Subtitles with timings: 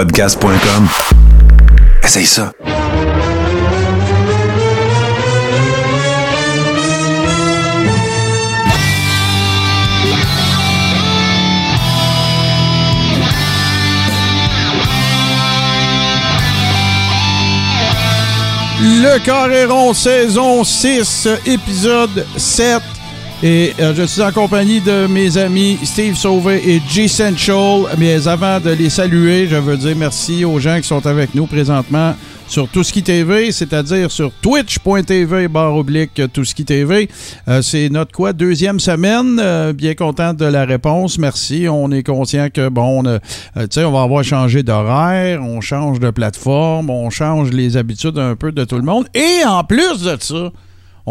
[0.00, 0.88] podcast.com.
[2.02, 2.52] Essaye ça.
[18.80, 22.82] Le Carréron, saison 6, épisode 7.
[23.42, 27.96] Et euh, je suis en compagnie de mes amis Steve Sauvé et G Central.
[27.98, 31.46] Mais avant de les saluer, je veux dire merci aux gens qui sont avec nous
[31.46, 32.14] présentement
[32.50, 37.08] sur Touski TV, c'est-à-dire sur twitch.tv barre oblique Touski TV.
[37.46, 39.38] Euh, c'est notre quoi deuxième semaine?
[39.40, 41.16] Euh, bien content de la réponse.
[41.16, 41.66] Merci.
[41.70, 43.18] On est conscient que bon, on, euh,
[43.56, 48.50] on va avoir changé d'horaire, on change de plateforme, on change les habitudes un peu
[48.50, 49.06] de tout le monde.
[49.14, 50.50] Et en plus de ça,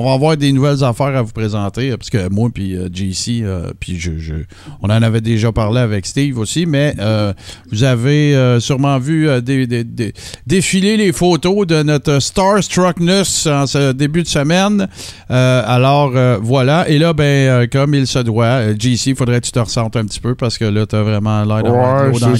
[0.02, 2.88] on va avoir des nouvelles affaires à vous présenter, euh, parce que moi puis euh,
[2.94, 4.34] JC, euh, puis je, je-
[4.82, 7.34] on en avait déjà parlé avec Steve aussi, mais euh,
[7.72, 10.14] vous avez sûrement vu des- des- des-
[10.48, 14.88] défiler les photos de notre Starstruckness en ce début de semaine.
[15.30, 19.96] Alors voilà, et là, ben, comme il se doit, JC, faudrait que tu te ressentes
[19.96, 22.38] un petit peu, parce que là, t'as vraiment l'air d'avoir Ouais, dans le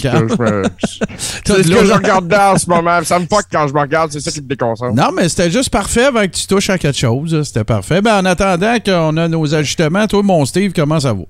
[1.44, 3.00] T'as c'est ce que je regarde dans en ce moment.
[3.04, 4.94] Ça me fuck quand je me regarde, c'est ça qui me déconcentre.
[4.96, 7.42] Non, mais c'était juste parfait avant que tu touches à quelque chose.
[7.50, 8.00] C'était parfait.
[8.00, 11.24] Ben, en attendant qu'on a nos ajustements, toi, mon Steve, comment ça va?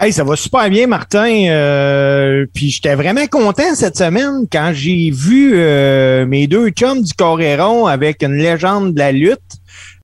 [0.00, 1.44] Hey, ça va super bien, Martin.
[1.50, 7.12] Euh, puis j'étais vraiment content cette semaine quand j'ai vu euh, mes deux chums du
[7.12, 9.40] Coréron avec une légende de la lutte.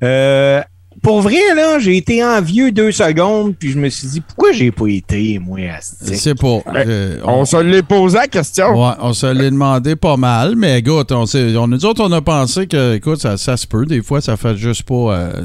[0.02, 0.60] Euh,
[1.02, 4.70] pour vrai, là, j'ai été envieux deux secondes, puis je me suis dit, pourquoi j'ai
[4.70, 6.60] pas été, moi, à ce C'est pas.
[6.74, 8.70] Euh, On se l'est posé la question.
[8.80, 12.20] Ouais, on se l'est demandé pas mal, mais écoute, on, on, nous autres, on a
[12.20, 13.86] pensé que, écoute, ça, ça se peut.
[13.86, 14.94] Des fois, ça fait juste pas.
[15.14, 15.42] euh,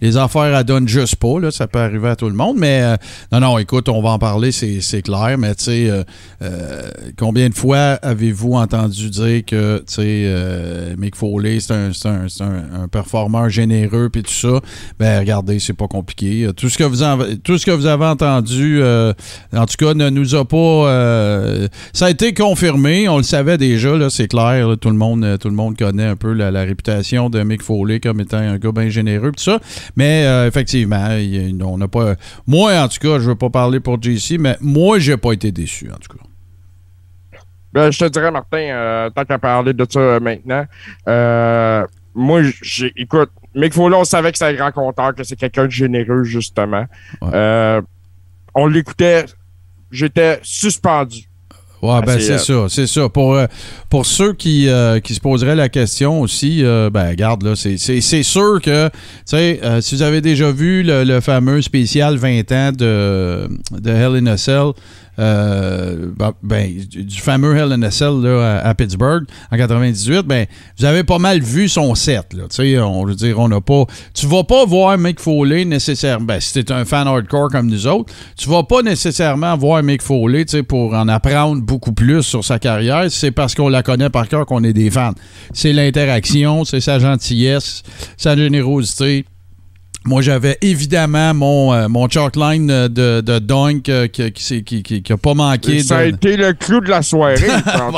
[0.00, 1.50] les affaires, elles donnent juste pas, là.
[1.52, 2.96] Ça peut arriver à tout le monde, mais euh,
[3.30, 6.02] non, non, écoute, on va en parler, c'est c'est clair, mais tu sais, euh,
[6.42, 11.92] euh, combien de fois avez-vous entendu dire que, tu sais, euh, Mick Foley, c'est un,
[11.92, 14.60] c'est un, c'est un, un performeur généreux, puis tout ça?
[15.02, 16.48] Ben, regardez, c'est pas compliqué.
[16.56, 17.02] Tout ce que vous,
[17.42, 19.12] tout ce que vous avez entendu, euh,
[19.52, 20.56] en tout cas, ne nous a pas.
[20.56, 24.76] euh, ça a été confirmé, on le savait déjà, là, c'est clair.
[24.80, 27.98] tout, le monde, euh, tout le monde connaît un peu la, réputation de Mick Foley
[27.98, 29.58] comme étant un gars bien généreux, tout ça.
[29.96, 31.08] Mais effectivement,
[31.64, 32.14] on n'a pas.
[32.46, 35.50] Moi, en tout cas, je veux pas parler pour JC, mais moi, j'ai pas été
[35.50, 36.24] déçu, en tout cas.
[37.72, 40.64] Ben, je te dirais, Martin, tant qu'à parler de ça maintenant,
[42.14, 45.66] moi, j'ai, écoute, Mick Foley, on savait que c'était un grand compteur, que c'est quelqu'un
[45.66, 46.84] de généreux, justement.
[47.20, 47.30] Ouais.
[47.34, 47.80] Euh,
[48.54, 49.24] on l'écoutait,
[49.90, 51.24] j'étais suspendu.
[51.82, 53.08] Ouais, ben c'est, c'est euh, ça, c'est ça.
[53.08, 53.46] Pour, euh,
[53.90, 57.76] pour ceux qui, euh, qui se poseraient la question aussi, euh, ben regarde, là, c'est-
[57.76, 58.92] c'est c'est sûr que, tu
[59.24, 63.90] sais, euh, si vous avez déjà vu le, le fameux spécial 20 ans de, de
[63.90, 64.70] Hell in a Cell,
[65.18, 70.46] euh, ben, ben, du fameux Hell in a Cell là, à, Pittsburgh en 98, ben,
[70.78, 72.44] vous avez pas mal vu son set, là.
[72.84, 73.84] On veut dire, on n'a pas.
[74.14, 76.24] Tu vas pas voir Mick Foley nécessairement.
[76.24, 80.02] Ben, si t'es un fan hardcore comme nous autres, tu vas pas nécessairement voir Mick
[80.02, 83.10] Foley, pour en apprendre beaucoup plus sur sa carrière.
[83.10, 85.14] C'est parce qu'on la connaît par cœur qu'on est des fans.
[85.52, 87.82] C'est l'interaction, c'est sa gentillesse,
[88.16, 89.26] sa générosité.
[90.04, 95.34] Moi, j'avais évidemment mon, euh, mon chalkline de, de Dunk euh, qui, qui, a pas
[95.34, 95.82] manqué.
[95.82, 97.92] Ça a de- été le clou de la soirée, ton.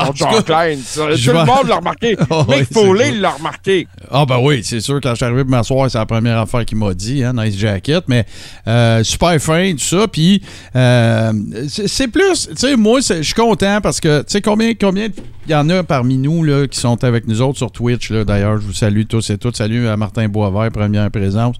[0.84, 2.16] Ça, je Tout vais- le monde l'a remarqué.
[2.48, 3.86] Oui, Mick Foley l'a remarqué.
[4.10, 6.64] Ah ben oui, c'est sûr, quand je suis arrivé pour m'asseoir, c'est la première affaire
[6.64, 8.26] qu'il m'a dit, hein, nice jacket, mais
[8.68, 10.42] euh, super fin, tout ça, puis
[10.76, 11.32] euh,
[11.68, 15.08] c'est plus, tu sais, moi, je suis content parce que, tu sais, combien, combien
[15.46, 18.60] il y en a parmi nous, là, qui sont avec nous autres sur Twitch, d'ailleurs,
[18.60, 21.56] je vous salue tous et toutes, salut à Martin Boisvert, première présence.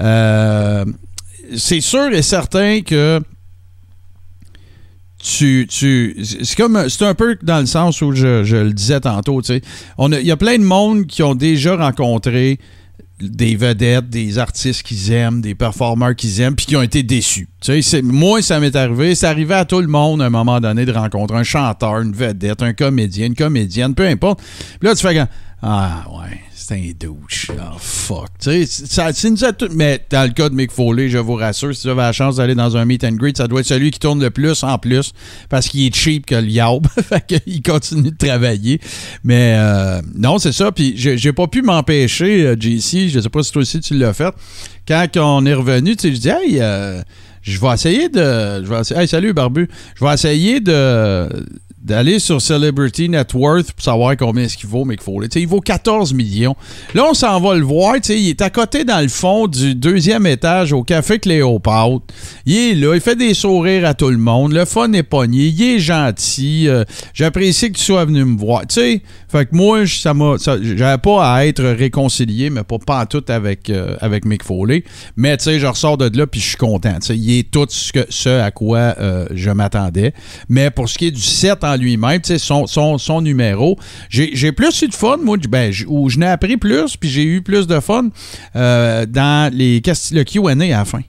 [0.00, 0.84] Euh,
[1.56, 3.20] c'est sûr et certain que
[5.22, 9.00] tu, tu c'est comme c'est un peu dans le sens où je, je le disais
[9.00, 9.60] tantôt, tu
[9.98, 12.58] Il y a plein de monde qui ont déjà rencontré
[13.22, 17.48] des vedettes, des artistes qu'ils aiment, des performeurs qu'ils aiment, puis qui ont été déçus.
[17.60, 19.14] Tu sais, moi, ça m'est arrivé.
[19.14, 22.12] C'est arrivé à tout le monde à un moment donné de rencontrer un chanteur, une
[22.12, 24.40] vedette, un comédien, une comédienne, peu importe.
[24.80, 25.26] Puis là, tu fais
[25.64, 27.52] Ah, ouais, c'est un douche.
[27.60, 28.30] Ah, fuck.
[28.40, 31.18] Tu sais, ça, ça nous a tout- Mais dans le cas de Mick Foley, je
[31.18, 33.60] vous rassure, si vous avez la chance d'aller dans un meet and greet, ça doit
[33.60, 35.12] être celui qui tourne le plus en plus
[35.48, 36.86] parce qu'il est cheap que le yaub.
[37.08, 38.80] fait qu'il continue de travailler.
[39.22, 40.72] Mais euh, non, c'est ça.
[40.72, 44.14] Puis j'ai pas pu m'empêcher, euh, JC, je sais pas si toi aussi tu l'as
[44.14, 44.34] fait.
[44.88, 47.00] Quand on est revenu, tu sais, je dis, hey, euh,
[47.42, 48.64] je vais essayer de.
[48.64, 49.68] Je vais essayer- hey, salut, Barbu.
[49.96, 51.28] Je vais essayer de
[51.82, 54.86] d'aller sur Celebrity Net Worth pour savoir combien est-ce qu'il vaut.
[54.88, 56.54] Tu sais, il vaut 14 millions.
[56.94, 57.96] Là, on s'en va le voir.
[58.08, 62.02] Il est à côté dans le fond du deuxième étage au Café Cléopâtre.
[62.46, 64.52] Il est là, il fait des sourires à tout le monde.
[64.52, 65.46] Le fun est pogné.
[65.48, 66.68] Il est gentil.
[66.68, 66.84] Euh,
[67.14, 68.62] J'apprécie que tu sois venu me voir.
[68.70, 70.36] Fait que moi, ça m'a.
[70.36, 74.84] J'avais pas à être réconcilié, mais pas, pas en tout avec, euh, avec Mick Foley.
[75.16, 76.98] Mais je ressors de là puis je suis content.
[77.10, 80.12] Il est tout ce, que- à quoi euh, je m'attendais.
[80.48, 83.78] Mais pour ce qui est du set en lui-même, son, son, son numéro,
[84.08, 87.42] j'ai plus eu de fun, moi, ben, où je n'ai appris plus, puis j'ai eu
[87.42, 88.08] plus de fun
[88.56, 89.82] euh, dans les
[90.12, 91.02] le QA à la fin.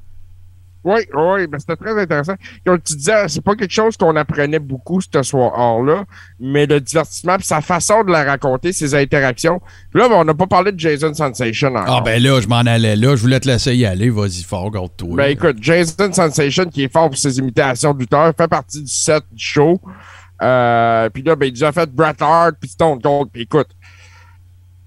[0.83, 2.33] Oui, oui, ben c'était très intéressant.
[2.65, 6.03] Comme tu disais, c'est pas quelque chose qu'on apprenait beaucoup ce soir-là,
[6.41, 9.61] mais le divertissement puis sa façon de la raconter, ses interactions.
[9.91, 11.99] Puis là, ben, on n'a pas parlé de Jason Sensation encore.
[11.99, 13.15] Ah, ben là, je m'en allais là.
[13.15, 14.09] Je voulais te laisser y aller.
[14.09, 15.15] Vas-y, fort, garde-toi.
[15.15, 19.23] Ben écoute, Jason Sensation, qui est fort pour ses imitations d'uteurs, fait partie du set
[19.31, 19.79] du show.
[20.43, 23.29] Euh, puis là, ben, il nous a fait Bret Hart, puis Stone Cold.
[23.31, 23.69] Puis écoute,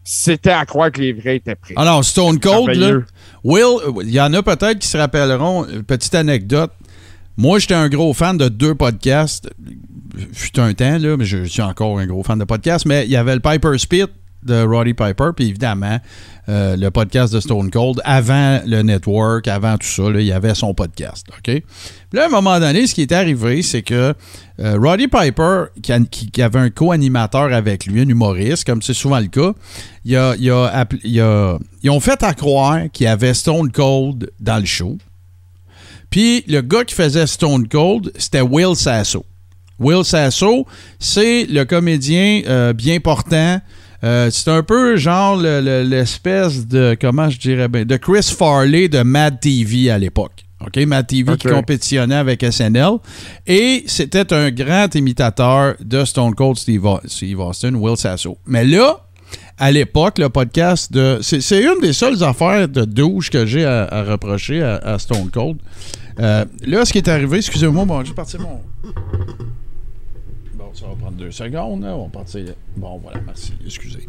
[0.05, 1.75] c'était à croire que les vrais étaient prêts.
[1.76, 3.00] Alors, Stone Cold, là.
[3.43, 6.73] Will, euh, il y en a peut-être qui se rappelleront, une petite anecdote.
[7.37, 9.50] Moi, j'étais un gros fan de deux podcasts.
[10.32, 12.87] Fut un temps, là, mais je suis encore un gros fan de podcasts.
[12.87, 14.06] Mais il y avait le Piper Spit
[14.46, 15.98] de Roddy Piper, puis évidemment,
[16.48, 18.00] euh, le podcast de Stone Cold.
[18.04, 21.26] Avant le network, avant tout ça, il y avait son podcast.
[21.31, 21.43] OK?
[21.43, 21.64] Puis
[22.12, 24.14] là, à un moment donné, ce qui est arrivé, c'est que
[24.60, 29.26] euh, Roddy Piper, qui, avait un co-animateur avec lui, un humoriste, comme c'est souvent le
[29.26, 29.52] cas,
[30.04, 34.96] ils ont fait à croire qu'il y avait Stone Cold dans le show.
[36.10, 39.25] Puis le gars qui faisait Stone Cold, c'était Will Sasso.
[39.78, 40.66] Will Sasso,
[40.98, 43.60] c'est le comédien euh, bien portant.
[44.04, 48.34] Euh, c'est un peu genre le- le- l'espèce de, comment je dirais bien, de Chris
[48.37, 50.44] Farley de Mad TV à l'époque.
[50.64, 52.93] OK, Mad TV qui compétitionnait avec SNL.
[53.46, 58.38] Et c'était un grand imitateur de Stone Cold Steve, Au- Steve Austin, Will Sasso.
[58.46, 59.00] Mais là,
[59.58, 61.19] à l'époque, le podcast de.
[61.22, 64.98] C'est c'est une des seules affaires de douche que j'ai à, à reprocher à, à
[64.98, 65.56] Stone Cold.
[66.20, 68.60] Euh, là, ce qui est arrivé, excusez-moi, bon, j'ai parti mon.
[70.87, 71.85] Ça va prendre deux secondes.
[71.85, 72.44] On va partir.
[72.77, 73.53] Bon, voilà, merci.
[73.65, 74.06] Excusez.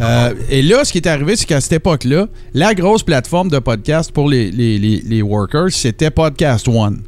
[0.00, 3.60] Euh, et là, ce qui est arrivé, c'est qu'à cette époque-là, la grosse plateforme de
[3.60, 7.02] podcast pour les, les, les, les workers, c'était Podcast One.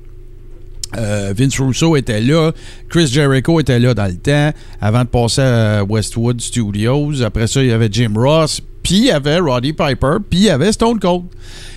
[0.96, 2.52] Euh, Vince Russo était là,
[2.88, 7.20] Chris Jericho était là dans le temps, avant de passer à Westwood Studios.
[7.22, 10.44] Après ça, il y avait Jim Ross, puis il y avait Roddy Piper, puis il
[10.44, 11.24] y avait Stone Cold.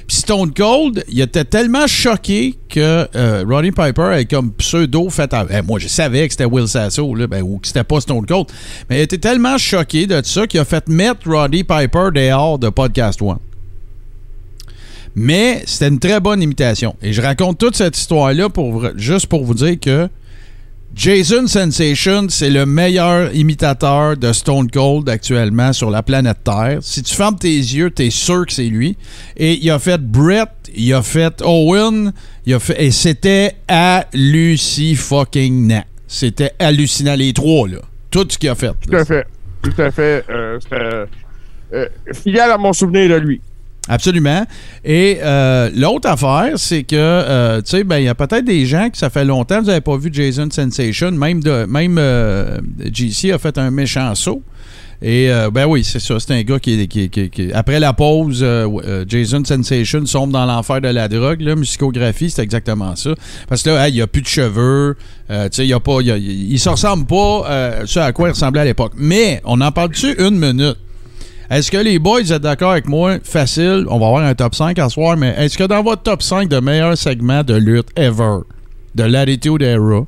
[0.07, 5.33] Puis Stone Cold, il était tellement choqué que euh, Roddy Piper est comme pseudo fait
[5.33, 8.25] à- Eh, moi, je savais que c'était Will Sasso, ben, ou que c'était pas Stone
[8.25, 8.47] Cold.
[8.89, 12.69] Mais il était tellement choqué de ça qu'il a fait mettre Roddy Piper dehors de
[12.69, 13.39] Podcast One.
[15.13, 16.95] Mais c'était une très bonne imitation.
[17.01, 20.07] Et je raconte toute cette histoire-là pour, juste pour vous dire que
[20.93, 26.79] Jason Sensation, c'est le meilleur imitateur de Stone Cold actuellement sur la planète Terre.
[26.81, 28.97] Si tu fermes tes yeux, t'es sûr que c'est lui.
[29.37, 32.11] Et il a fait Brett, il a fait Owen,
[32.45, 35.03] il a fait, et c'était hallucinant
[36.07, 37.79] C'était hallucinant, les trois, là.
[38.09, 38.73] Tout ce qu'il a fait.
[38.81, 39.25] Tout à fait.
[39.61, 40.25] Tout à fait.
[40.29, 40.59] Euh,
[41.73, 43.41] euh, fidèle à mon souvenir de lui.
[43.87, 44.45] Absolument.
[44.85, 48.65] Et euh, l'autre affaire, c'est que, euh, tu sais, ben, il y a peut-être des
[48.67, 51.11] gens que ça fait longtemps vous n'avez pas vu Jason Sensation.
[51.11, 52.59] Même, de, même euh,
[52.93, 54.43] GC a fait un méchant saut.
[55.03, 56.19] Et, euh, ben oui, c'est ça.
[56.19, 58.45] C'est un gars qui, qui, qui- qui- Après la pause,
[59.07, 61.41] Jason Sensation sombre dans l'enfer de la drogue.
[61.41, 63.09] Là, musicographie, c'est exactement ça.
[63.49, 64.95] Parce que là, hey, il n'y a plus de cheveux.
[65.27, 68.93] il il se ressemble pas euh, ce à quoi il ressemblait à l'époque.
[68.95, 70.77] Mais, on en parle dessus une minute?
[71.51, 73.17] Est-ce que les boys êtes d'accord avec moi?
[73.25, 76.23] Facile, on va avoir un top 5 à soir, mais est-ce que dans votre top
[76.23, 78.37] 5 de meilleurs segments de lutte ever,
[78.95, 80.05] de l'Attitude Era,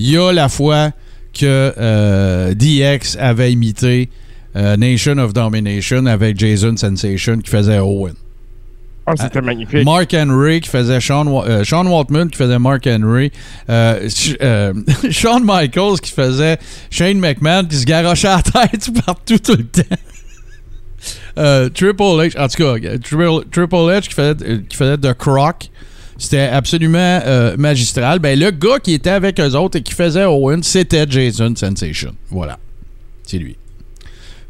[0.00, 0.90] il y a la fois
[1.32, 4.10] que euh, DX avait imité
[4.56, 8.14] euh, Nation of Domination avec Jason Sensation qui faisait Owen?
[9.08, 9.84] Ah, c'était magnifique.
[9.84, 13.32] Mark Henry qui faisait Sean, euh, Sean Waltman qui faisait Mark Henry.
[13.70, 14.08] Euh,
[14.42, 14.74] euh,
[15.10, 16.58] Shawn Michaels qui faisait
[16.90, 19.96] Shane McMahon qui se garochait à la tête partout tout le temps.
[21.38, 24.98] Euh, Triple H, en tout cas, euh, Triple, Triple H qui faisait, euh, qui faisait
[24.98, 25.70] The Croc.
[26.20, 27.20] C'était absolument
[27.56, 28.18] magistral.
[28.18, 32.12] Ben, le gars qui était avec eux autres et qui faisait Owen, c'était Jason Sensation.
[32.28, 32.58] Voilà.
[33.22, 33.56] C'est lui.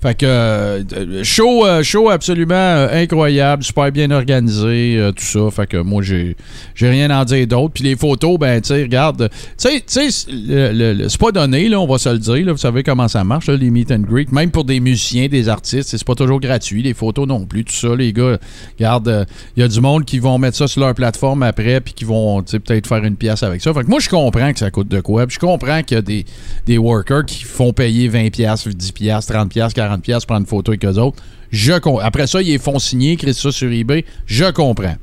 [0.01, 5.51] Fait que euh, show, euh, show absolument euh, incroyable, super bien organisé, tout ça.
[5.51, 6.37] Fait que moi, j'ai
[6.77, 7.73] j'ai rien à en dire d'autre.
[7.75, 9.29] Puis les photos, ben, tu regarde.
[9.61, 12.47] Tu sais, c'est pas donné, là, on va se le dire.
[12.47, 14.31] Là, vous savez comment ça marche, là, les meet and greet.
[14.31, 16.83] Même pour des musiciens, des artistes, c'est pas toujours gratuit.
[16.83, 18.39] Les photos non plus, tout ça, les gars.
[18.79, 19.27] Regarde,
[19.57, 22.05] il y a du monde qui vont mettre ça sur leur plateforme après, puis qui
[22.05, 23.75] vont, peut-être faire une pièce avec ça.
[23.75, 25.27] Fait que moi, je comprends que ça coûte de quoi.
[25.29, 26.25] Je comprends qu'il y a des,
[26.67, 30.41] des workers qui font payer 20 pièces, 10 pièces, 30 pièces, 40 pièces pour prendre
[30.41, 31.23] une photo avec eux autres.
[31.51, 34.05] Je Après ça, ils les font signer, créent ça sur eBay.
[34.27, 34.97] Je comprends.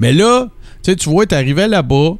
[0.00, 0.48] Mais là,
[0.82, 2.16] tu sais, tu vois, t'arrivais là-bas,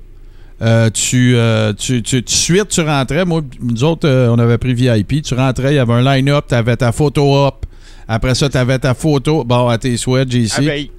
[0.63, 3.25] euh, tu, euh, tu, tu, suite, tu rentrais.
[3.25, 5.23] Moi, nous autres, euh, on avait pris VIP.
[5.23, 7.67] Tu rentrais, il y avait un line-up, t'avais ta photo up.
[8.09, 9.45] Après ça, t'avais ta photo.
[9.45, 10.59] Bon, à tes souhaits, JC.
[10.59, 10.91] Abeille.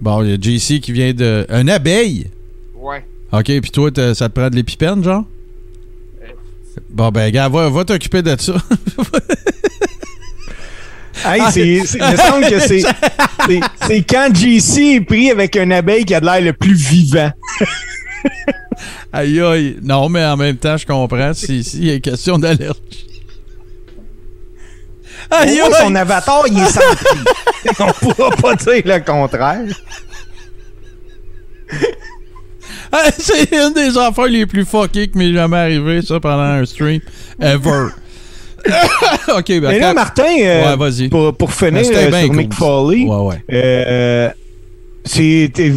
[0.00, 1.46] Bon, il y a JC qui vient de.
[1.48, 2.28] Un abeille?
[2.76, 3.04] Ouais.
[3.32, 5.24] OK, puis toi, ça te prend de l'épipène, genre?
[6.88, 8.54] Bon, ben, gars, va, va t'occuper de ça.
[11.24, 12.82] Hey, c'est, c'est- il me semble que c'est,
[13.86, 17.30] c'est, quand JC est pris avec un abeille qui a de l'air le plus vivant.
[19.12, 19.76] aïe, aïe.
[19.82, 23.06] Non, mais en même temps, je comprends si, si il y a question d'allergie.
[25.30, 25.72] Aïe, aïe.
[25.80, 27.18] son avatar, il est centré.
[27.80, 29.66] On pourra pas dire le contraire.
[32.92, 36.64] Ah, C'est une des affaires les plus fuckées qui m'est jamais arrivé, ça, pendant un
[36.66, 37.00] stream.
[37.40, 37.90] Ever.
[39.38, 39.60] ok, ben.
[39.68, 41.08] Mais là, Martin, euh, Ouais, vas-y.
[41.08, 42.54] pour, pour finir Ben, euh, sur cool, Mick.
[42.54, 43.42] Foley, Ouais, ouais.
[43.52, 44.30] euh,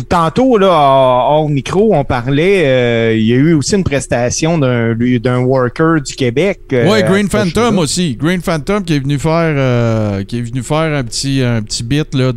[0.09, 5.39] tantôt là hors micro on parlait euh, il y a eu aussi une prestation d'un
[5.39, 8.15] worker du Québec euh, Ouais, Green Phantom aussi.
[8.19, 12.13] Green Phantom qui est venu faire qui est venu faire un petit un petit bit
[12.13, 12.31] là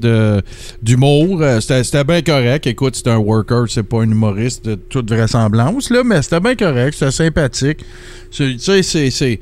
[0.81, 1.43] d'humour.
[1.61, 2.67] C'était c'était bien correct.
[2.69, 6.55] Écoute, c'est un worker, c'est pas un humoriste de toute vraisemblance là, mais c'était bien
[6.55, 7.79] correct, c'était sympathique.
[8.31, 9.41] Tu sais, c'est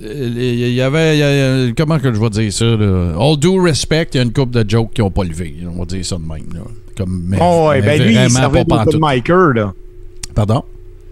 [0.00, 3.14] il y avait, il y a- comment que je vais dire ça, là?
[3.18, 5.54] All due respect, il y a une couple de jokes qui ont pas levé.
[5.72, 6.60] On va dire ça de même, là.
[6.96, 9.72] Comme, mais, Oh, ouais, mais ben lui il servait d'open micer là
[10.34, 10.62] Pardon?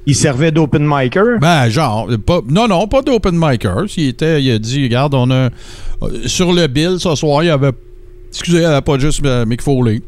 [0.07, 1.39] il servait d'open micer?
[1.41, 3.85] Ben, genre, pas, non, non, pas d'open micers.
[3.97, 5.35] Il, était, il a dit, regarde, on a.
[5.35, 5.51] euh,
[6.27, 7.71] Sur le bill ce soir, il y avait.
[8.31, 10.01] Excusez, il n'y avait pas juste euh, Mick Foley.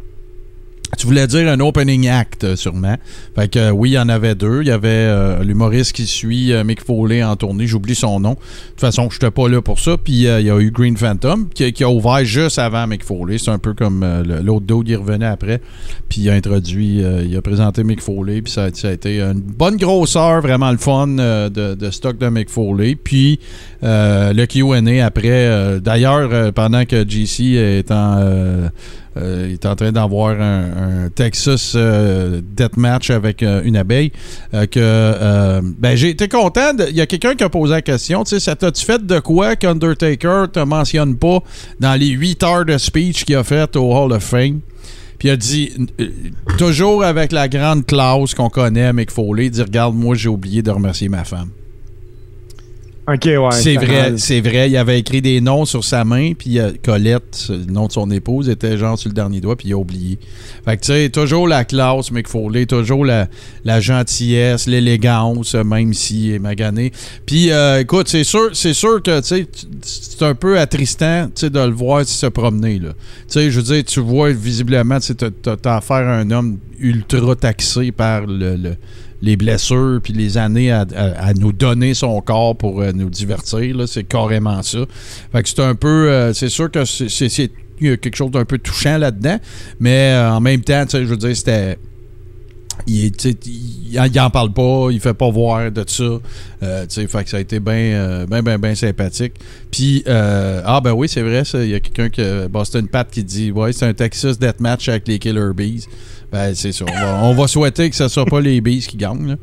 [0.96, 2.96] Tu voulais dire un opening act, euh, sûrement.
[3.34, 4.62] Fait que euh, oui, il y en avait deux.
[4.62, 7.66] Il y avait euh, l'humoriste qui suit Mick Foley en tournée.
[7.66, 8.32] J'oublie son nom.
[8.32, 8.36] De
[8.70, 9.96] toute façon, je n'étais pas là pour ça.
[9.96, 13.38] Puis il y a eu Green Phantom qui, qui a ouvert juste avant Mick Foley.
[13.38, 14.04] C'est un peu comme
[14.42, 15.60] l'autre dude, il revenait après.
[16.08, 18.42] Puis il a introduit, il a présenté Mick Foley.
[18.42, 22.50] Puis ça, a- été une bonne grosseur, vraiment le fun de, de stock de Mick
[22.50, 22.96] Foley.
[22.96, 23.38] Puis
[23.82, 25.80] le QA après.
[25.80, 28.68] D'ailleurs, pendant que GC est en.
[29.16, 34.12] Euh, il est en train d'avoir un, un Texas euh, Deathmatch avec euh, une abeille.
[34.71, 36.73] que ben j'ai été content.
[36.88, 38.25] Il y a quelqu'un qui a posé la question.
[38.25, 41.40] Tu sais, ça t'a-tu fait de quoi qu'Undertaker te mentionne pas
[41.80, 44.61] dans les 8 heures de speech qu'il a fait au Hall of Fame?
[45.18, 45.73] Puis il a dit,
[46.59, 50.61] toujours avec la grande classe qu'on connaît, Mick Foley, il dit Regarde, moi j'ai oublié
[50.62, 51.50] de remercier ma femme.
[53.06, 54.70] Ok ouais C'est vrai, c'est vrai.
[54.70, 58.11] Il avait écrit des noms sur sa main, puis euh, Colette, le nom de son
[58.11, 60.18] épouse, était genre sur le dernier doigt, puis il a oublié.
[60.64, 63.28] Fait que tu sais, toujours la classe, Mick Foley, toujours la,
[63.64, 66.92] la gentillesse, l'élégance, euh, même s'il est magané.
[67.26, 69.46] Puis euh, écoute, c'est sûr, c'est sûr que tu sais,
[69.82, 72.90] c'est un peu attristant, tu sais, de le voir se promener là.
[72.92, 77.37] Tu sais, je veux dire, tu vois visiblement, tu t'as affaire à un homme ultra
[77.37, 78.76] taxé par le- le
[79.25, 80.85] les blessures puis les années à,
[81.35, 83.76] nous donner son corps pour euh, nous divertir.
[83.88, 84.81] C'est carrément ça.
[85.33, 86.11] Fait que c'est un peu.
[86.11, 87.50] euh, c'est sûr que c'est-
[87.81, 89.38] quelque chose d'un peu touchant là-dedans.
[89.81, 91.78] Mais euh, en même temps, je veux dire, c'était.
[92.88, 93.12] Il,
[93.47, 96.02] il, en parle pas, il fait pas voir de ça.
[96.62, 98.26] Euh, fait que ça a été bien,
[98.75, 99.35] sympathique.
[99.71, 103.23] Puis, euh, ah ben oui, c'est vrai, il y a quelqu'un que Boston Pat qui
[103.23, 105.87] dit, ouais, c'est un Texas Deathmatch avec les Killer Bees.
[106.34, 106.84] Ben, c'est ça.
[107.22, 109.28] On va, souhaiter que ce soit pas les Bees qui gagnent.
[109.28, 109.36] là.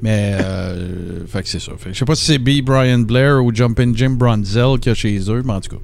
[0.00, 1.72] Mais, euh, fait que c'est ça.
[1.76, 2.64] Fait que je sais pas si c'est B.
[2.64, 5.82] Brian Blair ou Jumpin' Jim Brunzel qu'il y a chez eux, mais en tout cas.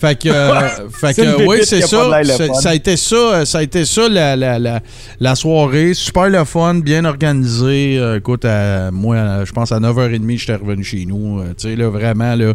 [0.00, 2.22] Fait que, euh, fait que oui, c'est ça.
[2.60, 4.80] Ça a été ça, euh, ça a été ça la, la, la,
[5.18, 5.92] la soirée.
[5.94, 7.98] Super le fun, bien organisé.
[7.98, 11.40] Euh, écoute, à, moi, je pense à 9h30, j'étais revenu chez nous.
[11.40, 12.54] Euh, tu sais, là, vraiment, là.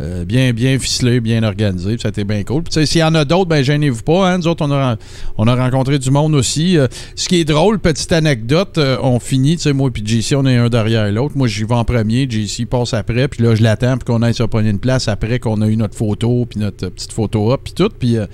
[0.00, 2.62] euh, bien, bien ficelé, bien organisé, puis ça a été bien cool.
[2.62, 4.30] Puis, s'il y en a d'autres, ben gênez-vous pas.
[4.30, 4.38] Hein.
[4.38, 4.96] Nous autres, on a,
[5.36, 6.78] on a rencontré du monde aussi.
[6.78, 10.36] Euh, ce qui est drôle, petite anecdote, euh, on finit, tu sais, moi puis JC,
[10.36, 11.36] on est un derrière l'autre.
[11.36, 14.34] Moi, j'y vais en premier, JC passe après, puis là, je l'attends, puis qu'on aille
[14.34, 17.52] se prendre une place après qu'on a eu notre photo, puis notre euh, petite photo
[17.52, 17.90] up, puis tout.
[17.98, 18.26] Puis euh,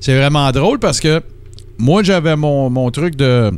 [0.00, 1.22] c'est vraiment drôle parce que
[1.78, 3.52] moi, j'avais mon, mon truc de,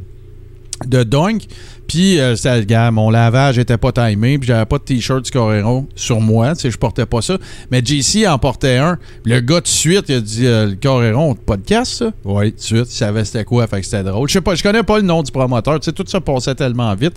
[0.87, 1.47] de dunk,
[1.87, 5.89] Puis, euh, gars, mon lavage était pas timé, puis j'avais pas de t-shirt du Coréron
[5.95, 7.39] sur moi, tu sais, je portais pas ça.
[7.71, 8.99] Mais JC en portait un.
[9.25, 12.13] Le gars, tout de suite, il a dit euh, Le Coréron, podcast, ça?
[12.25, 14.29] Oui, tout de suite, il savait c'était quoi, fait que c'était drôle.
[14.29, 16.55] Je sais pas, je connais pas le nom du promoteur, tu sais, tout ça passait
[16.55, 17.15] tellement vite.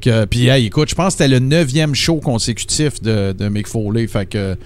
[0.00, 3.66] Que, puis, hey, écoute, je pense que c'était le neuvième show consécutif de, de Mick
[3.66, 4.56] Foley, fait que.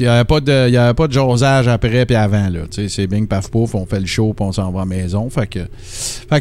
[0.00, 2.48] Il n'y avait pas de, y pas de jasage après puis avant.
[2.70, 5.28] C'est bing, paf, pouf, on fait le show puis on s'en va à la maison.
[5.30, 5.60] Fait que,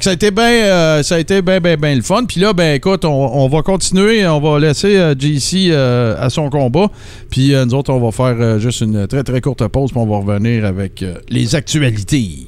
[0.02, 1.60] ça a été bien euh, ça a été bien
[1.96, 2.26] le fun.
[2.26, 4.26] Puis là, ben écoute, on, va continuer.
[4.28, 6.88] On va laisser euh, JC euh, à son combat.
[7.30, 9.92] Puis nous autres, on va faire juste une très, très courte pause.
[9.92, 12.48] Puis on va revenir avec les actualités.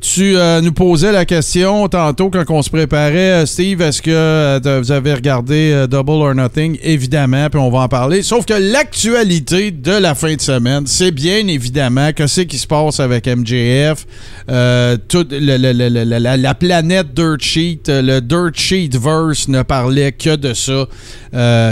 [0.00, 4.10] Tu euh, nous posais la question tantôt quand on se préparait, euh, Steve, est-ce que
[4.10, 6.78] euh, vous avez regardé Double or Nothing?
[6.82, 8.22] Évidemment, puis on va en parler.
[8.22, 12.66] Sauf que l'actualité de la fin de semaine, c'est bien évidemment que c'est qui se
[12.66, 14.06] passe avec MJF,
[15.08, 20.86] toute la, la planète Dirt Sheet, le Dirt Sheet verse ne parlait que de ça.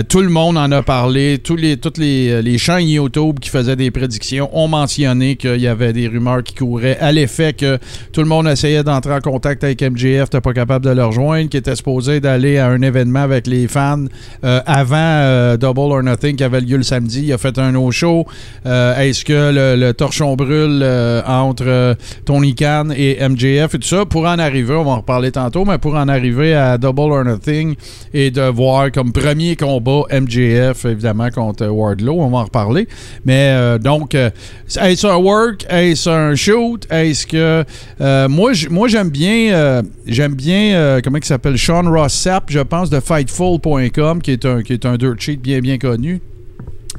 [0.08, 1.38] Tout le monde en a parlé.
[1.38, 5.66] Tous les, toutes les, les chaînes YouTube qui faisaient des prédictions ont mentionné qu'il y
[5.66, 7.78] avait des rumeurs qui couraient à l'effet que
[8.18, 11.48] tout le monde essayait d'entrer en contact avec MJF, t'es pas capable de le rejoindre,
[11.48, 14.06] qui était supposé d'aller à un événement avec les fans
[14.42, 17.26] euh, avant euh, Double or Nothing qui avait lieu le samedi.
[17.26, 18.26] Il a fait un no-show.
[18.66, 20.84] Euh, Est-ce que le, le torchon brûle
[21.28, 24.04] entre Tony Khan et MJF et tout ça?
[24.04, 27.24] Pour en arriver, on va en reparler tantôt, mais pour en arriver à Double or
[27.24, 27.76] Nothing
[28.12, 32.88] et de voir comme premier combat MJF, évidemment, contre Wardlow, on va en reparler.
[33.24, 35.66] Mais donc, est-ce un work?
[35.70, 36.84] Est-ce un shoot?
[36.90, 37.64] Est-ce que.
[38.08, 38.52] Euh, moi,
[38.88, 41.58] j'aime bien, euh, j'aime bien, euh, comment il s'appelle?
[41.58, 45.36] Sean Ross Sapp, je pense, de Fightful.com, qui est un, qui est un dirt sheet
[45.36, 46.20] bien, bien connu.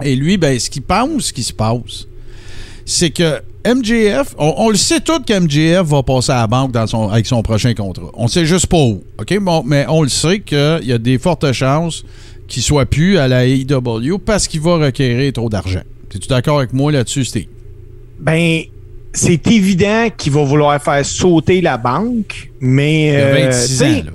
[0.04, 2.08] Et lui, ben, ce qu'il pense, ce qui se passe,
[2.86, 6.88] c'est que MJF, on, le sait tout que MJF va passer à la banque dans
[6.88, 8.12] son, avec son prochain contrat.
[8.14, 9.04] On sait juste pas où.
[9.20, 9.40] OK?
[9.40, 12.06] Bon, mais on le sait qu'il y a des fortes chances
[12.48, 15.82] qu'il soit plus à la AEW parce qu'il va requérir trop d'argent.
[16.14, 17.48] Es-tu d'accord avec moi là-dessus, Steve?
[18.20, 18.64] Ben,
[19.14, 23.08] c'est évident qu'il va vouloir faire sauter la banque, mais.
[23.10, 24.12] Il a euh, 26 tu sais, ans, là.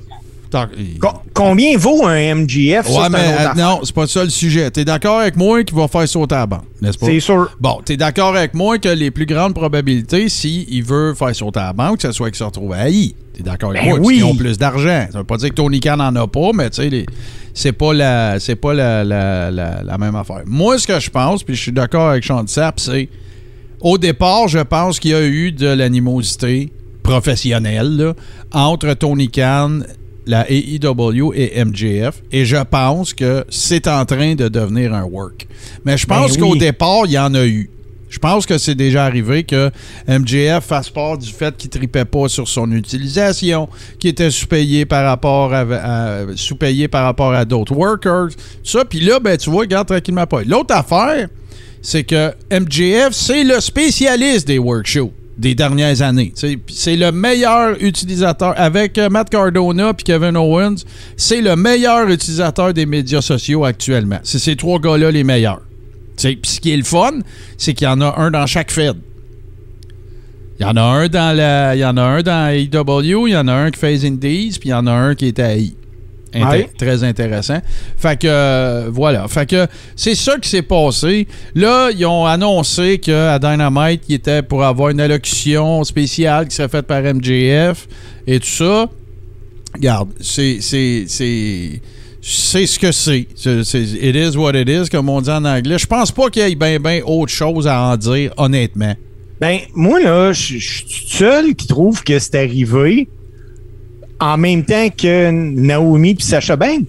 [0.50, 2.86] Tant- il- co- combien vaut un MGF?
[2.86, 4.70] Ça, Ouais, c'est mais un euh, non, c'est pas ça le sujet.
[4.70, 7.06] T'es d'accord avec moi qu'il va faire sauter la banque, n'est-ce pas?
[7.06, 7.50] C'est sûr.
[7.58, 11.72] Bon, t'es d'accord avec moi que les plus grandes probabilités, s'il veut faire sauter la
[11.72, 13.16] banque, que ce soit qu'il se retrouve à I.
[13.36, 13.98] T'es d'accord avec Ben moi?
[14.00, 14.14] oui.
[14.14, 15.06] Qu'ils ont plus d'argent.
[15.10, 17.06] Ça veut pas dire que Tony Khan en a pas, mais tu sais,
[17.52, 20.42] c'est pas, la, c'est pas la, la- la- la même affaire.
[20.46, 23.08] Moi, ce que je pense, puis je suis d'accord avec Sean Sapp, c'est
[23.84, 26.72] au départ, je pense qu'il y a eu de l'animosité
[27.04, 28.14] professionnelle là,
[28.52, 29.80] entre Tony Khan,
[30.26, 32.22] la AEW et MJF.
[32.32, 35.46] Et je pense que c'est en train de devenir un work.
[35.84, 36.58] Mais je pense Ben qu'au oui.
[36.58, 37.70] départ, il y en a eu.
[38.08, 39.70] Je pense que c'est déjà arrivé que
[40.08, 45.04] MJF fasse part du fait qu'il tripait pas sur son utilisation, qu'il était sous-payé par
[45.04, 48.28] rapport à, à- sous-payé par rapport à d'autres workers.
[48.62, 50.42] Ça, puis là, ben tu vois, regarde tranquillement pas.
[50.44, 51.28] L'autre affaire,
[51.84, 56.32] c'est que MJF, c'est le spécialiste des workshops des dernières années.
[56.34, 60.76] C'est le meilleur utilisateur, avec euh, Matt Cardona et Kevin Owens,
[61.16, 64.18] c'est le meilleur utilisateur des médias sociaux actuellement.
[64.22, 65.60] C'est ces trois gars-là les meilleurs.
[66.16, 67.18] Puis ce qui est le fun,
[67.58, 68.96] c'est qu'il y en a un dans chaque Fed.
[70.58, 73.32] Il y en a un dans la, il y en a un dans AEW, il
[73.32, 75.38] y en a un qui fait Indies, puis il y en a un qui est
[75.38, 75.74] à AI.
[76.34, 76.68] Ouais.
[76.76, 77.60] Très intéressant.
[77.96, 79.28] Fait que euh, voilà.
[79.28, 81.28] Fait que c'est ça qui s'est passé.
[81.54, 86.68] Là, ils ont annoncé qu'à Dynamite, il était pour avoir une allocution spéciale qui serait
[86.68, 87.86] faite par MJF
[88.26, 88.88] et tout ça.
[89.74, 90.58] Regarde, c'est.
[90.60, 93.26] c'est, ce que c'est.
[93.36, 95.78] It is what it is, comme on dit en anglais.
[95.78, 98.94] Je pense pas qu'il y ait bien, bien autre chose à en dire, honnêtement.
[99.40, 103.08] Ben, moi, là, je suis seul qui trouve que c'est arrivé
[104.24, 106.86] en même temps que Naomi puis Sacha Banks.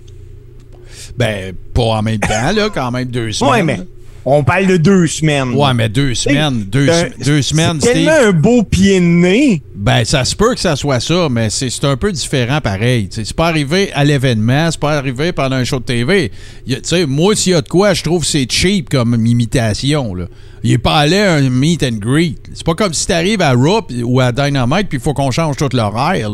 [1.17, 3.52] Ben, pas en même temps, là, quand même deux semaines.
[3.54, 3.80] Ouais, mais
[4.26, 5.54] on parle de deux semaines.
[5.54, 6.63] Ouais, mais deux semaines.
[6.63, 6.89] Deux,
[7.24, 8.06] deux semaines, C'est Steve.
[8.06, 9.62] tellement un beau pied de nez.
[9.76, 13.08] Ben, ça se peut que ça soit ça, mais c'est un peu différent pareil.
[13.12, 16.32] C'est pas arrivé à l'événement, c'est pas arrivé pendant un show de TV.
[16.67, 20.15] Tu sais, moi, s'il y a de quoi, je trouve que c'est cheap comme imitation.
[20.15, 20.26] Là.
[20.63, 22.38] Il est pas allé à un meet and greet.
[22.54, 25.58] C'est pas comme si t'arrives à Raw ou à Dynamite puis il faut qu'on change
[25.58, 26.32] tout l'horaire.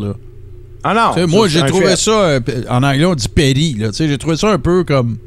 [0.84, 1.26] Ah non.
[1.26, 1.96] Moi, j'ai trouvé fait.
[1.96, 3.28] ça, euh, en anglais, on dit
[3.92, 5.18] sais, J'ai trouvé ça un peu comme.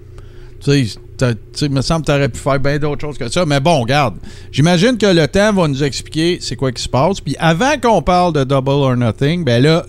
[0.63, 0.87] Tu
[1.53, 3.45] sais, me semble que tu aurais pu faire bien d'autres choses que ça.
[3.45, 4.15] Mais bon, regarde.
[4.51, 7.21] J'imagine que le temps va nous expliquer c'est quoi qui se passe.
[7.21, 9.85] Puis avant qu'on parle de Double or Nothing, ben là,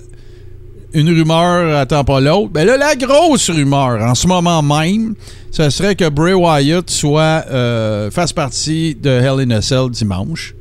[0.93, 2.51] une rumeur attend pas l'autre.
[2.51, 5.15] Ben là, la grosse rumeur en ce moment même,
[5.51, 10.55] ce serait que Bray Wyatt soit euh, fasse partie de Hell in a Cell dimanche.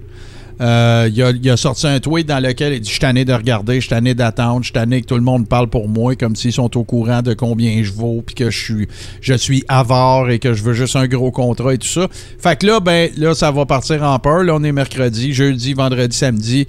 [0.61, 3.87] Euh, il, a, sorti un tweet dans lequel il dit Je suis de regarder, je
[3.87, 6.83] suis d'attendre, je suis que tout le monde parle pour moi comme s'ils sont au
[6.83, 8.87] courant de combien je vaux, puis que je suis,
[9.21, 12.07] je suis avare et que je veux juste un gros contrat et tout ça.
[12.39, 14.43] Fait que là, ben, là, ça va partir en peur.
[14.43, 16.67] Là, on est mercredi, jeudi, vendredi, samedi.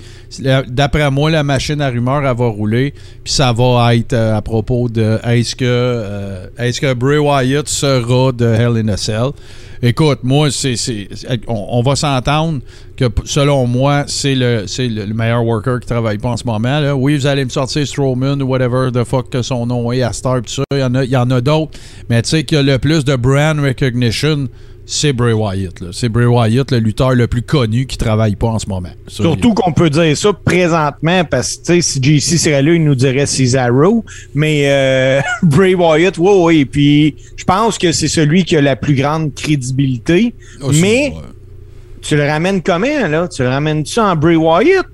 [0.68, 4.42] D'après moi, la machine à rumeurs, elle va rouler, puis ça va être euh, à
[4.42, 9.30] propos de est-ce que, euh, est-ce que Bray Wyatt sera de Hell in a Cell?
[9.82, 11.08] Écoute, moi, c'est, c'est-
[11.48, 12.60] on, va s'entendre
[12.96, 16.44] que selon moi, c'est le, c'est le, le meilleur worker qui travaille pas en ce
[16.44, 16.80] moment.
[16.94, 20.12] Oui, vous allez me sortir Strowman ou whatever the fuck que son nom est à
[20.12, 20.62] Star pis ça.
[20.72, 21.72] Il y en a, il y en a d'autres.
[22.08, 24.48] Mais tu sais qu'il y a le plus de brand recognition,
[24.88, 25.82] c'est Bray Wyatt.
[25.92, 28.88] C'est Bray Wyatt, le lutteur le plus connu qui travaille pas en ce moment.
[29.08, 33.26] Surtout qu'on peut dire ça présentement parce que si JC serait là, il nous dirait
[33.26, 34.04] Cesaro.
[34.34, 36.64] Mais euh, Bray Wyatt, oui, oui.
[36.64, 40.32] Puis je pense que c'est celui qui a la plus grande crédibilité.
[40.58, 41.22] il- aussi, mais ouais.
[42.02, 43.26] tu le ramènes comment, là?
[43.28, 44.86] Tu le ramènes-tu en Bray Wyatt?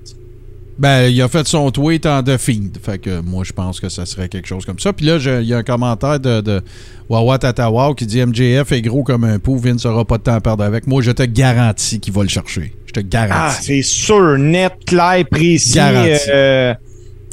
[0.78, 2.70] Ben, il a fait son tweet en The Fiend.
[2.82, 4.92] Fait que moi, je pense que ça serait quelque chose comme ça.
[4.92, 6.62] Puis là, il y a un commentaire de, de
[7.10, 10.34] Wawa Tatawa qui dit MJF est gros comme un pou, Vince n'aura pas de temps
[10.34, 10.86] à perdre avec.
[10.86, 12.72] Moi, je te garantis qu'il va le chercher.
[12.86, 13.62] Je te Ah, garantis.
[13.64, 15.74] c'est sûr, net, clair, précis.
[15.74, 16.10] Garanti.
[16.32, 16.74] euh,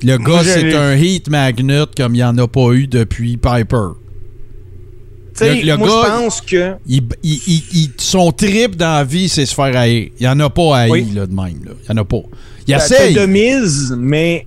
[0.03, 3.93] le gars, c'est un heat magnet comme il n'y en a pas eu depuis Piper.
[5.41, 6.73] Le- le moi, gars- je pense que.
[6.85, 10.09] Il, il- il- il- son trip dans la vie, c'est se faire haïr.
[10.19, 11.05] Il n'y en a pas Oui.
[11.15, 11.63] là, de même.
[11.65, 11.71] Là.
[11.87, 12.21] Il n'y en a pas.
[12.69, 13.13] Il essaye.
[13.15, 14.45] de mise, mais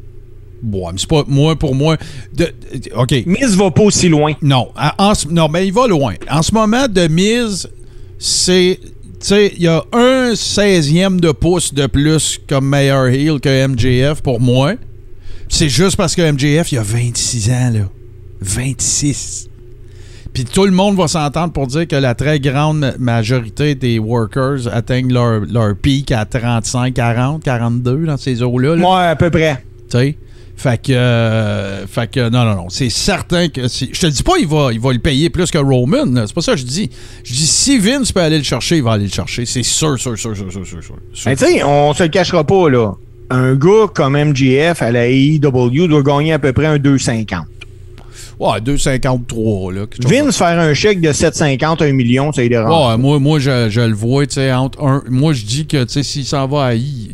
[0.65, 1.97] Ouais, mais c'est pas moi, pour moi.
[2.33, 2.53] de-
[2.97, 3.15] OK.
[3.27, 4.35] mise va pas aussi loin.
[4.43, 6.15] Non, en- non, mais il va loin.
[6.31, 7.69] En ce moment, de mise,
[8.19, 8.79] c'est.
[8.83, 13.67] Tu sais, il y a un 16e de pouce de plus comme meilleur heel que
[13.69, 14.75] MJF pour moi.
[15.49, 17.89] C'est juste parce que MJF, il a 26 ans, là.
[18.41, 19.49] 26.
[20.33, 24.73] Puis tout le monde va s'entendre pour dire que la très grande majorité des workers
[24.73, 28.75] atteignent leur, leur pic à 35, 40, 42 dans ces eaux-là.
[28.75, 28.81] là.
[28.81, 29.63] Moi, à peu près.
[29.91, 30.17] Tu sais?
[30.57, 32.69] Fait que, euh, fait que, non, non, non.
[32.69, 33.63] C'est certain que.
[33.63, 36.25] Je te dis pas il va, il va le payer plus que Roman.
[36.27, 36.89] C'est pas ça que je dis.
[37.25, 39.45] Je dis si Vince peut aller le chercher, il va aller le chercher.
[39.45, 40.97] C'est sûr, sûr, sûr, sûr, sûr, sûr, sûr.
[41.27, 42.93] Mais tu sais, on se le cachera pas, là.
[43.31, 47.43] Un gars comme MGF à la AEW doit gagner à peu près un 2,50.
[48.39, 49.87] Ouais, 2,53, là.
[50.05, 52.91] Vince faire un chèque de 7,50 à 1 million, ça lui dérange.
[52.91, 55.03] Ouais, moi, moi je, je le vois, tu sais, entre un.
[55.09, 57.11] Moi, je dis que, tu sais, s'il s'en va à I,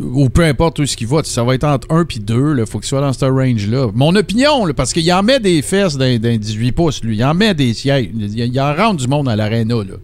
[0.00, 2.66] ou peu importe où ce qu'il va, ça va être entre 1 puis 2, il
[2.66, 3.88] faut qu'il soit dans ce range-là.
[3.94, 7.16] Mon opinion, là, parce qu'il en met des fesses dans 18 pouces, lui.
[7.16, 8.08] Il en met des sièges.
[8.14, 9.94] Il, en rentre du monde à l'aréna, là.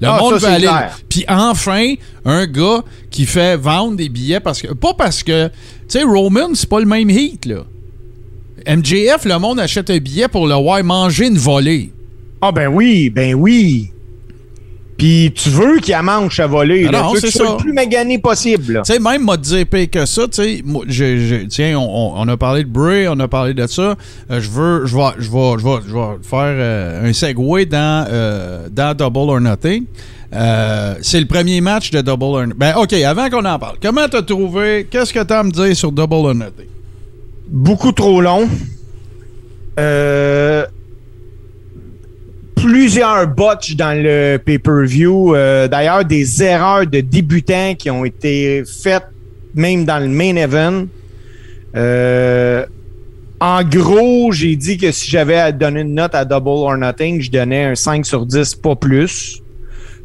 [0.00, 0.68] Le Ah, monde ça, veut aller.
[1.08, 4.72] Puis enfin, un gars qui fait vendre des billets parce que.
[4.74, 5.46] Pas parce que.
[5.48, 5.52] Tu
[5.88, 7.64] sais, Roman, c'est pas le même heat, là.
[8.66, 11.92] MJF, le monde achète un billet pour le voir manger une volée.
[12.40, 13.90] Ah ben oui, ben oui.
[14.96, 16.84] Puis tu veux qu'il mange à voler.
[16.84, 17.52] Non, tu veux soit ça.
[17.52, 18.82] le plus magané possible.
[18.84, 23.08] Tu sais, même m'a dit que ça, tu sais, tiens, on, a parlé de Bray,
[23.08, 23.96] on a parlé de ça.
[24.30, 27.68] Euh, je veux, je vais, je vais, je vais, je vais faire euh, un segue
[27.68, 29.84] dans, euh, dans Double or Nothing.
[30.30, 32.58] C'est le premier match de Double or Nothing.
[32.58, 35.76] Ben, OK, avant qu'on en parle, comment t'as trouvé, qu'est-ce que t'as à me dire
[35.76, 36.73] sur Double or Nothing?
[37.54, 38.48] Beaucoup trop long.
[39.78, 40.66] Euh,
[42.56, 45.36] plusieurs botches dans le pay-per-view.
[45.36, 49.06] Euh, D'ailleurs, des erreurs de débutants qui ont été faites
[49.54, 50.86] même dans le main event.
[51.76, 52.66] Euh,
[53.38, 57.20] en gros, j'ai dit que si j'avais à donner une note à Double or Nothing,
[57.20, 59.40] je donnais un 5 sur 10, pas plus.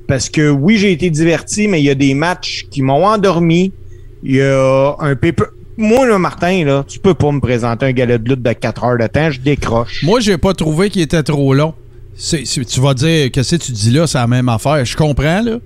[0.07, 3.73] Parce que oui, j'ai été diverti, mais il y a des matchs qui m'ont endormi.
[4.21, 5.45] Il y a un paper.
[5.81, 8.83] Moi, là, Martin, là, tu peux pas me présenter un galet de lutte de 4
[8.83, 10.03] heures de temps, je décroche.
[10.03, 11.73] Moi, j'ai pas trouvé qu'il était trop long.
[12.17, 14.83] Tu vas dire, qu'est-ce que tu dis là, c'est la même affaire.
[14.83, 15.57] Je comprends, là.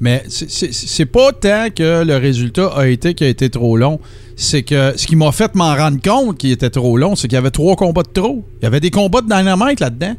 [0.00, 4.00] Mais c'est- pas tant que le résultat a été qu'il a été trop long.
[4.36, 7.34] C'est que ce qui m'a fait m'en rendre compte qu'il était trop long, c'est qu'il
[7.34, 8.42] y avait trois combats de trop.
[8.62, 10.14] Il y avait des combats de dynamite là-dedans.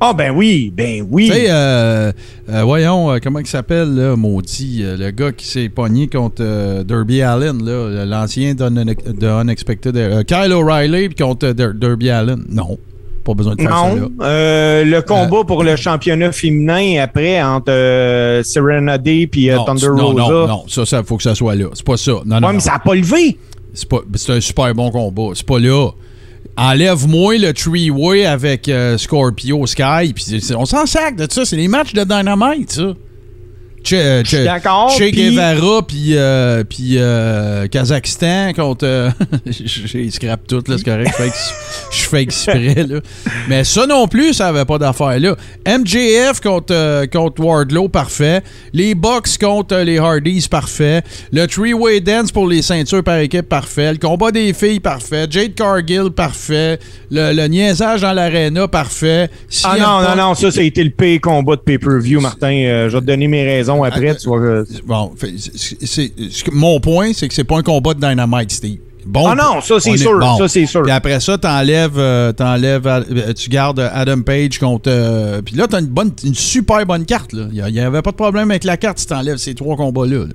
[0.00, 1.26] Ah, ben oui, ben oui.
[1.26, 2.12] Tu sais, euh,
[2.50, 6.84] euh, voyons, euh, comment il s'appelle, là, maudit, euh, le gars qui s'est pogné contre
[6.84, 10.24] Derby Allen, là, l'ancien de, Unex- de Unexpected.
[10.26, 12.44] Kyle O'Reilly puis contre Der- Derby Allen.
[12.48, 12.78] Non,
[13.24, 13.94] pas besoin de faire ça là.
[13.96, 20.06] non, le combat pour le championnat féminin après entre euh, Serenade et non, Thunder non,
[20.12, 20.22] Rosa.
[20.32, 21.66] non, non, ça, ça faut que ça soit là.
[21.74, 22.12] C'est pas ça.
[22.12, 22.52] Non, non, Ouais, non.
[22.52, 23.36] mais ça n'a pas levé.
[23.74, 25.30] C'est pas- c'est un super bon combat.
[25.34, 25.90] C'est pas là.
[26.58, 30.12] Enlève-moi le three-way avec euh, Scorpio Sky.
[30.12, 31.44] Puis on s'en sac de ça.
[31.44, 32.94] C'est les matchs de Dynamite, ça.
[33.88, 34.94] Che, euh, Che- d'accord.
[34.98, 39.10] Che Guevara puis euh, puis euh, Kazakhstan contre
[39.46, 41.14] j'ai scrap tout là c'est correct
[41.90, 43.00] je fais exprès là.
[43.48, 45.34] Mais ça non plus ça avait pas d'affaire là.
[45.66, 48.42] MJF contre contre Wardlow parfait.
[48.74, 51.02] Les Bucks contre les Hardys parfait.
[51.32, 53.92] Le three way dance pour les ceintures par équipe parfait.
[53.92, 55.26] Le combat des filles parfait.
[55.30, 56.78] Jade Cargill parfait.
[57.10, 59.30] Le, le niaisage dans l'arena parfait.
[59.64, 62.52] Ah non, non, non, ça, ça a été le pire combat de pay-per-view, Martin.
[62.52, 64.16] Euh, je vais te donner mes raisons après.
[64.16, 67.94] Tu vas, euh, Bon, c'est- c'est- c'est- mon point, c'est que c'est pas un combat
[67.94, 68.78] de Dynamite, Steve.
[69.06, 70.36] Bon, Ah non, ça, c'est sûr, bon.
[70.36, 70.82] ça, c'est sûr.
[70.82, 74.90] Puis après ça, t'enlèves, euh, t'enlèves, euh, tu gardes Adam Page contre.
[74.90, 77.32] euh, puis là, t'as une bonne, une super bonne carte.
[77.32, 77.46] là.
[77.50, 80.26] Il y avait pas de problème avec la carte si t'enlèves ces trois combats-là.
[80.26, 80.32] là.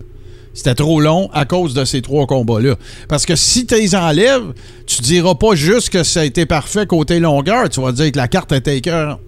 [0.55, 2.75] C'était trop long à cause de ces trois combats-là.
[3.09, 4.53] Parce que si tu les enlèves,
[4.87, 7.69] tu diras pas juste que ça a été parfait côté longueur.
[7.69, 9.19] Tu vas dire que la carte était écœurante.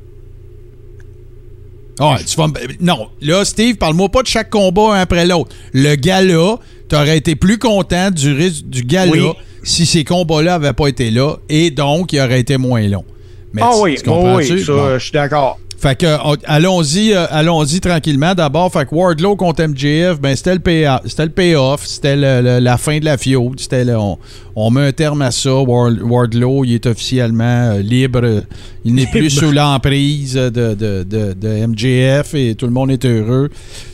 [1.97, 2.47] Tu vas
[2.81, 5.55] Non, là, Steve, parle-moi pas de chaque combat un après l'autre.
[5.73, 6.57] Le gala,
[6.89, 9.21] t'aurais été plus content du risque du gala Oui.
[9.63, 13.05] si ces combats-là avaient pas été là et donc il aurait été moins long.
[13.53, 14.93] Mais Ah oui, tu oh oui, ça, Bon.
[14.99, 15.57] je suis d'accord.
[15.77, 18.33] Fait que on- allons-y, euh, allons-y tranquillement.
[18.33, 22.77] D'abord, fait que Wardlow contre MJF, ben c'était le pay- c'était le payoff, c'était la
[22.77, 24.17] fin de la fiode, c'était on,
[24.55, 25.53] on met un terme à ça.
[25.53, 28.41] Ward- Wardlow, il est officiellement euh, libre,
[28.83, 33.05] il n'est plus sous l'emprise de, de, de, de MJF et tout le monde est
[33.05, 33.49] heureux,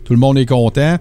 [0.06, 0.98] tout le monde est content.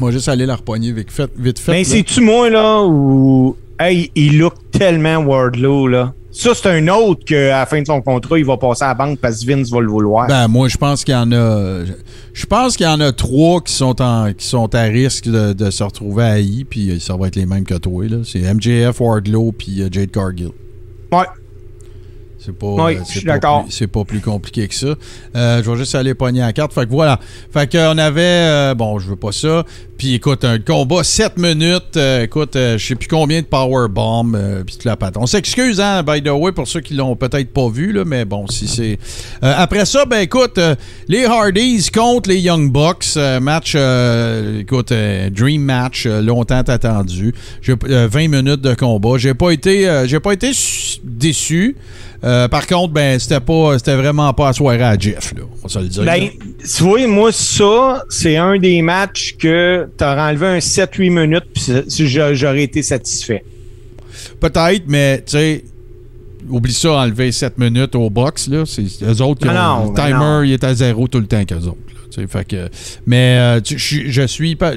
[0.00, 1.72] Moi, juste aller la repogner vite fait, vite fait.
[1.72, 1.88] Mais là.
[1.88, 3.56] c'est-tu moi, là, où.
[3.80, 6.14] Hey, il look tellement Wardlow, là?
[6.40, 8.94] Ça, c'est un autre qu'à la fin de son contrat, il va passer à la
[8.94, 10.28] banque parce que Vince va le vouloir.
[10.28, 11.80] Ben, moi, je pense qu'il y en a.
[12.32, 15.52] Je pense qu'il y en a trois qui sont, en, qui sont à risque de,
[15.52, 18.04] de se retrouver à I, puis ça va être les mêmes que toi.
[18.06, 18.18] là.
[18.22, 20.50] C'est MJF, Wardlow, puis euh, Jade Cargill.
[21.10, 21.24] ouais.
[22.40, 23.64] C'est pas, Oui, euh, c'est pas d'accord.
[23.64, 24.94] plus- C'est pas plus compliqué que ça.
[25.34, 26.72] Euh, je vais juste aller pogner la carte.
[26.72, 27.18] Fait que voilà.
[27.52, 28.20] Fait qu'on avait.
[28.22, 29.64] euh, bon, je veux pas ça.
[29.98, 31.96] Puis écoute, un combat 7 minutes.
[32.22, 34.32] écoute, je sais plus combien de powerbomb.
[34.64, 35.16] Puis toute la patte.
[35.16, 38.24] On s'excuse, hein, by the way, pour ceux qui l'ont peut-être pas vu, là, mais
[38.24, 38.98] bon, si c'est.
[39.42, 40.60] Après ça, ben écoute,
[41.08, 43.16] les Hardys contre les Young Bucks.
[43.42, 43.74] match,
[44.60, 44.92] écoute,
[45.32, 47.34] Dream Match, longtemps attendu.
[47.60, 49.18] J'ai- euh, 20 minutes de combat.
[49.18, 50.52] J'ai pas été, j'ai pas été
[51.02, 51.76] déçu.
[52.24, 55.42] Euh, par contre, ben, c'était pas, c'était vraiment pas à soirée à Jeff, là.
[55.44, 56.04] On va se le dire.
[56.04, 56.28] Ben,
[56.58, 62.06] tu vois, moi, ça, c'est un des matchs que t'aurais enlevé un 7-8 minutes, puis
[62.34, 63.44] j'aurais été satisfait.
[64.40, 65.64] Peut-être, mais, tu sais,
[66.48, 68.64] oublie ça, enlever 7 minutes au box, là.
[68.66, 71.20] C'est eux autres qui Ah ont, non, le ben timer, il est à zéro tout
[71.20, 71.76] le temps qu'eux autres.
[73.06, 74.72] Mais euh, je, suis pas.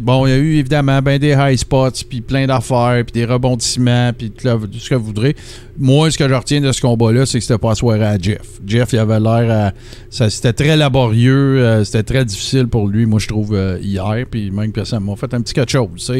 [0.00, 3.24] bon, il y a eu évidemment ben des high spots, puis plein d'affaires, puis des
[3.24, 5.36] rebondissements, puis tout, ce que vous voudrez.
[5.78, 8.60] Moi, ce que je retiens de ce combat-là, c'est que c'était pas soirée à Jeff.
[8.66, 9.72] Jeff, il avait l'air
[10.10, 10.28] à.
[10.30, 14.50] C'était très laborieux, euh, c'était très difficile pour lui, moi, je trouve, euh, hier, puis
[14.50, 16.10] même que ça m'a fait un petit quelque chose.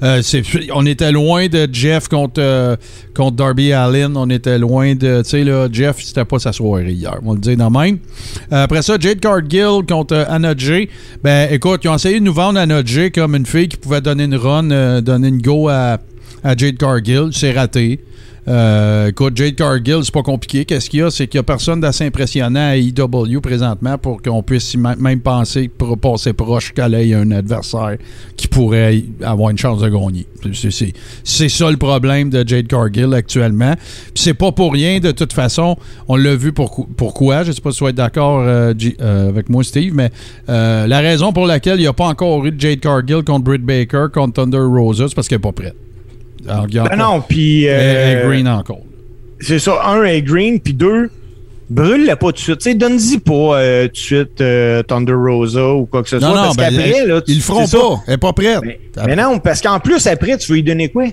[0.00, 2.78] tu on était loin de Jeff contre,
[3.14, 5.22] contre Darby Allin, on était loin de.
[5.22, 7.98] Tu sais, là, Jeff, c'était pas sa soirée hier, on va le dire dans même.
[8.50, 10.54] Après ça, Jade Cargill contre euh, Anna.
[11.22, 14.00] Ben, écoute, ils ont essayé de nous vendre Anna Jay comme une fille qui pouvait
[14.00, 15.98] donner une run, euh, donner une go à,
[16.44, 17.30] à Jade Cargill.
[17.32, 18.00] C'est raté.
[18.48, 20.64] Euh, écoute, Jade Cargill, c'est pas compliqué.
[20.64, 21.10] Qu'est-ce qu'il y a?
[21.10, 25.68] C'est qu'il y a personne d'assez impressionnant à EW présentement pour qu'on puisse même penser
[25.68, 27.98] pour passer proche qu'elle ait un adversaire
[28.36, 30.26] qui pourrait avoir une chance de gagner.
[31.22, 33.74] C'est- ça le problème de Jade Cargill actuellement.
[34.14, 35.76] C'est pas pour rien, de toute façon.
[36.08, 37.44] On l'a vu pour, pourquoi.
[37.44, 40.10] Je sais pas si tu vas d'accord euh, euh, avec moi, Steve, mais
[40.48, 43.62] la raison pour laquelle il n'y a pas encore eu de Jade Cargill contre Britt
[43.62, 45.76] Baker, contre Thunder Rosa, c'est parce qu'elle n'est pas prête.
[46.48, 47.64] Alors, Ben non, puis.
[47.64, 48.80] elle est euh, green encore.
[49.40, 51.10] C'est ça, un est green, puis deux,
[51.70, 52.58] brûle-la pas tout de suite.
[52.58, 56.18] Tu sais, donne-y pas euh, tout de suite euh, Thunder Rosa ou quoi que ce
[56.18, 56.28] soit.
[56.28, 57.82] Non, non, parce ben, qu'après, là, tu- ils le feront c'est ça.
[57.82, 58.00] pas.
[58.06, 58.60] Elle n'est pas prête.
[58.62, 61.06] Mais, mais non, parce qu'en plus, après, tu veux lui donner quoi?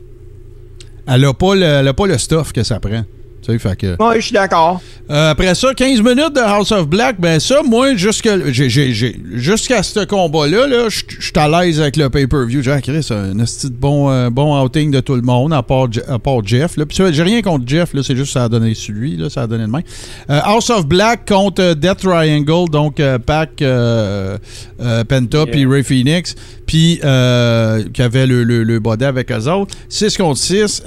[1.08, 3.04] Elle n'a pas, le- elle a pas le stuff que ça prend.
[3.42, 3.88] Tu sais, fait que...
[4.04, 4.82] Ouais, je suis d'accord.
[5.10, 8.94] Euh, après ça, 15 minutes de House of Black, ben ça, moi, jusque- j'ai- j'ai-
[8.94, 12.62] j'ai- jusqu'à ce combat-là, là, je je suis à l'aise avec le pay-per-view.
[12.62, 15.64] J'ai Chris, c'est un esti de bon, euh, bon outing de tout le monde, à
[15.64, 16.78] part, à part Jeff.
[16.78, 16.86] Là.
[16.86, 19.16] Puis ça, j'ai rien contre Jeff, là, c'est juste que ça a donné sur lui,
[19.18, 19.82] là, ça a donné de main.
[20.30, 24.38] Euh, House of Black contre Death Triangle, donc euh, Pac, euh,
[24.82, 26.36] euh, Penta, puis Ray Phoenix,
[26.70, 29.74] puis euh, qui avait le, le, le body avec eux autres.
[29.90, 30.84] 6 contre 6,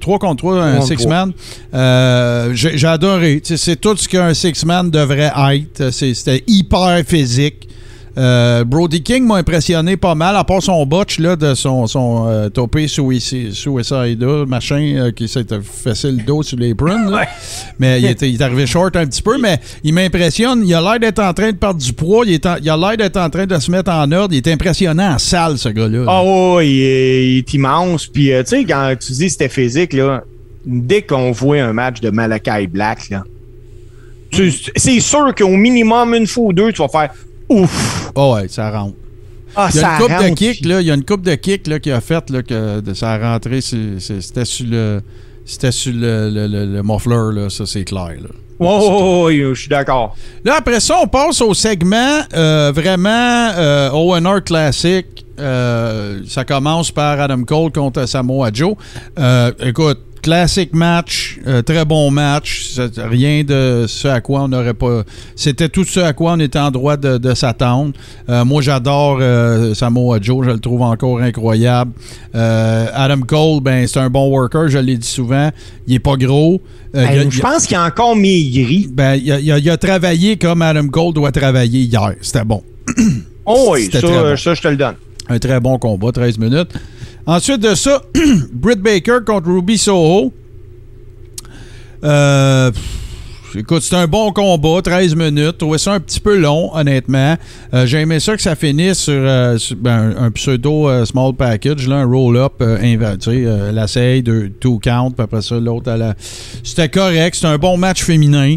[0.00, 1.32] 3 contre 3, un 6-man.
[1.72, 3.40] Euh, j'ai adoré.
[3.44, 5.90] C'est tout ce qu'un six-man devrait être.
[5.92, 7.68] C'était hyper physique.
[8.16, 12.26] Euh, Brody King m'a impressionné pas mal, à part son botch là, de son, son
[12.28, 13.52] euh, topé Suicide,
[14.46, 17.08] machin, euh, qui s'est fait le dos sur les prunes.
[17.12, 17.26] Ouais.
[17.80, 20.62] Mais il, était- il est arrivé short un petit peu, mais il m'impressionne.
[20.64, 22.24] Il a l'air d'être en train de perdre du poids.
[22.24, 24.32] Il, est en- il a l'air d'être en train de se mettre en ordre.
[24.32, 26.04] Il est impressionnant en salle, ce gars-là.
[26.06, 28.06] Ah ouais, ouais, il, est, il est immense.
[28.06, 30.22] Puis, euh, tu sais, quand tu dis que c'était physique, là,
[30.64, 33.24] dès qu'on voit un match de Malachi Black, là,
[34.76, 37.10] c'est sûr qu'au minimum une fois ou deux, tu vas faire
[37.62, 38.10] ouf.
[38.16, 38.96] Ah ouais, ça rentre.
[39.56, 40.80] Ah, Il y a une coupe de kick, là.
[40.80, 43.60] Il y a une coupe de kick là, qu'il a faite, que de sa rentrée,
[43.60, 45.00] c'était sur le.
[45.46, 48.14] C'était sur le, le, le- le muffler, là, ça c'est clair.
[48.20, 48.28] Là.
[48.58, 50.16] Ouais, ouais, ouais, ouais, je suis d'accord.
[50.44, 55.26] Là, après ça, on passe au segment euh, vraiment euh, ONR classique.
[55.38, 58.74] Euh, ça commence par Adam Cole contre Samoa Joe.
[59.18, 62.72] Euh, écoute, classique match, euh, très bon match.
[62.96, 65.02] Rien de ce à quoi on n'aurait pas.
[65.36, 67.92] C'était tout ce à quoi on était en droit de, de s'attendre.
[68.30, 70.46] Euh, moi, j'adore euh, Samoa Joe.
[70.46, 71.92] Je le trouve encore incroyable.
[72.34, 74.68] Euh, Adam Cole, ben, c'est un bon worker.
[74.68, 75.50] Je l'ai dit souvent.
[75.86, 76.60] Il est pas gros.
[76.96, 78.88] Euh, a- je pense qu'il a encore maigri.
[78.90, 82.14] ben, il a, il a- il a travaillé comme Adam Cole doit travailler hier.
[82.22, 82.62] C'était bon.
[83.44, 84.36] Oh oui, ça, bon.
[84.38, 84.94] ça, je te le donne.
[85.28, 86.70] Un très bon combat, 13 minutes.
[87.26, 88.02] Ensuite de ça,
[88.52, 90.32] Britt Baker contre Ruby Soho.
[92.02, 92.70] Euh,
[93.56, 95.58] écoute, c'est un bon combat, 13 minutes.
[95.58, 97.36] Trouvais ça un petit peu long, honnêtement.
[97.72, 101.04] Euh, J'ai aimé ça que ça finisse sur, euh, sur, ben, un, un pseudo euh,
[101.04, 105.58] small package, là, un roll-up euh, euh, la seille, deux, two count, puis après ça,
[105.58, 106.14] l'autre à la.
[106.62, 108.56] C'était correct, c'était un bon match féminin.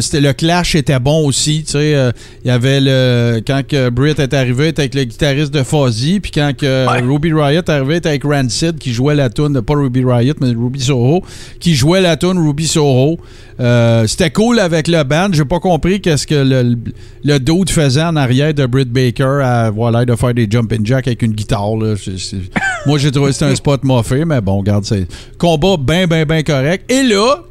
[0.00, 2.12] C'était le clash était bon aussi, tu sais.
[2.44, 6.18] Il y avait le quand que Britt est arrivé, était avec le guitariste de Fozzy,
[6.18, 7.00] puis quand que Ouais.
[7.00, 10.48] Ruby Riot est arrivé, était avec Rancid qui jouait la tune, pas Ruby Riot, mais
[10.48, 11.22] Ruby Soho,
[11.60, 13.18] qui jouait la tune Ruby Soho.
[13.60, 15.28] Euh, c'était cool avec le band.
[15.32, 16.76] J'ai pas compris qu'est-ce que le,
[17.24, 20.86] le dude faisait en arrière de Britt Baker à avoir l'air de faire des jumping
[20.86, 21.76] jacks avec une guitare.
[21.76, 21.94] là.
[21.96, 22.36] C'est- c'est-
[22.86, 25.06] Moi, j'ai trouvé que c'était un spot moffé, mais bon, regarde, c'est
[25.38, 26.90] combat bien, bien, bien correct.
[26.90, 27.42] Et là,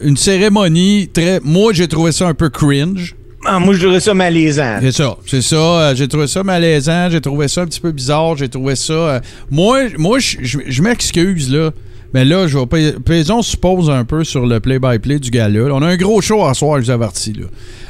[0.00, 1.40] une cérémonie très.
[1.42, 3.16] Moi, j'ai trouvé ça un peu cringe.
[3.44, 4.78] Ah, moi, je dirais ça malaisant.
[4.82, 5.56] C'est ça, c'est ça.
[5.56, 8.92] Euh, j'ai trouvé ça malaisant, j'ai trouvé ça un petit peu bizarre, j'ai trouvé ça.
[8.92, 9.20] euh,
[9.50, 11.70] moi, moi, je- je je m'excuse là,
[12.12, 12.92] mais là, je vais.
[13.00, 15.72] Paison suppose un peu sur le play-by-play du gars-là.
[15.72, 17.46] On a un gros show à soir, je vous avertis là.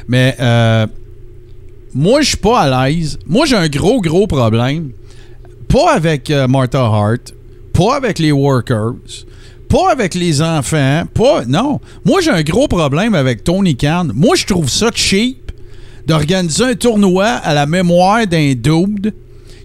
[0.07, 0.85] Mais euh,
[1.93, 3.17] moi, je suis pas à l'aise.
[3.25, 4.91] Moi, j'ai un gros, gros problème.
[5.67, 7.33] Pas avec euh, Martha Hart,
[7.73, 8.95] pas avec les workers,
[9.69, 11.45] pas avec les enfants, pas.
[11.47, 11.79] Non.
[12.05, 14.07] Moi, j'ai un gros problème avec Tony Khan.
[14.13, 15.51] Moi, je trouve ça cheap
[16.05, 19.13] d'organiser un tournoi à la mémoire d'un dude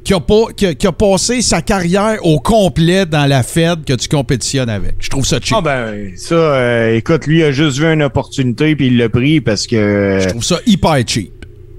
[0.06, 3.84] qui a, pas, qui, a, qui a passé sa carrière au complet dans la Fed
[3.84, 4.94] que tu compétitionnes avec.
[5.00, 5.56] Je trouve ça cheap.
[5.58, 9.40] Ah ben, ça, euh, écoute, lui a juste vu une opportunité puis il l'a pris
[9.40, 11.32] parce que, Je tu trouve ça hyper cheap.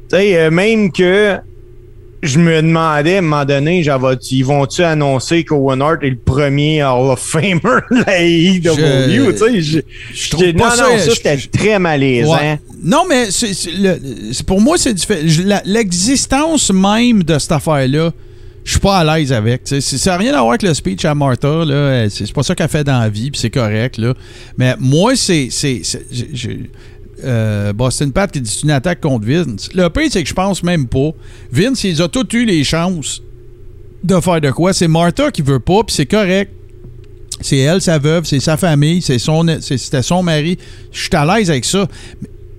[0.09, 1.37] sais, euh, même que
[2.23, 3.83] je me demandais à un moment donné,
[4.31, 9.79] ils vont-tu annoncer qu'Owen Hart est le premier Hall of Famer de la AEW, je-
[10.13, 10.89] Je trouve pas non, ça.
[10.89, 12.33] non, ça, c'était très malaisant.
[12.35, 12.59] Ouais.
[12.83, 15.21] Non, mais le- pour moi, c'est différent.
[15.65, 18.11] L'existence même de cette affaire-là,
[18.63, 19.61] je suis pas à l'aise avec.
[19.65, 21.63] Ça n'a rien à voir avec le speech à Martha.
[22.09, 23.97] C'est c'est pas ça qu'elle fait dans la vie, puis c'est correct.
[23.97, 24.13] Là.
[24.57, 25.47] Mais moi, c'est.
[27.23, 29.69] Euh, Boston Pat qui dit une attaque contre Vince.
[29.73, 31.11] Le pire, c'est que je pense même pas.
[31.51, 33.21] Vince, ils ont tous eu les chances
[34.03, 34.73] de faire de quoi.
[34.73, 36.51] C'est Martha qui veut pas, puis c'est correct.
[37.41, 39.45] C'est elle, sa veuve, c'est sa famille, c'est son,
[40.01, 40.57] son mari.
[40.91, 41.87] Je suis à l'aise avec ça.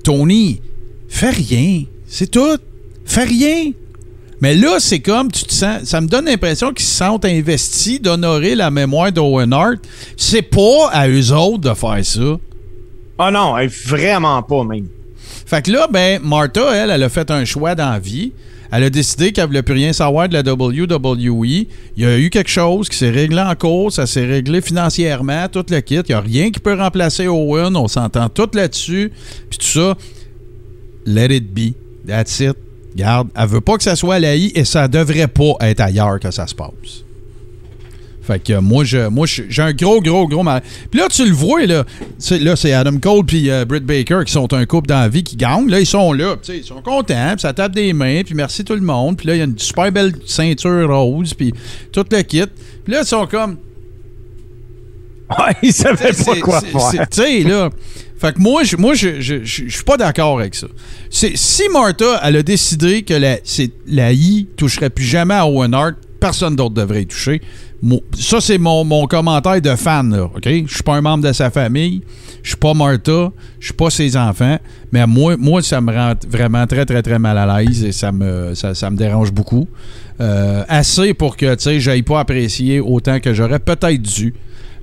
[0.05, 0.61] Tony,
[1.09, 1.85] fais rien.
[2.07, 2.59] C'est tout.
[3.05, 3.73] Fais rien.
[4.41, 5.83] Mais là, c'est comme tu te sens.
[5.85, 9.79] Ça me donne l'impression qu'ils se sentent investis d'honorer la mémoire d'Owen Hart.
[10.17, 12.39] C'est pas à eux autres de faire ça.
[13.19, 13.55] Ah non,
[13.87, 14.87] vraiment pas, même.
[15.47, 18.33] Fait que là, ben, Martha, elle, elle a fait un choix dans la vie.
[18.71, 21.47] Elle a décidé qu'elle voulait plus rien savoir de la WWE.
[21.47, 25.49] Il y a eu quelque chose qui s'est réglé en cours, ça s'est réglé financièrement,
[25.49, 25.97] tout le kit.
[25.97, 29.11] Il n'y a rien qui peut remplacer Owen, on s'entend tout là-dessus.
[29.49, 29.97] Puis tout ça,
[31.07, 31.73] let it be.
[32.07, 32.57] That's it.
[32.95, 36.21] Garde, elle veut pas que ça soit à l'AI et ça devrait pas être ailleurs
[36.21, 37.05] que ça se passe.
[38.29, 40.61] Fait que moi, je, moi, j'ai un gros, gros, gros mal.
[40.91, 41.85] Puis là, tu le vois, là,
[42.19, 45.09] c'est, là, c'est Adam Cole puis euh, Britt Baker qui sont un couple dans la
[45.09, 45.71] vie qui gagnent.
[45.71, 48.75] Là, ils sont là, ils sont contents, puis ça tape des mains, puis merci tout
[48.75, 49.17] le monde.
[49.17, 51.55] Puis là, il y a une super belle ceinture rose, puis
[51.91, 52.43] tout le kit.
[52.85, 53.57] Puis là, ils sont comme...
[55.31, 57.09] Ouais, il savait pas quoi faire.
[57.09, 57.71] Tu sais, là.
[58.19, 60.67] Fait que moi, je, moi, je, je, je, je suis pas d'accord avec ça.
[61.09, 65.47] C'est, si Martha, elle a décidé que la, c'est, la I toucherait plus jamais à
[65.47, 67.41] Owen Hart, personne d'autre devrait y toucher.
[68.19, 70.43] Ça, c'est mon, mon commentaire de fan, là, OK?
[70.45, 72.03] Je suis pas un membre de sa famille.
[72.43, 73.31] Je suis pas Martha.
[73.61, 74.59] Je suis pas ses enfants.
[74.91, 78.11] Mais moi, moi, ça me rend vraiment très, très, très mal à l'aise et ça
[78.11, 79.69] me, ça, ça me dérange beaucoup.
[80.21, 84.35] Euh, assez pour que, tu sais, j'aille pas apprécier autant que j'aurais peut-être dû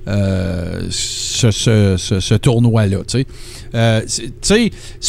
[0.08, 3.26] euh, ce, ce- ce- tournoi-là, tu sais.
[3.74, 4.32] Euh, c'est-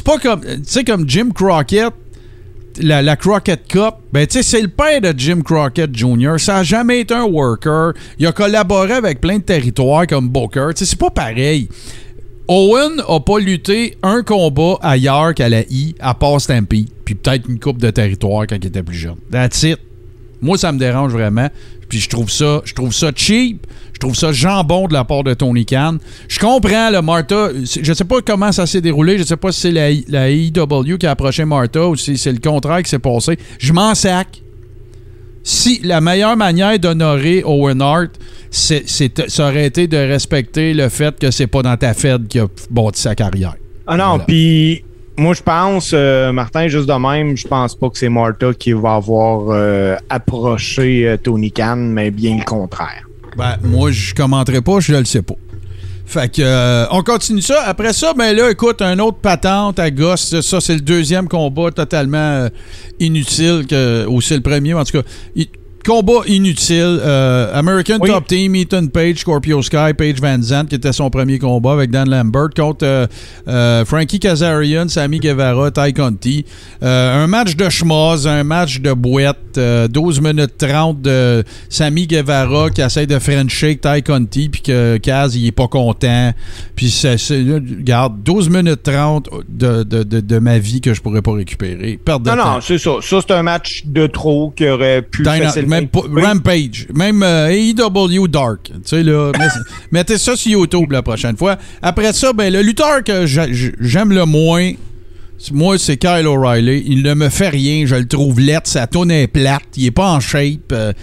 [0.04, 0.41] pas comme,
[0.84, 1.93] comme Jim Crockett,
[2.80, 6.36] la, Crockett Cup, ben, tu c'est le père de Jim Crockett Jr.
[6.38, 7.94] Ça a jamais été un worker.
[8.20, 10.70] Il a collaboré avec plein de territoires comme Booker.
[10.76, 11.70] Tu sais, c'est pas pareil.
[12.48, 16.90] Owen a pas lutté un combat ailleurs qu'à la I, à part Stampede.
[17.04, 19.18] Puis peut-être une coupe de territoire quand il était plus jeune.
[19.32, 19.80] That's it.
[20.41, 21.50] Moi, ça me dérange vraiment.
[21.89, 23.65] Puis je trouve ça, je trouve ça cheap.
[23.93, 25.97] Je trouve ça jambon de la part de Tony Khan.
[26.28, 27.49] Je comprends, le Martha.
[27.82, 29.18] Je sais pas comment ça s'est déroulé.
[29.18, 32.32] Je sais pas si c'est la, la AEW qui a approché Martha ou si c'est
[32.32, 33.38] le contraire qui s'est passé.
[33.57, 34.43] Je m'en sac.
[35.43, 38.12] Si la meilleure manière d'honorer Owen Hart,
[38.51, 42.41] c'est- ça aurait été de respecter le fait que c'est pas dans ta Fed qu'il
[42.41, 43.55] a bâti sa carrière.
[43.88, 44.26] Ah non, Voilà.
[44.26, 44.84] puis
[45.18, 48.72] moi je pense, euh, Martin, juste de même, je pense pas que c'est Martha qui
[48.72, 53.03] va avoir euh, approché euh, Tony Khan, mais bien le contraire.
[53.36, 55.36] Ben, moi, je commenterai pas, je le sais pas.
[56.05, 57.63] Fait que, on continue ça.
[57.65, 60.39] Après ça, ben là, écoute, un autre patente à gosse.
[60.39, 62.47] Ça, c'est le deuxième combat totalement
[62.99, 65.07] inutile, que, ou c'est le premier, en tout cas.
[65.88, 67.00] Combat inutile.
[67.02, 68.10] euh, American Oui.
[68.10, 71.90] Top Team, Ethan Page, Scorpio Sky, Page Van Zandt, qui était son premier combat avec
[71.92, 73.08] Dan Lambert, contre euh,
[73.48, 76.46] euh, Frankie Kazarian, Sammy Guevara, Ty Conti.
[76.82, 79.38] Un match de schmoz, un match de boîte.
[79.58, 84.62] euh, 12 minutes 30 de Sammy Guevara qui essaie de French shake Ty Conti, puis
[84.62, 86.32] que Kaz, il est pas content.
[86.76, 91.22] Puis, c'est- regarde, 12 minutes 30 de, de, de, de ma vie que je pourrais
[91.24, 92.00] pas récupérer.
[92.06, 92.36] De Non, temps.
[92.36, 92.92] non, c'est ça.
[93.02, 95.76] Ça, c'est un match de trop qui aurait pu facilement...
[95.82, 96.21] même pas- Oui.
[96.21, 98.65] Rampage, même euh, AEW Dark.
[98.65, 99.32] Tu sais, là,
[99.91, 101.57] mettez ça sur YouTube la prochaine fois.
[101.82, 104.71] Après ça, ben, le lutteur que j'a- j'aime le moins,
[105.51, 106.84] moi, c'est Kyle O'Reilly.
[106.88, 107.86] Il ne me fait rien.
[107.86, 108.61] Je le trouve laid.
[108.63, 109.61] Sa tonne est plate.
[109.78, 110.71] Il est pas en shape.
[110.71, 110.93] euh,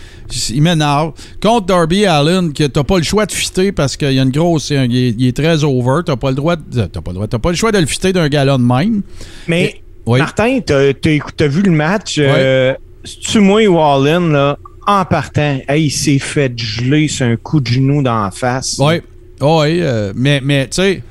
[0.51, 1.13] il m'énerve.
[1.41, 4.31] Contre Darby Allen, que t'as pas le choix de fitter parce qu'il y a une
[4.33, 4.71] grosse.
[4.71, 6.01] Il est, il est très over.
[6.05, 7.29] T'as pas le droit T'as pas le droit.
[7.29, 9.03] T'as pas le choix de le fitter d'un galon de même.
[9.47, 10.19] Mais Oui.
[10.19, 12.17] Martin, t'as as, vu le match.
[12.19, 12.75] Euh,
[13.21, 17.61] tu moi et Wallen, là, en partant, hey, il s'est fait geler sur un coup
[17.61, 18.77] de genou dans la face.
[18.79, 18.95] Oui.
[19.41, 21.03] Oui, euh, mais, mais tu sais,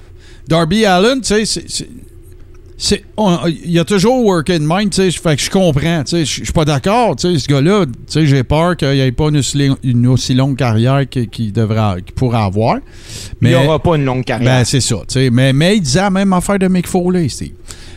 [0.47, 1.87] Darby Allen, tu sais,
[3.15, 6.25] Il y a toujours work in mind, tu sais, fait que je comprends, tu sais,
[6.25, 9.11] je suis pas d'accord, tu sais, ce gars-là, tu sais, j'ai peur qu'il n'y ait
[9.11, 11.53] pas une aussi, li- une aussi longue carrière qu'il qu'il
[12.15, 12.77] pourrait avoir.
[13.41, 14.59] Il n'y Mais, aura pas une longue carrière.
[14.59, 17.29] ben, c'est ça, tu sais, mais, mais il disait la même affaire de Mick Foley,
[17.29, 17.51] Steve.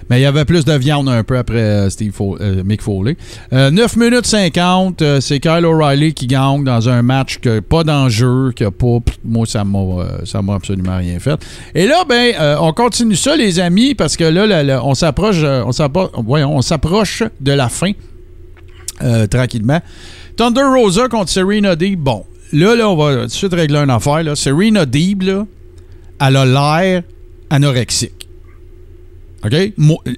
[0.09, 3.16] Mais il y avait plus de viande un peu après euh, Steve euh, Mick Foley.
[3.52, 7.82] Euh, 9 minutes 50, euh, c'est Kyle O'Reilly qui gagne dans un match que pas
[7.82, 9.00] d'enjeu, que pas.
[9.04, 11.40] pff, Moi, ça m'a, euh, absolument rien fait.
[11.74, 14.94] Et là, ben, euh, on continue ça, les amis, parce que là, là, là, on
[14.94, 17.92] s'approche, euh, on s'approche, de la fin
[19.02, 19.80] euh, tranquillement.
[20.36, 21.98] Thunder Rosa contre Serena Deeb.
[22.00, 24.22] Bon, là, là, on va tout de suite régler une affaire.
[24.22, 24.36] Là.
[24.36, 25.46] Serena Deeb, là,
[26.20, 27.02] elle a l'air
[27.50, 28.26] anorexique.
[29.47, 29.72] OK?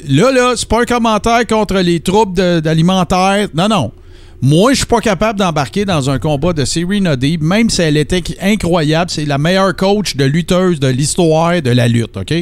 [0.09, 3.49] Là, là, c'est pas un commentaire contre les troubles de- d'alimentaire.
[3.55, 3.93] Non, non.
[4.41, 7.97] Moi, je suis pas capable d'embarquer dans un combat de Serena Deeb, même si elle
[7.97, 9.11] était incroyable.
[9.11, 12.33] C'est la meilleure coach de lutteuse de l'histoire de la lutte, OK?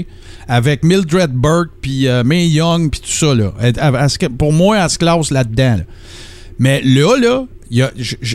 [0.46, 3.52] Avec Mildred Burke, puis euh, Mae Young, puis tout ça, là.
[4.38, 5.76] Pour moi, elle se classe là-dedans.
[5.78, 5.84] là.
[6.58, 7.46] Mais là, là,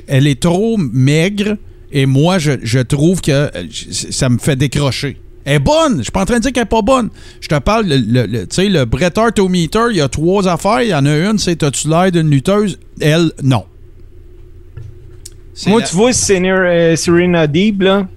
[0.08, 1.56] elle est trop maigre
[1.92, 3.50] et moi, je, trouve que euh,
[3.92, 5.18] ça me fait décrocher.
[5.46, 5.98] Elle est bonne.
[5.98, 7.10] Je suis pas en train de dire qu'elle est pas bonne.
[7.40, 10.02] Je te parle, le, le- le- tu sais, le Bret Hart au meter, il y
[10.02, 10.82] a trois affaires.
[10.84, 12.78] Il y en a une, c'est as-tu l'air d'une lutteuse?
[13.00, 13.66] Elle, non.
[15.68, 18.08] Moi, la- tu vois, Serena, euh, Serena Deeb, là,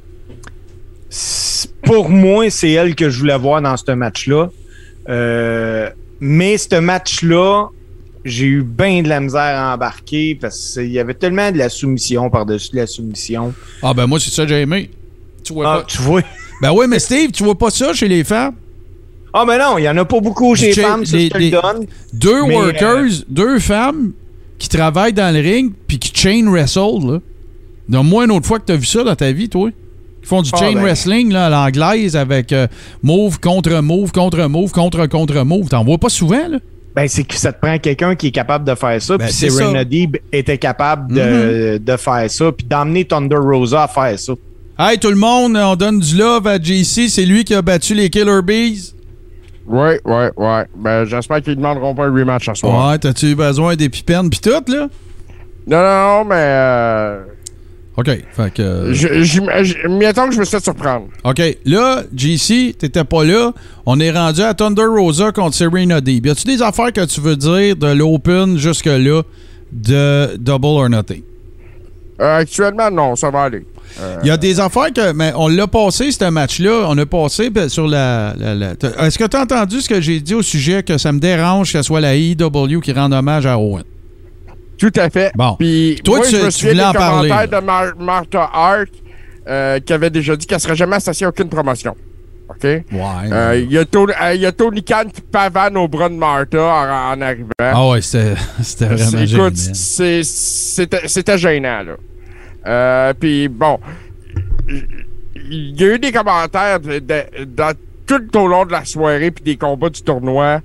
[1.82, 4.50] pour moi, c'est elle que je voulais voir dans ce match-là.
[5.08, 7.68] Euh, mais ce match-là,
[8.24, 11.68] j'ai eu bien de la misère à embarquer parce qu'il y avait tellement de la
[11.68, 13.52] soumission par-dessus de la soumission.
[13.82, 14.90] Ah, ben moi, c'est ça que j'ai aimé.
[15.42, 16.22] Tu vois Ah, pas- tu vois?
[16.62, 18.54] Ben oui, mais Steve, tu vois pas ça chez les femmes?
[19.32, 21.30] Ah, mais non, il y en a pas beaucoup chez les femmes, ça, les- je
[21.30, 21.86] te les- le donne.
[22.12, 24.12] Deux Mais, workers, deux femmes
[24.58, 27.18] qui travaillent dans le ring puis qui chain wrestle, là.
[27.88, 29.70] Donne-moi une autre fois que t'as vu ça dans ta vie, toi.
[30.22, 30.82] Qui font du Ah, chain ben.
[30.82, 32.66] wrestling là, à l'anglaise avec euh,
[33.02, 35.68] move contre move contre move contre contre move.
[35.68, 36.58] T'en vois pas souvent, là?
[36.94, 39.18] Ben, c'est que ça te prend quelqu'un qui est capable de faire ça.
[39.18, 39.84] Ben, puis c'est Serena.
[39.84, 44.32] Deeb était capable de, de faire ça, puis d'emmener Thunder Rosa à faire ça.
[44.78, 47.08] Hey, tout le monde, on donne du love à JC.
[47.08, 48.92] C'est lui qui a battu les Killer Bees.
[49.66, 50.64] Ouais, ouais, ouais.
[50.76, 52.90] Ben, j'espère qu'ils demanderont pas un rematch ce soir.
[52.90, 54.88] Ouais, t'as-tu besoin des pipennes pis tout, là?
[55.66, 56.34] Non, non, non, mais.
[56.36, 57.20] Euh,
[57.96, 58.10] OK.
[58.32, 58.92] Fait que.
[58.92, 59.40] Je- j'-
[59.88, 61.06] Mettons que je me suis fait surprendre.
[61.22, 61.40] OK.
[61.64, 63.52] Là, JC, t'étais pas là.
[63.86, 66.26] On est rendu à Thunder Rosa contre Serena Deeb.
[66.26, 69.22] Y a-tu des affaires que tu veux dire de l'Open jusque-là
[69.72, 71.22] de Double or Nothing?
[72.20, 73.64] Euh, actuellement, non, ça va aller.
[74.22, 75.12] Il y a des affaires que.
[75.12, 76.86] Mais on l'a passé, ce match-là.
[76.88, 78.34] On a passé sur la.
[78.38, 80.98] la- la- t'as- Est-ce que tu as entendu ce que j'ai dit au sujet que
[80.98, 83.84] ça me dérange que ce soit la IW qui rende hommage à Owen?
[84.76, 85.30] Tout à fait.
[85.36, 85.54] Bon.
[85.58, 88.88] Puis Toi, moi, tu- je me tu voulais des en parler, de Mar- Martha Hart
[89.48, 91.94] euh, qui avait déjà dit qu'elle serait jamais associée à aucune promotion.
[92.48, 92.64] OK?
[92.64, 92.82] Ouais.
[93.32, 96.08] Euh, Il y, a Tony- euh, il y a Tony Khan qui pavane au bras
[96.08, 97.50] de Martha en, en arrivant.
[97.60, 98.34] ah ouais, c'était
[98.86, 99.22] vraiment.
[99.22, 101.92] Écoute, c'était gênant, là.
[102.66, 103.78] Euh, Puis bon,
[104.68, 107.00] il y a eu des commentaires de-
[108.06, 110.60] tout au long de la soirée puis des combats du tournoi.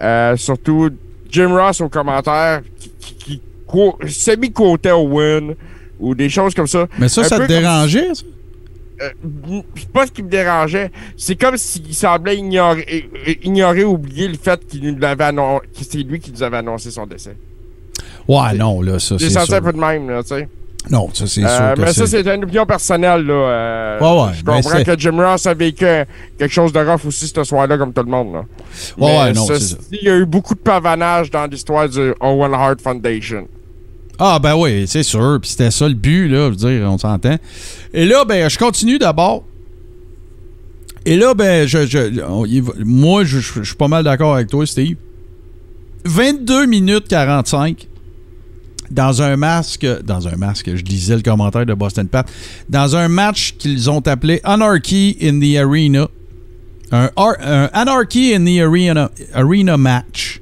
[0.00, 0.90] Euh, surtout
[1.30, 5.54] Jim Ross aux commentaires qui, qui, qui co- semi-côté Owen
[5.98, 6.86] ou des choses comme ça.
[6.98, 8.24] Mais ça, un ça te peu comme- dérangeait, ça?
[9.02, 10.90] Euh, c'est pas ce qui me dérangeait.
[11.16, 15.84] C'est comme s'il semblait ignorer, euh, ignorer, oublier le fait qu'il nous l'avait annon- que
[15.88, 17.34] c'est lui qui nous avait annoncé son décès.
[18.28, 19.54] Ouais, non, là, ça, J'ai c'est senti sûr.
[19.56, 20.48] un peu de même, là, tu sais.
[20.88, 22.26] Non, ça, c'est Euh, sûr que mais ça, c'est...
[22.34, 23.34] une opinion personnelle, là.
[23.34, 25.84] Euh, Ouais, ouais, Je mais comprends que Jim Ross a vécu
[26.38, 28.44] quelque chose de rough aussi ce soir-là, comme tout le monde, là.
[28.96, 32.54] Ouais, Mais non, ceci Il y a eu beaucoup de pavanage dans l'histoire du Owen
[32.54, 33.46] Hart Foundation.
[34.18, 35.38] Ah, ben oui, c'est sûr.
[35.40, 36.46] Puis c'était ça le but, là.
[36.46, 37.36] Je veux dire, on s'entend.
[37.92, 39.44] Et là, ben, je continue d'abord.
[41.04, 44.04] Et là, ben, je, je- on y va- moi, je, je- je suis pas mal
[44.04, 44.96] d'accord avec toi, Steve.
[46.04, 47.86] 22 minutes 45
[48.90, 52.28] dans un masque, dans un masque, je lisais le commentaire de Boston Pat,
[52.68, 56.08] dans un match qu'ils ont appelé Anarchy in the Arena.
[56.92, 60.40] Un, ar- un Anarchy in the Arena, arena match.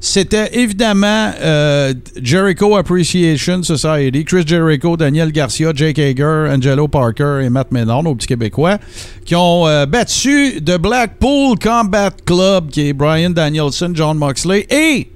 [0.00, 7.48] C'était évidemment euh, Jericho Appreciation Society, Chris Jericho, Daniel Garcia, Jake Hager, Angelo Parker et
[7.48, 8.78] Matt Menard, nos petits Québécois,
[9.24, 15.08] qui ont euh, battu The Blackpool Combat Club, qui est Brian Danielson, John Moxley, et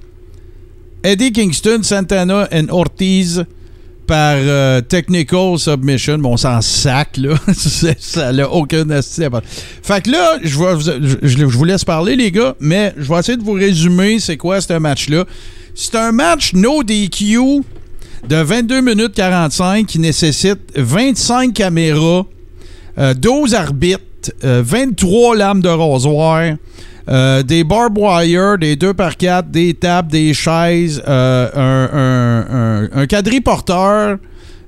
[1.05, 3.45] Eddie Kingston, Santana et Ortiz
[4.07, 6.19] par euh, Technical Submission.
[6.19, 7.35] Bon, on s'en sac, là.
[7.99, 8.87] Ça n'a aucun
[9.31, 9.43] part.
[9.83, 13.53] Fait que là, je, vous- laisse parler, les gars, mais je vais essayer de vous
[13.53, 15.25] résumer c'est quoi ce match-là.
[15.75, 17.63] C'est un match no DQ
[18.29, 22.25] de 22 minutes 45 qui nécessite 25 caméras,
[22.99, 24.03] euh, 12 arbitres,
[24.43, 26.55] euh, 23 lames de rasoir,
[27.09, 32.83] euh, des barbed wire, des 2 par 4 des tables, des chaises, euh, un, un-
[32.99, 34.19] un- un quadriporteur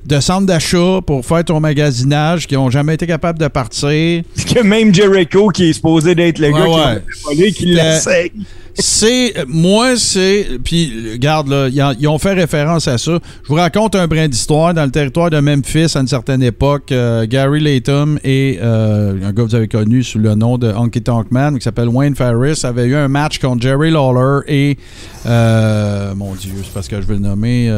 [0.07, 4.23] de centre d'achat pour faire ton magasinage qui n'ont jamais été capables de partir.
[4.55, 7.03] que même Jericho, qui est supposé d'être le Ouais, gars ouais.
[7.15, 8.33] qui voler, qui l'essaye.
[8.81, 9.35] C'est.
[9.47, 10.47] Moi, c'est.
[10.65, 11.69] Puis, regarde, là,
[11.99, 13.19] ils ont fait référence à ça.
[13.43, 14.75] Je vous raconte un brin d'histoire.
[14.75, 19.33] Dans le territoire de Memphis, à une certaine époque, euh, Gary Latham et euh, un
[19.33, 22.15] gars que vous avez connu sous le nom de Honky Tonk Man, qui s'appelle Wayne
[22.15, 24.79] Farris, avaient eu un match contre Jerry Lawler et.
[25.27, 27.71] euh, mon Dieu, c'est parce que je veux le nommer.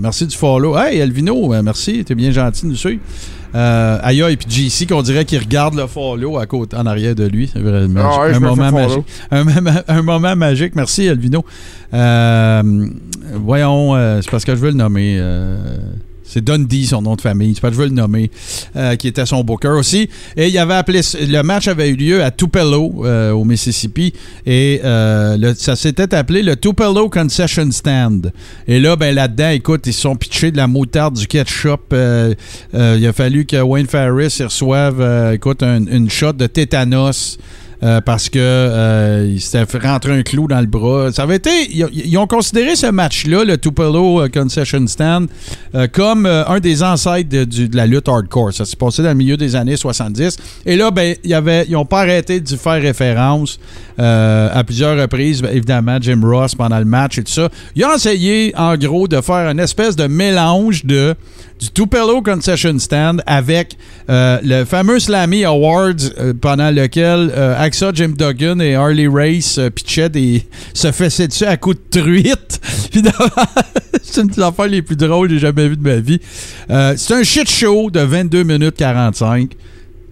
[0.00, 0.76] merci du follow.
[0.76, 2.04] Hey, Elvino, merci.
[2.04, 3.00] T'es bien gentil de nous suivre.
[3.54, 7.14] Euh, Aya et puis JC, qu'on dirait qu'il regarde le follow à côté, en arrière
[7.14, 7.50] de lui.
[7.52, 9.04] C'est vraiment Ah ouais, un moment magique.
[9.30, 10.74] Un, moment- un moment magique.
[10.76, 11.44] Merci, Elvino.
[11.94, 12.62] Euh,
[13.34, 15.18] voyons, euh, c'est parce que je veux le nommer.
[16.28, 17.54] C'est Dundee, son nom de famille.
[17.54, 18.30] C'est que je veux le nommer.
[18.76, 20.08] euh, qui était son booker aussi.
[20.36, 21.00] Et il avait appelé.
[21.20, 24.12] Le match avait eu lieu à Tupelo, euh, au Mississippi.
[24.46, 28.32] Et euh, ça s'était appelé le Tupelo Concession Stand.
[28.66, 31.94] Et là, ben là-dedans, écoute, ils se sont pitchés de la moutarde, du ketchup.
[31.94, 37.38] il a fallu que Wayne Farris il reçoive, écoute, un- une shot de tétanos.
[37.82, 41.12] Euh, parce que euh, il s'était rentrer un clou dans le bras.
[41.12, 41.50] Ça avait été.
[41.70, 45.28] Ils, ont considéré ce match-là, le Tupelo euh, Concession Stand,
[45.74, 48.52] euh, comme un des ancêtres de, la lutte hardcore.
[48.52, 50.36] Ça s'est passé dans le milieu des années 70.
[50.66, 53.58] Et là, ben, ils n'ont pas arrêté d'y faire référence
[53.98, 55.42] à plusieurs reprises.
[55.42, 57.48] Ben, évidemment, Jim Ross pendant le match et tout ça.
[57.76, 61.14] Ils ont essayé, en gros, de faire une espèce de mélange de
[61.58, 63.76] du Tupelo Concession Stand avec
[64.08, 69.58] euh, le fameux Slammy Awards euh, pendant lequel euh, Axa, Jim Duggan et Harley Race
[69.74, 72.60] pitchaient des se faisaient dessus à coups de truite.
[74.02, 76.20] C'est une des affaires les plus drôles que j'ai jamais vues de ma vie.
[76.68, 79.50] C'est un shit show de 22 minutes 45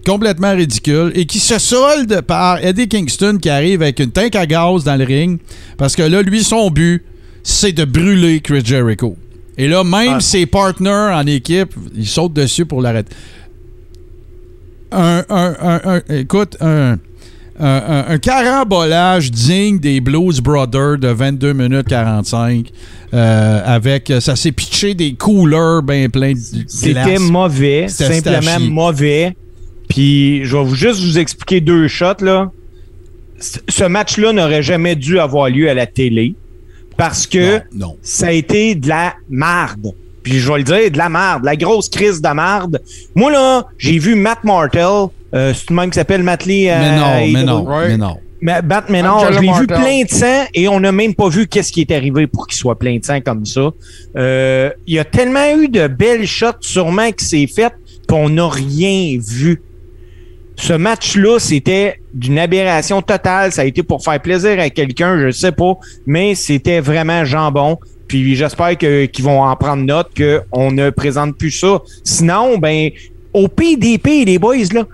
[0.05, 4.47] complètement ridicule et qui se solde par Eddie Kingston qui arrive avec une tank à
[4.47, 5.41] gaz dans le ring
[5.79, 7.03] parce que là, lui, son but,
[7.43, 9.17] c'est de brûler Chris Jericho.
[9.59, 10.21] Et là, même Ah.
[10.21, 13.15] ses partenaires en équipe, ils sautent dessus pour l'arrêter.
[14.93, 16.97] Un, un- un- un- écoute, un,
[17.59, 22.71] un, carambolage digne des Blues Brothers de 22 minutes 45.
[23.15, 29.37] euh, avec, ça s'est pitché des couleurs bien pleins de C'était mauvais, simplement mauvais.
[29.89, 32.51] Puis je vais vous- juste vous expliquer deux shots là.
[33.39, 36.35] C- Ce match-là n'aurait jamais dû avoir lieu à la télé
[36.97, 37.97] parce que Non, non.
[38.03, 39.93] ça a été de la marde.
[40.23, 42.81] Puis je vais le dire, de la marde, la grosse crise de marde.
[43.15, 44.83] Moi là, j'ai vu Matt Martel,
[45.35, 46.69] euh, c'est le même qui s'appelle Matt Lee.
[46.69, 47.89] euh, Mais non, à mais non, Ouais.
[47.89, 48.17] mais non.
[48.43, 48.53] Mais
[49.33, 51.91] je l'ai vu plein de sang et on n'a même pas vu qu'est-ce qui est
[51.93, 53.71] arrivé pour qu'il soit plein de sang comme ça.
[54.17, 57.73] Euh, Il y a tellement eu de belles shots sûrement qui s'est fait
[58.09, 59.63] qu'on n'a rien vu.
[60.57, 63.53] Ce match-là, c'était d'une aberration totale.
[63.53, 65.75] Ça a été pour faire plaisir à quelqu'un, je sais pas,
[66.07, 67.79] mais c'était vraiment jambon.
[68.09, 71.81] Puis j'espère que- qu'ils vont en prendre note qu'on ne présente plus ça.
[72.05, 72.91] Sinon, ben,
[73.35, 74.85] au PDP, les boys, là,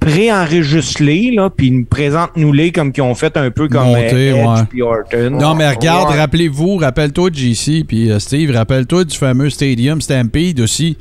[0.00, 4.46] préenregistrés, là, puis nous présente-nous-les comme qu'ils ont fait un peu comme Monter, euh, Edge
[4.46, 4.64] ouais.
[4.70, 5.30] puis Orton.
[5.30, 6.16] Non, mais regarde, Ouais.
[6.18, 10.96] rappelez-vous, rappelle-toi de JC, puis euh, Steve, rappelle-toi du fameux Stadium Stampede aussi.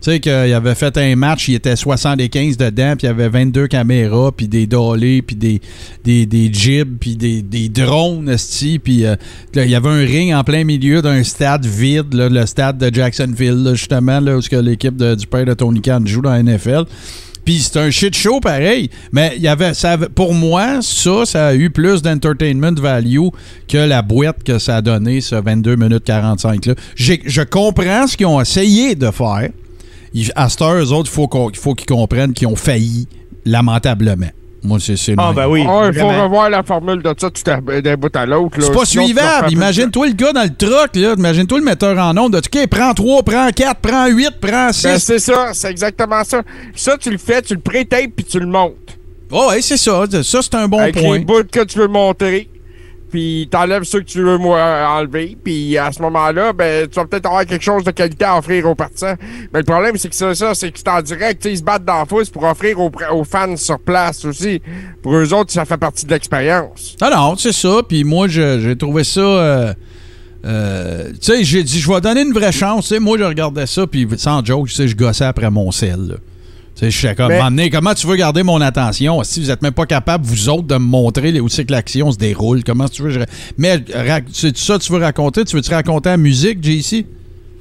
[0.00, 3.28] Tu sais qu'il avait fait un match, il était 75 dedans, puis il y avait
[3.28, 5.60] 22 caméras, puis des dolés, puis des,
[6.04, 8.34] des, des jibs, puis des, des drones,
[8.82, 9.16] puis euh,
[9.54, 13.72] il y avait un ring en plein milieu d'un stade vide, le stade de Jacksonville,
[13.74, 16.84] justement, là, où l'équipe du père de Tony Khan joue dans la NFL.
[17.44, 21.48] Puis c'est un shit show pareil, mais il y avait, ça pour moi, ça, ça
[21.48, 23.28] a eu plus d'entertainment value
[23.66, 26.74] que la boîte que ça a donné, ce 22 minutes 45 là.
[26.96, 29.48] Je comprends ce qu'ils ont essayé de faire.
[30.14, 32.56] Ils- À cette heure, eux autres, il faut qu'on- il faut qu'ils comprennent qu'ils ont
[32.56, 33.06] failli
[33.44, 34.30] lamentablement.
[34.62, 35.60] Moi, c'est c'est Ah, ben oui.
[35.62, 36.24] Ouais, il faut vraiment.
[36.24, 37.30] revoir la formule de ça
[37.80, 38.58] d'un bout à l'autre.
[38.58, 38.66] là.
[38.66, 39.52] C'est pas Sinon, tu vas suivable.
[39.52, 41.14] Imagine-toi le gars dans le truck, là.
[41.16, 42.34] Imagine-toi le metteur en onde.
[42.36, 44.82] OK, prends 3, prends 4, prends 8, prends 6.
[44.84, 46.42] Ben, c'est ça, c'est exactement ça.
[46.74, 48.74] Ça, tu le fais, tu le pré-tapes puis tu le montes.
[49.32, 50.04] oh, ouais, c'est ça.
[50.22, 51.18] Ça, c'est un bon avec point.
[51.18, 52.50] les bouts que tu veux montrer.
[53.10, 55.36] Puis t'enlèves ceux que tu veux moi, enlever.
[55.42, 58.66] Puis à ce moment-là, ben, tu vas peut-être avoir quelque chose de qualité à offrir
[58.68, 59.16] aux partisans.
[59.52, 61.44] Mais le problème, c'est que c'est ça, c'est que c'est en direct.
[61.44, 64.62] Ils se battent dans la fosse pour offrir aux, fans sur place aussi.
[65.02, 66.96] Pour eux autres, ça fait partie de l'expérience.
[67.00, 67.80] Ah non, c'est ça.
[67.86, 69.20] Puis moi, j'ai trouvé ça.
[69.20, 69.74] euh,
[70.44, 72.88] euh, tu sais, j'ai dit, je vais donner une vraie chance.
[72.88, 76.08] Tu sais, moi, je regardais ça, puis sans joke, je gossais après mon sel.
[76.08, 76.14] là.
[76.80, 79.22] Je suis comme, Mais- comment tu veux garder mon attention?
[79.22, 82.10] Si vous êtes même pas capable, vous autres, de me montrer où c'est que l'action
[82.10, 83.10] se déroule, comment tu veux.
[83.10, 83.20] je-
[83.58, 83.84] Mais
[84.32, 85.44] c'est ça que tu veux raconter?
[85.44, 87.04] Tu veux-tu raconter la musique, JC?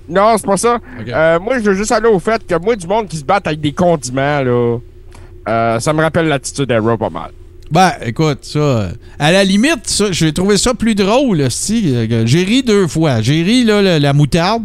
[0.07, 0.79] Non, c'est pas ça.
[1.07, 3.41] Euh, moi, je veux juste aller au fait que moi, du monde qui se bat
[3.43, 4.77] avec des condiments, là,
[5.49, 7.31] euh, ça me rappelle l'attitude d'Arrow pas mal.
[7.71, 8.59] Ben, écoute, ça.
[8.59, 8.89] euh,
[9.19, 11.93] À la limite, j'ai trouvé ça plus drôle, si.
[12.25, 13.21] J'ai ri deux fois.
[13.21, 14.63] J'ai ri, là, la, la moutarde,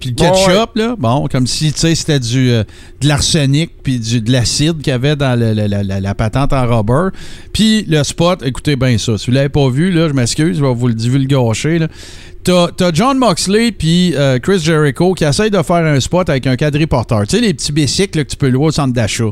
[0.00, 0.94] puis le Bon, ketchup, là.
[0.98, 2.64] Bon, comme si, tu sais, c'était du, euh,
[3.00, 6.52] de l'arsenic, puis du, de l'acide qu'il y avait dans le- la, la- la patente
[6.52, 7.16] en rubber.
[7.52, 9.16] Puis le spot, écoutez bien ça.
[9.18, 11.88] Si vous l'avez pas vu, là, je m'excuse, je vais vous le divulgacher, là.
[12.44, 16.46] T'as t'as John Moxley puis euh, Chris Jericho qui essayent de faire un spot avec
[16.46, 17.22] un quadriporteur.
[17.26, 19.30] Tu sais, les petits bicycles là, que tu peux louer au centre d'achat.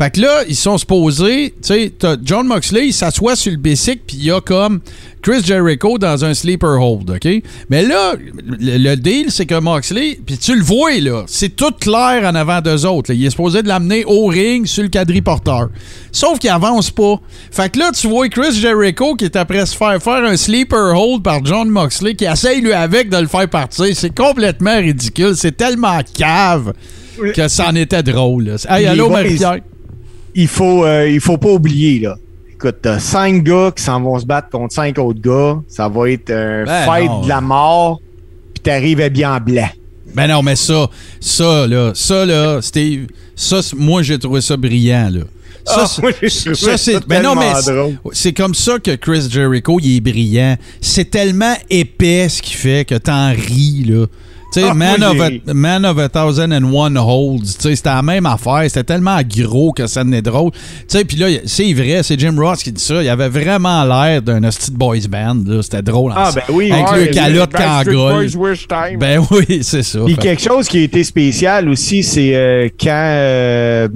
[0.00, 1.92] Fait que là, ils sont supposés, tu sais,
[2.24, 4.80] John Moxley, il s'assoit sur le bicycle, puis il y a comme
[5.20, 7.28] Chris Jericho dans un sleeper hold, OK?
[7.68, 8.14] Mais là,
[8.46, 12.34] le, le deal, c'est que Moxley, puis tu le vois, là, c'est tout clair en
[12.34, 13.10] avant d'eux autres.
[13.10, 13.14] là.
[13.14, 15.68] Il est supposé de l'amener au ring sur le quadriporteur.
[16.12, 17.20] Sauf qu'il avance pas.
[17.50, 20.98] Fait que là, tu vois Chris Jericho qui est après se faire faire un sleeper
[20.98, 23.94] hold par John Moxley, qui essaye, lui, avec, de le faire partir.
[23.94, 25.34] C'est complètement ridicule.
[25.36, 26.72] C'est tellement cave
[27.34, 28.44] que ça en était drôle.
[28.44, 28.56] là.
[28.66, 29.58] Hey, allô, Marie-Pierre?
[30.34, 32.16] Il faut, euh, il faut pas oublier, là.
[32.52, 35.60] Écoute, t'as cinq gars qui s'en vont se battre contre cinq autres gars.
[35.66, 37.20] Ça va être un Ben fight non.
[37.22, 38.00] de la mort.
[38.52, 39.68] Puis t'arrives habillé en blanc.
[40.14, 40.88] Ben non, mais ça,
[41.20, 45.20] ça, là, ça, là, Steve, ça, moi, j'ai trouvé ça brillant, là.
[45.64, 47.52] Ça, Ah, c'est- ça, Ben non, mais
[48.12, 50.56] c'est comme ça que Chris Jericho, il est brillant.
[50.80, 54.06] C'est tellement épais ce qu'il fait que t'en ris, là.
[54.52, 55.00] Tu sais, Ah, man,
[55.46, 57.56] man of a Thousand and One Holds.
[57.56, 58.62] Tu sais, c'était la même affaire.
[58.64, 60.50] C'était tellement gros que ça n'est drôle.
[60.52, 63.02] Tu sais, puis là, c'est vrai, c'est Jim Ross qui dit ça.
[63.02, 65.44] Il avait vraiment l'air d'un hostie boys band.
[65.62, 66.12] C'était drôle.
[66.16, 66.72] Ah, ben oui.
[66.72, 67.52] Avec le calotte.
[68.98, 70.00] Ben oui, c'est ça.
[70.04, 73.88] Puis quelque chose qui a été spécial aussi, c'est euh, quand euh,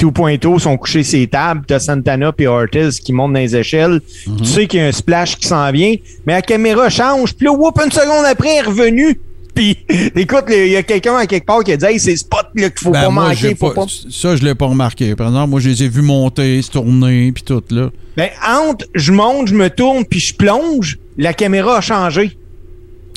[0.00, 4.00] 2.0 sont couchés ses tables, t'as Santana et Ortiz qui montent dans les échelles.
[4.26, 4.36] Mhm.
[4.38, 5.94] Tu sais qu'il y a un splash qui s'en vient,
[6.26, 9.20] mais la caméra change, puis là, whoop, une seconde après, elle est revenue.
[9.54, 9.76] Puis,
[10.16, 12.70] écoute, il y a quelqu'un à quelque part qui a dit, hey, c'est spot là
[12.70, 13.54] qu'il faut Ben, pas moi, manquer.
[13.54, 13.92] Faut pas- pas...
[14.10, 15.14] Ça, je l'ai pas remarqué.
[15.14, 17.90] Par exemple, moi, je les ai vus monter, se tourner, puis tout, là.
[18.16, 22.36] Ben, entre, je monte, je me tourne, puis je plonge, la caméra a changé.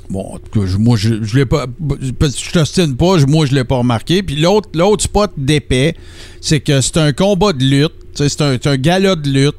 [0.09, 1.65] Bon, en tout moi, je, je l'ai pas.
[1.99, 4.23] Je t'ostine pas, moi, je l'ai pas remarqué.
[4.23, 5.95] Puis l'autre, l'autre spot d'épais,
[6.39, 7.93] c'est que c'est un combat de lutte.
[8.13, 9.55] C'est un, un gala de lutte.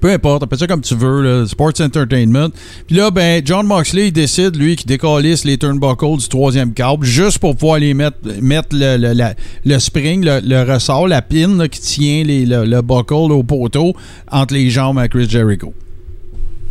[0.00, 2.48] Peu importe, appelle ça comme tu veux, là, Sports Entertainment.
[2.86, 7.04] Puis là, ben, John Moxley, il décide, lui, qu'il décalisse les turnbuckles du troisième câble
[7.04, 9.34] juste pour pouvoir les mettre, mettre le, le,
[9.64, 13.42] le spring, le, le ressort, la pin là, qui tient les, le, le buckle au
[13.42, 13.94] poteau
[14.30, 15.72] entre les jambes à Chris Jericho.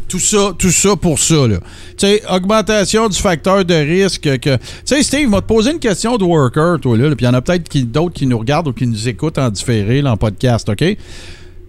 [0.07, 1.57] Tout ça, tout ça pour ça, là.
[1.97, 4.55] Tu sais, augmentation du facteur de risque que...
[4.55, 7.27] Tu sais, Steve, m'a te posé une question de worker, toi, là, puis il y
[7.27, 10.17] en a peut-être d'autres qui nous regardent ou qui nous écoutent en différé, là, en
[10.17, 10.95] podcast, OK?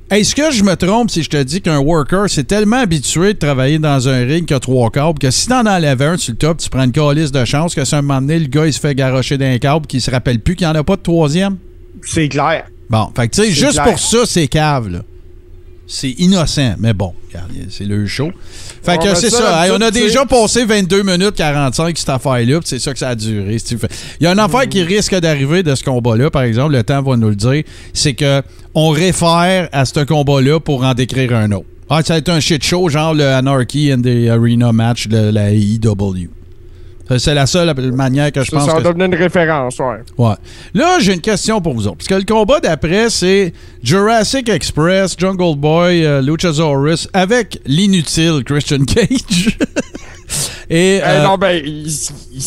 [0.08, 3.38] Est-ce que je me trompe si je te dis qu'un worker, c'est tellement habitué de
[3.40, 6.38] travailler dans un ring qu'il a trois câbles que si t'en enlèves un sur le
[6.38, 8.66] top, tu prends une calice de chance que si à un moment donné, le gars,
[8.66, 10.94] il se fait garrocher d'un câble qu'il se rappelle plus qu'il n'y en a pas
[10.94, 11.56] de troisième?
[12.02, 12.66] C'est clair.
[12.88, 13.84] Bon, fait que tu sais, C'est juste clair.
[13.84, 15.00] pour ça, c'est cave, là.
[15.88, 17.14] C'est innocent, mais bon,
[17.70, 18.30] c'est le show.
[18.82, 19.66] Fait que va c'est ça ça.
[19.66, 23.14] Hey, on a déjà passé 22 minutes 45 cette affaire-là, c'est ça que ça a
[23.14, 23.56] duré.
[24.20, 27.02] Il y a une affaire qui risque d'arriver de ce combat-là, par exemple, le temps
[27.02, 27.62] va nous le dire,
[27.92, 28.42] c'est que
[28.74, 31.66] on réfère à ce combat-là pour en décrire un autre.
[31.88, 35.30] Ah, ça a été un shit show, genre le Anarchy and the Arena match de
[35.30, 36.35] la AEW.
[37.08, 39.78] Ça, C'est la seule manière que je Ça, pense ça va que devenir une référence,
[39.78, 39.98] ouais.
[40.18, 40.34] Ouais.
[40.74, 41.98] Là, j'ai une question pour vous autres.
[41.98, 43.52] Parce que le combat d'après, c'est
[43.82, 49.58] Jurassic Express, Jungle Boy, euh, Luchasaurus avec l'inutile Christian Cage.
[50.70, 50.96] Et.
[50.96, 52.42] Eh euh, non, ben, il, il-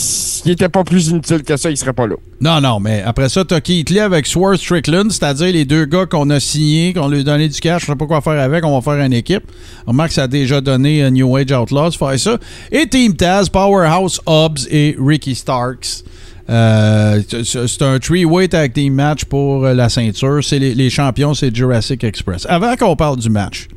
[0.46, 2.16] il était pas plus inutile que ça, il serait pas là.
[2.40, 6.06] non, non, mais après ça, t'as Keith Lee avec Swerve Strickland, c'est-à-dire les deux gars
[6.06, 8.64] qu'on a signés, qu'on lui a donné du cash, je sais pas quoi faire avec,
[8.66, 9.44] on va faire une équipe.
[9.86, 12.38] Remarque, ça a déjà donné euh, New Age Outlaws faire ça.
[12.72, 16.04] Et Team Taz, Powerhouse Hobbs et Ricky Starks.
[16.50, 20.40] Euh, c'est un three-way tag team match pour euh, la ceinture.
[20.42, 22.46] C'est les, les champions, c'est Jurassic Express.
[22.50, 23.68] Avant qu'on parle du match,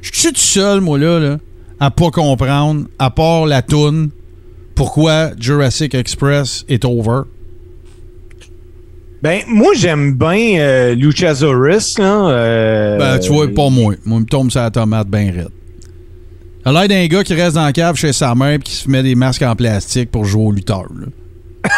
[0.00, 1.36] je suis tout seul, moi, là, là,
[1.80, 4.10] à pas comprendre, à part la toune,
[4.74, 7.22] pourquoi Jurassic Express est over.
[9.22, 12.28] Ben, moi, j'aime bien euh, Luchasaurus, là.
[12.30, 13.94] euh, Ben, tu vois, pas moi.
[14.04, 15.48] Moi, il me tombe sur la tomate bien raide.
[16.64, 18.88] A l'air d'un gars qui reste dans la cave chez sa mère et qui se
[18.88, 20.84] met des masques en plastique pour jouer au lutteur.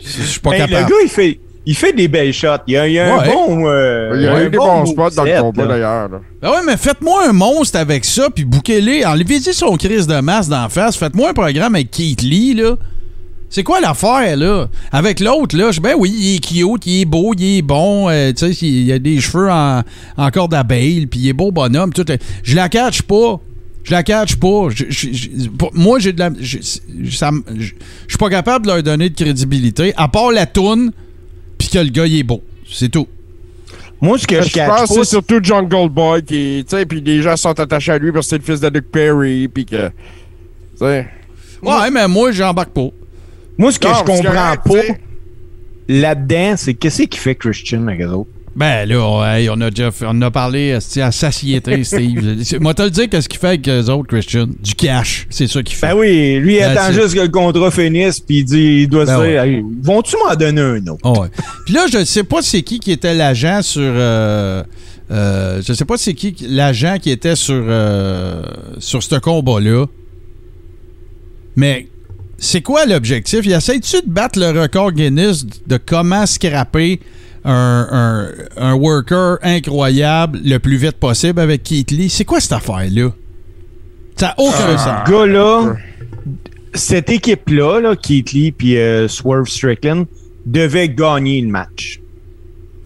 [0.00, 0.90] Je suis pas ben, le capable.
[0.90, 1.40] gars, il fait,
[1.70, 2.48] il fait des belles shots.
[2.66, 3.28] Il y a, il y a Ouais.
[3.28, 3.62] un bon.
[3.66, 6.08] euh, Il y a un eu des bon bons spots dans le combat, d'ailleurs.
[6.42, 9.04] Ben ouais, mais faites-moi un monstre avec ça, puis bouquez-les.
[9.04, 10.96] Enlevez-y son crise de masse d'en face.
[10.96, 12.76] Faites-moi un programme avec Keith Lee, là.
[13.52, 14.68] C'est quoi l'affaire, là?
[14.92, 18.08] Avec l'autre, là, je ben oui, il est cute, il est beau, il est bon,
[18.08, 19.82] euh, tu sais, il a des cheveux en,
[20.16, 22.04] en corde d'abeille, puis il est beau bonhomme, tout.
[22.44, 23.40] Je la catch pas.
[23.82, 24.68] Je la catch pas.
[24.68, 26.30] Je- je- je- moi, j'ai de la.
[26.40, 30.92] Je suis pas capable de leur donner de crédibilité, à part la toune,
[31.70, 32.42] puis que le gars, il est beau.
[32.68, 33.06] C'est tout.
[34.00, 37.20] Moi, ce que je Je pense c'est surtout Jungle Boy qui, tu sais, puis les
[37.22, 39.88] gens sont attachés à lui parce que c'est le fils de Luke Perry, puis que,
[39.88, 39.92] tu
[40.78, 41.08] sais.
[41.62, 42.88] Ouais, mais moi, j'embarque pas.
[43.58, 44.94] moi, ce que Non, je comprends pas
[45.88, 48.30] là-dedans, c'est qu'est-ce qui fait Christian avec autres?
[48.56, 50.80] Ben là, hey, on a déjà fait- on a parlé à
[51.12, 52.58] satiété, Steve.
[52.60, 54.46] Moi, te le dire, qu'est-ce qu'il fait avec eux autres, Christian?
[54.60, 55.26] Du cash.
[55.30, 55.88] C'est ça qu'il fait.
[55.88, 58.88] Ben oui, lui, il Ben, attend juste que le contrat finisse, puis il, dit, il
[58.88, 59.48] doit Ben se dire ouais.
[59.50, 61.00] Hey, Vont-tu m'en donner un autre?
[61.04, 61.28] Ah ouais.
[61.64, 63.80] Puis là, je ne sais pas c'est qui qui était l'agent sur.
[63.84, 64.64] euh,
[65.12, 68.42] euh, je sais pas c'est qui qui- l'agent qui était sur, euh,
[68.78, 69.86] sur ce combat-là.
[71.56, 71.88] Mais
[72.38, 73.40] c'est quoi l'objectif?
[73.44, 77.00] Il essaie-tu de battre le record Guinness de comment scraper
[77.44, 82.08] un, un, un worker incroyable le plus vite possible avec Keith Lee?
[82.10, 83.10] C'est quoi cette affaire-là?
[84.16, 84.98] Ça n'a aucun sens.
[85.06, 85.74] Ce gars-là,
[86.74, 90.06] cette équipe-là, là, Keith Lee puis euh, Swerve Strickland,
[90.46, 92.00] devait gagner le match.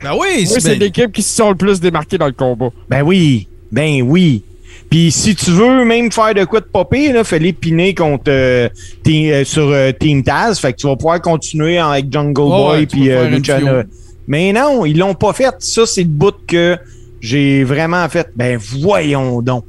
[0.02, 2.32] Ben oui, Oui, c'est c'est ben- l'équipe qui se sont le plus démarquées dans le
[2.32, 2.68] combat.
[2.88, 4.42] Ben oui, ben oui.
[4.90, 8.68] Puis si tu veux même faire de quoi de popper, là, fais l'épiner contre euh,
[9.02, 10.58] Team- euh, sur euh, Team Taz.
[10.60, 13.84] Fait que tu vas pouvoir continuer avec Jungle Boy puis euh, Lucha-.
[14.26, 15.54] Mais non, ils l'ont pas fait.
[15.58, 16.76] Ça, c'est le bout que
[17.20, 18.28] j'ai vraiment fait.
[18.36, 19.64] Ben voyons donc.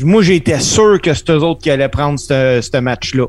[0.00, 3.26] Moi, j'étais sûr que c'était eux autres qui allaient prendre ce match-là.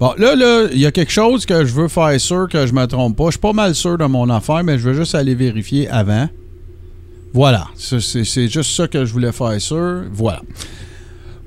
[0.00, 2.72] Bon, là, là, il y a quelque chose que je veux faire sûr que je
[2.72, 3.26] me trompe pas.
[3.26, 6.28] Je suis pas mal sûr de mon affaire, mais je veux juste aller vérifier avant.
[7.32, 7.66] Voilà.
[7.76, 10.04] C'est c'est juste ça que je voulais faire sûr.
[10.12, 10.42] Voilà.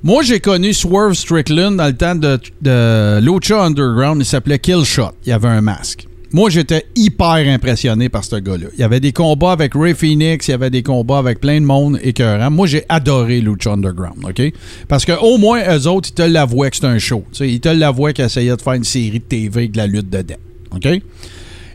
[0.04, 4.22] Moi, j'ai connu Swerve Strickland dans le temps de, de Underground.
[4.22, 5.12] Il s'appelait Killshot.
[5.26, 6.08] Il avait un masque.
[6.34, 8.68] Moi, j'étais hyper impressionné par ce gars-là.
[8.74, 11.60] Il y avait des combats avec Ray Phoenix, il y avait des combats avec plein
[11.60, 12.50] de monde écœurant.
[12.50, 14.42] Moi, j'ai adoré Lucha Underground, OK?
[14.88, 17.26] Parce qu'au moins, eux autres, ils te l'avouaient que c'était un show.
[17.42, 20.36] Ils te l'avouaient qu'ils essayaient de faire une série de TV de la lutte dedans,
[20.74, 20.88] OK?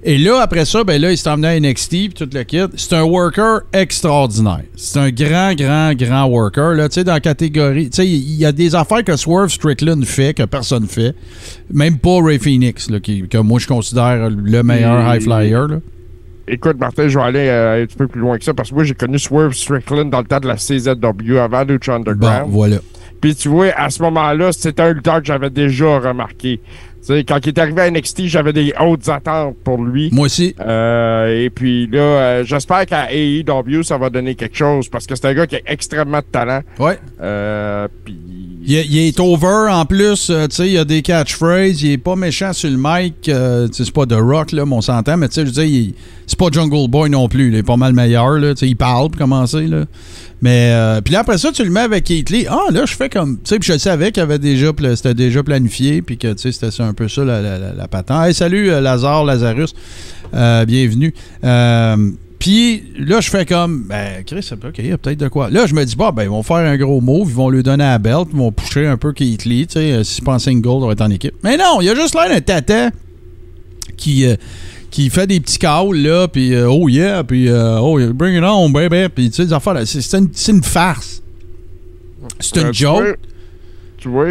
[0.09, 2.61] Et là, après ça, ben là, il s'est emmené à NXT puis tout le kit.
[2.77, 4.63] C'est un worker extraordinaire.
[4.77, 6.75] C'est un grand, grand, grand worker.
[6.75, 7.91] Là, tu sais, dans la catégorie.
[7.91, 11.13] Tu sais, il y a des affaires que Swerve Strickland fait que personne fait.
[11.73, 15.67] Même pas Ray Phoenix, là, qui, que moi je considère le meilleur high flyer.
[15.67, 15.81] Là.
[16.47, 18.77] écoute, Martin, je vais aller euh, un petit peu plus loin que ça parce que
[18.77, 22.47] moi, j'ai connu Swerve Strickland dans le temps de la CZW avant Lucha Bon, Underground.
[22.53, 22.77] voilà.
[23.21, 26.61] Puis tu vois, à ce moment-là, c'était un lutteur que j'avais déjà remarqué.
[27.07, 30.11] Tu sais, quand il est arrivé à NXT, j'avais des hautes attentes pour lui.
[30.13, 30.57] Moi aussi.
[30.59, 35.15] Euh, et puis là, euh, j'espère qu'à AEW, ça va donner quelque chose parce que
[35.15, 36.63] c'est un gars qui a extrêmement de talent.
[36.81, 36.99] Ouais.
[37.21, 38.19] Euh, puis
[38.69, 42.17] Il, est- over en plus, euh, tu sais, il a des catchphrases, il est pas
[42.17, 45.41] méchant sur le mic, euh, c'est pas The Rock, là, on s'entend, mais tu sais,
[45.43, 45.93] je veux dire,
[46.27, 48.75] c'est pas Jungle Boy non plus, il est pas mal meilleur, là, tu sais, il
[48.75, 49.85] parle pour commencer, là.
[50.43, 53.09] Mais, euh, puis après ça, tu le mets avec Keith Lee, ah, là, je fais
[53.09, 56.51] comme, tu sais, puis je savais qu'il avait déjà, c'était déjà planifié, puis que, tu
[56.53, 58.27] sais, c'était un peu ça, la, la, la, la patente.
[58.27, 59.75] Hey, salut, euh, Lazare, Lazarus,
[60.35, 61.14] Euh, bienvenue.
[62.47, 65.51] Puis là, je fais comme, ben, Chris, OK, il y a peut-être de quoi.
[65.51, 67.64] Là, je me dis, bah, ben, ils vont faire un gros move, ils vont lui
[67.64, 70.38] donner la belt, ils vont pusher un peu Keith Lee, tu sais, euh, si c'est
[70.38, 71.34] single, on va être en équipe.
[71.42, 72.90] Mais non, il y a juste l'air d'un tata
[73.97, 74.36] qui, euh,
[74.92, 78.44] qui fait des petits calls, là, puis euh, oh yeah, puis euh, oh, bring it
[78.44, 80.16] on, baby, puis tu sais, des affaires, c'est
[80.49, 81.24] une, farce.
[82.38, 83.03] C'est une Euh, tu joke.
[83.03, 83.16] vois-
[83.99, 84.28] Tu vois,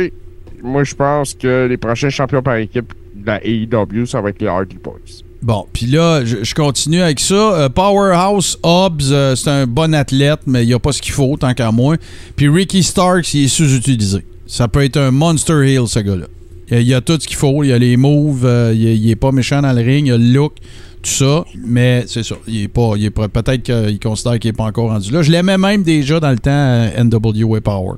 [0.63, 4.41] moi, je pense que les prochains champions par équipe de la AEW, ça va être
[4.41, 5.24] les Hardy Boys.
[5.41, 7.35] Bon, puis là, je, continue avec ça.
[7.35, 11.13] Euh, Powerhouse Hobbs, euh, c'est un bon athlète, mais il n'y a pas ce qu'il
[11.13, 11.97] faut, tant qu'à moi.
[12.35, 14.25] Puis Ricky Starks, il est sous-utilisé.
[14.47, 16.25] Ça peut être un Monster Hill, ce gars-là.
[16.71, 17.63] Il y a, tout ce qu'il faut.
[17.63, 20.07] Il y a les moves, euh, il, est- il est pas méchant dans le ring,
[20.07, 20.53] il a le look,
[21.03, 21.45] tout ça.
[21.63, 22.35] Mais c'est ça.
[22.47, 22.93] Il est pas.
[22.97, 25.21] Il est Peut-être qu'il considère qu'il n'est pas encore rendu là.
[25.21, 27.97] Je l'aimais même déjà dans le temps à NWA Power.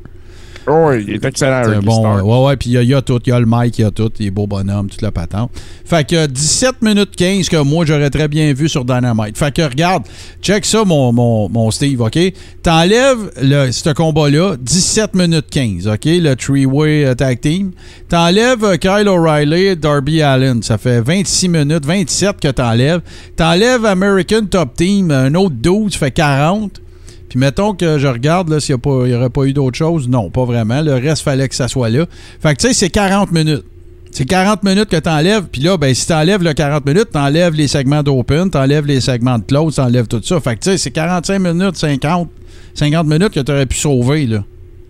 [0.70, 2.26] Oh, oui, il est excellent, C'est un bon, Starks.
[2.26, 3.22] ouais, ouais, puis il y a, il y a tout.
[3.26, 4.12] Il y a le mic, il y a tout.
[4.20, 5.50] Il est beau bonhomme, toute la patente.
[5.86, 9.38] Fait que 17 minutes 15 que moi, j'aurais très bien vu sur Dynamite.
[9.38, 10.04] Fait que regarde,
[10.42, 12.20] check ça, mon, mon, mon Steve, OK?
[12.64, 13.32] T'enlèves
[13.72, 16.04] ce combat-là, 17 minutes 15, OK?
[16.06, 17.72] Le three-way euh, tag team.
[18.10, 20.62] T'enlèves euh, Kyle O'Reilly et Darby Allen.
[20.64, 23.02] Ça fait 26 minutes, 27 que t'enlèves.
[23.38, 26.82] T'enlèves American Top Team, un autre 12, ça fait 40.
[27.30, 30.08] Puis mettons que je regarde s'il n'y aurait pas eu d'autre chose.
[30.08, 30.82] Non, pas vraiment.
[30.82, 32.06] Le reste, fallait que ça soit là.
[32.42, 33.66] Fait que tu sais, c'est 40 minutes.
[34.12, 35.44] C'est 40 minutes que tu enlèves.
[35.52, 38.58] Puis là, ben, si tu enlèves le 40 minutes, tu enlèves les segments d'open, tu
[38.58, 40.40] enlèves les segments de close, tu enlèves tout ça.
[40.40, 42.30] Fait que tu sais, c'est 45 minutes, 50,
[42.74, 44.26] 50 minutes que tu aurais pu sauver.
[44.26, 44.44] Là.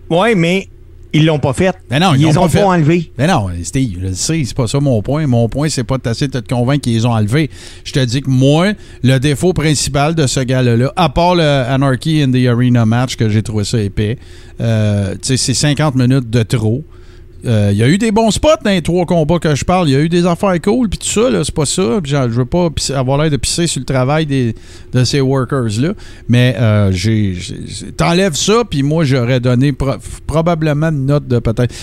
[0.08, 0.68] Ouais, mais
[1.12, 1.74] ils l'ont pas fait.
[1.90, 2.60] Ben non, ils ils l'ont les pas ont fait.
[2.60, 3.12] pas enlevés.
[3.18, 5.26] Mais non, Steve, je le sais, c'est pas ça mon point.
[5.26, 7.50] Mon point, c'est pas de t'essayer de te convaincre qu'ils les ont enlevés.
[7.84, 12.22] Je te dis que moi, le défaut principal de ce gars-là, à part le Anarchy
[12.22, 14.18] in the Arena match que j'ai trouvé ça épais,
[14.60, 16.84] euh, c'est 50 minutes de trop.
[17.46, 19.88] Euh, Il y a eu des bons spots dans les trois combats que je parle.
[19.88, 22.00] Il y a eu des affaires cool, puis tout ça, c'est pas ça.
[22.02, 24.54] Genre, je veux pas avoir l'air de pisser sur le travail des,
[24.92, 25.92] de ces workers-là.
[26.28, 26.92] Mais euh,
[27.96, 31.74] t'enlèves ça, puis moi, j'aurais donné pro- probablement une note de peut-être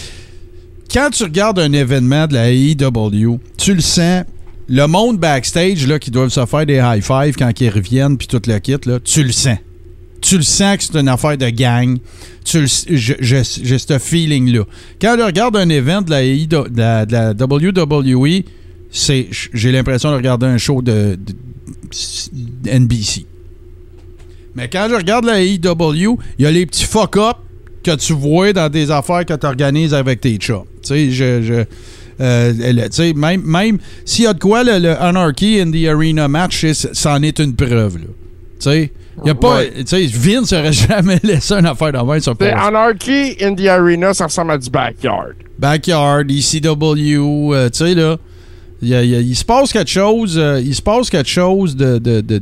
[0.94, 4.24] quand tu regardes un événement de la AEW, tu le sens.
[4.68, 8.28] Le monde backstage là, qui doivent se faire des high five quand ils reviennent puis
[8.28, 9.58] tout le kit, là, tu le sens.
[10.26, 11.98] Tu le sens que c'est une affaire de gang.
[12.44, 13.44] Tu le- J'ai
[13.78, 14.64] ce feeling-là.
[15.00, 18.44] Quand je regarde un événement de la, WWE,
[18.90, 21.16] c'est- j'ai l'impression de regarder un show de,
[22.66, 23.28] NBC.
[24.56, 27.38] Mais quand je regarde la AEW, il y a les petits fuck-up
[27.84, 30.64] que tu vois dans des affaires que tu organises avec tes chats.
[30.82, 31.42] Tu sais, je.
[31.44, 31.64] je
[32.20, 36.66] euh, même, même s'il y a de quoi, le, le Anarchy in the Arena match,
[36.94, 37.98] c'en est une preuve.
[37.98, 38.04] Là.
[38.60, 38.92] Tu sais,
[39.24, 39.64] il y a pas.
[39.66, 42.36] Tu sais, Vince aurait jamais laissé une affaire de même sur.
[42.42, 45.34] Anarchy in the Arena, ça ressemble à du backyard.
[45.58, 48.18] Backyard, ECW, euh, tu sais, là.
[48.82, 52.42] Il, se passe quelque chose, euh, il se passe quelque chose de, de, de,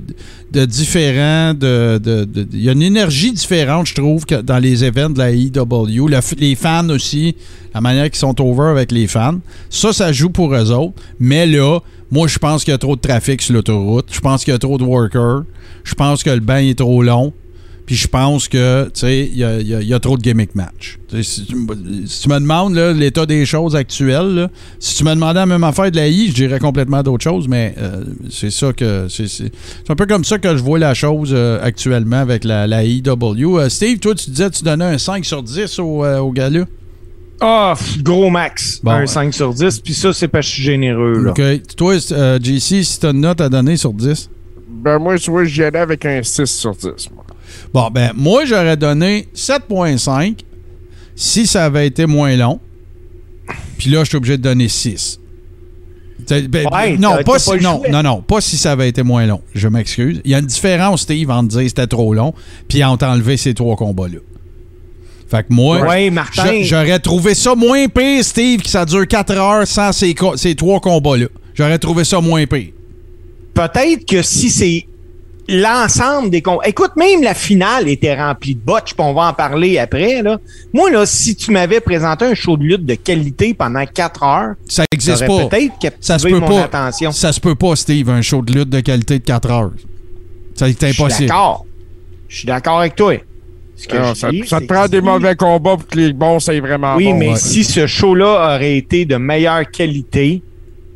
[0.52, 1.54] de différent.
[1.62, 5.32] Il y a une énergie différente, je trouve, que dans les événements de la.
[5.32, 7.36] Le f- les fans aussi,
[7.74, 9.40] la manière qu'ils sont over avec les fans.
[9.70, 10.94] Ça, ça joue pour eux autres.
[11.20, 11.80] Mais là,
[12.12, 14.08] moi, je pense qu'il y a trop de trafic sur l'autoroute.
[14.12, 15.44] Je pense qu'il y a trop de workers.
[15.84, 17.34] Je pense que le bain est trop long.
[17.86, 20.00] Puis je pense que, tu sais, il y a, il y a- il y a
[20.00, 20.98] trop de gimmick match.
[21.10, 24.96] Tu sais, Si tu, me- si tu me demandes l'état des choses actuelles, là, si
[24.96, 27.76] tu me demandais la même affaire de la I, je dirais complètement d'autres choses, mais
[27.78, 29.08] euh, c'est ça que.
[29.10, 29.52] C'est
[29.90, 33.60] un peu comme ça que je vois la chose euh, actuellement avec la, la IW.
[33.60, 36.32] Euh, Steve, toi, tu disais que tu donnais un 5 sur 10 au, euh, au
[36.32, 36.64] gars-là.
[37.42, 38.80] Ah, pff, gros max.
[38.82, 39.08] Bon, un ouais.
[39.08, 39.80] 5 sur 10.
[39.82, 41.22] Puis ça, c'est parce que je suis généreux.
[41.22, 41.32] Là.
[41.32, 41.76] OK.
[41.76, 44.30] Toi, euh, JC, si tu as une note à donner sur 10.
[44.70, 47.10] Ben, moi, tu vois, j'y allais avec un 6 sur 10.
[47.14, 47.23] moi.
[47.74, 50.40] Bon, ben, moi, j'aurais donné 7.5
[51.16, 52.60] si ça avait été moins long.
[53.78, 55.20] Puis là, je suis obligé de donner 6.
[56.26, 59.26] T'sais, ben, Ouais, non, pas si, non, non, non, pas si ça avait été moins
[59.26, 59.42] long.
[59.54, 60.22] Je m'excuse.
[60.24, 62.34] Il y a une différence, Steve, entre dire c'était trop long,
[62.68, 64.20] puis entre enlever ces trois combats-là.
[65.30, 65.82] Fait que moi,
[66.44, 70.38] Ouais, j'aurais trouvé ça moins pire, Steve, que ça dure 4 heures sans ces, co-
[70.38, 71.26] ces trois combats-là.
[71.56, 72.70] J'aurais trouvé ça moins pire.
[73.54, 74.86] Peut-être que si c'est
[75.50, 76.66] l'ensemble des combats.
[76.68, 80.22] Écoute, même la finale était remplie de botches, puis on va en parler après.
[80.22, 80.40] Là.
[80.74, 84.54] Moi, là, si tu m'avais présenté un show de lutte de qualité pendant quatre heures,
[84.68, 85.58] Ça n'existe j'aurais pas.
[85.58, 86.64] peut-être Ça se peut mon pas.
[86.64, 87.12] attention.
[87.12, 89.72] Ça se peut pas, Steve, un show de lutte de qualité de 4 heures.
[90.56, 91.30] Ça est Je suis impossible.
[91.30, 91.66] d'accord.
[92.30, 93.14] Je suis d'accord avec toi.
[93.76, 96.40] Je ça, dis, ça c'est te prend que des mauvais combats pour que les bons
[96.40, 97.18] soient vraiment Oui, bons.
[97.18, 97.36] mais ouais.
[97.36, 100.42] si ce show-là aurait été de meilleure qualité,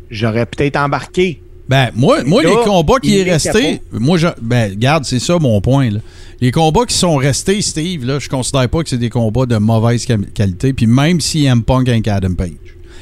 [0.10, 1.42] j'aurais peut-être embarqué.
[1.70, 5.20] Ben, moi, moi Là, les combats qui est est resté, moi, je, ben, regarde, c'est
[5.20, 6.00] ça mon point, là.
[6.40, 9.58] Les combats qui sont restés, Steve, là, je considère pas que c'est des combats de
[9.58, 12.52] mauvaise qualité, puis même si M Punk avec Adam Page.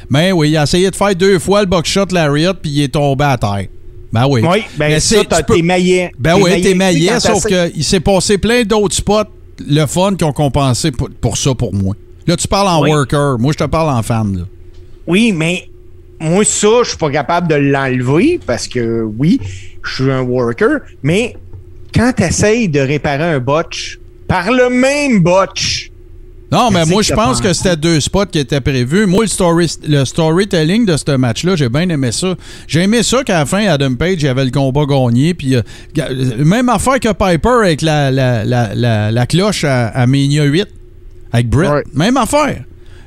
[0.09, 2.93] Mais oui, il a essayé de faire deux fois le buckshot Lariat, puis il est
[2.93, 3.67] tombé à terre.
[4.13, 4.41] Ben oui.
[4.49, 6.11] Oui, ben Mais ça, peux- tes maillets.
[6.17, 9.25] Ben oui, t'es maillé, sauf qu'il s'est passé plein d'autres spots,
[9.67, 11.95] le fun, qui ont compensé pour, pour ça, pour moi.
[12.25, 12.89] Là, tu parles en Oui.
[12.89, 14.43] worker, moi, je te parle en fan, là.
[15.07, 15.67] Oui, mais
[16.19, 19.39] moi, ça, je suis pas capable de l'enlever parce que oui,
[19.83, 21.35] je suis un worker, mais
[21.93, 25.91] quand tu essayes de réparer un botch par le même botch,
[26.51, 29.05] Non, mais moi, je pense que c'était deux spots qui étaient prévus.
[29.07, 32.35] Moi, le, story, le storytelling de ce match-là, j'ai bien aimé ça.
[32.67, 35.33] J'ai aimé ça qu'à la fin, Adam Page il avait le combat gagné.
[35.33, 35.61] Puis, euh,
[35.97, 40.43] euh, même affaire que Piper avec la, la, la, la, la cloche à, à Mania
[40.43, 40.67] 8,
[41.33, 41.69] avec Britt.
[41.71, 41.83] Ouais.
[41.93, 42.63] Même affaire.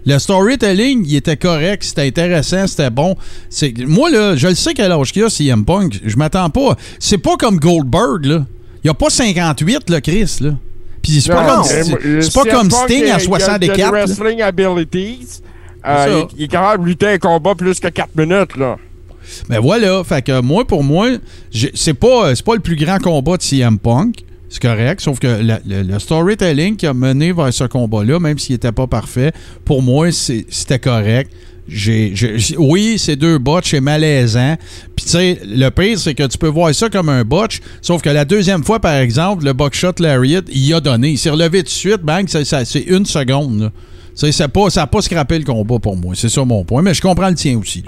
[0.07, 3.17] Le storytelling, il était correct, c'était intéressant, c'était bon.
[3.51, 6.01] C'est Moi, là, je le sais quel âge qu'il a, CM Punk.
[6.05, 6.77] Je m'attends pas.
[6.99, 8.47] C'est pas comme Goldberg, là.
[8.85, 10.51] Il a pas 58, là, Chris, là.
[11.03, 13.77] Puis c'est pas, Non, comme, c'est pas comme Sting à a- 64.
[13.79, 15.41] Il a wrestling abilities.
[15.87, 18.77] Euh, il, il est capable de lutter un combat plus que 4 minutes, là.
[19.49, 21.09] Mais voilà, fait que moi, pour moi,
[21.51, 24.25] j'ai- c'est pas, c'est pas le plus grand combat de CM Punk.
[24.49, 25.27] C'est correct, sauf que
[25.67, 29.33] le, storytelling qui a mené vers ce combat-là, même s'il était pas parfait,
[29.65, 31.31] pour moi, c'était correct.
[31.69, 32.15] J'ai-
[32.57, 34.57] oui, c'est deux botches, c'est malaisant.
[34.97, 38.01] Puis tu sais, le pire, c'est que tu peux voir ça comme un botch, sauf
[38.01, 41.11] que la deuxième fois, par exemple, le buckshot Lariat, il a donné.
[41.11, 43.61] Il s'est relevé de suite, bang, ça- ça- c'est une seconde.
[43.61, 43.73] là.
[44.15, 46.15] Sais, c'est pas, ça n'a pas le combat pour moi.
[46.17, 46.81] C'est ça mon point.
[46.83, 47.85] Mais je comprends le tien aussi.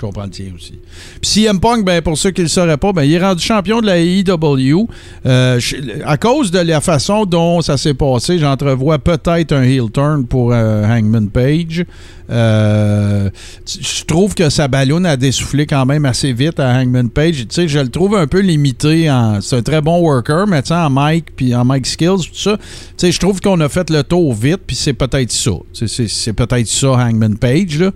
[0.00, 0.74] Je comprends le tien aussi.
[1.20, 3.42] Puis CM Punk, ben, pour ceux qui ne le sauraient pas, ben, il est rendu
[3.42, 4.86] champion de la AEW.
[5.26, 5.58] Euh,
[6.06, 10.52] à cause de la façon dont ça s'est passé, j'entrevois peut-être un heel turn pour
[10.52, 11.84] euh, Hangman Page.
[12.30, 13.30] Euh,
[13.66, 17.36] je trouve que sa ballonne a dessoufflé quand même assez vite à Hangman Page.
[17.38, 19.10] Tu sais, je le trouve un peu limité.
[19.10, 22.28] En, c'est un très bon worker, mais tu sais, en mic puis en mic skills,
[22.30, 22.56] tout ça.
[22.56, 22.62] Tu
[22.98, 25.50] sais, je trouve qu'on a fait le tour vite, puis c'est peut-être ça.
[25.72, 27.90] C'est, c'est- c'est peut-être ça, Hangman Page, là.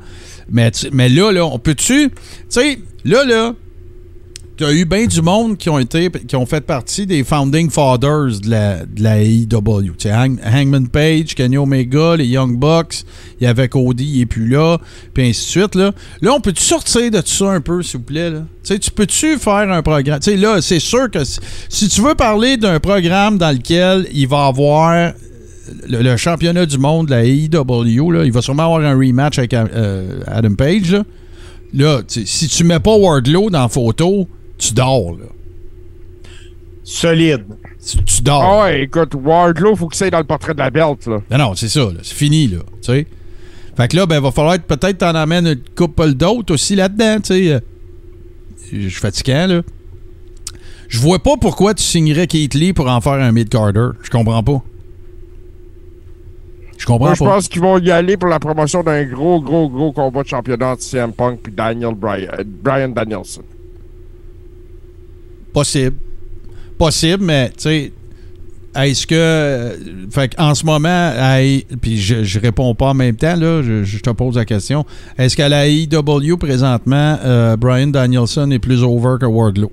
[0.52, 2.10] Mais, mais là, là, on peut-tu.
[2.10, 2.16] Tu
[2.48, 3.54] sais, là, là,
[4.56, 7.70] tu as eu bien du monde qui ont été qui ont fait partie des founding
[7.70, 9.94] fathers de la, de la AEW.
[10.44, 13.04] Hangman Page, Kenny Omega, les Young Bucks,
[13.40, 14.78] il y avait Cody, il est plus là,
[15.14, 15.74] puis ainsi de suite.
[15.74, 18.30] Là, là on peut-tu sortir de tout ça un peu, s'il vous plaît?
[18.30, 18.40] Là?
[18.62, 20.20] Tu sais, tu peux-tu faire un programme?
[20.20, 21.40] Tu sais, là, c'est sûr que si,
[21.70, 25.14] si tu veux parler d'un programme dans lequel il va avoir
[25.88, 29.38] le, le championnat du monde de la AEW, là, il va sûrement avoir un rematch
[29.38, 30.96] avec euh, Adam Page.
[31.74, 35.12] Là, si tu mets pas Wardlow dans la photo, tu dors.
[35.12, 35.26] Là.
[36.84, 37.44] solide.
[37.84, 38.42] Tu, tu dors.
[38.42, 41.18] Ah ouais, écoute, Wardlow, faut qu'il s'aille dans le portrait de la belt, là.
[41.30, 41.80] Non, non, c'est ça.
[41.80, 42.00] là.
[42.02, 42.58] C'est fini, là.
[42.82, 43.06] Tu sais.
[43.76, 47.16] Fait que là, ben, va falloir que peut-être t'en amènes une couple d'autres aussi là-dedans,
[47.20, 47.52] tu sais.
[47.54, 47.60] Euh,
[48.70, 49.62] Je suis fatiguant, là.
[50.88, 53.88] Je vois pas pourquoi tu signerais Keith Lee pour en faire un mid-carder.
[54.02, 54.62] Je comprends pas.
[56.82, 59.68] Je comprends Moi, je pense qu'ils vont y aller pour la promotion d'un gros, gros,
[59.68, 63.42] gros combat de championnat entre CM Punk et Daniel Bryan, euh, Bryan Danielson.
[65.52, 65.96] Possible.
[66.76, 67.92] Possible, mais tu sais,
[68.74, 69.14] est-ce que.
[69.14, 69.76] euh,
[70.10, 71.12] Fait en ce moment,
[71.80, 74.84] puis je, je réponds pas en même temps, là, je, je te pose la question.
[75.18, 79.70] Est-ce qu'à la AEW présentement, euh, Brian Danielson est plus over que Wardlow?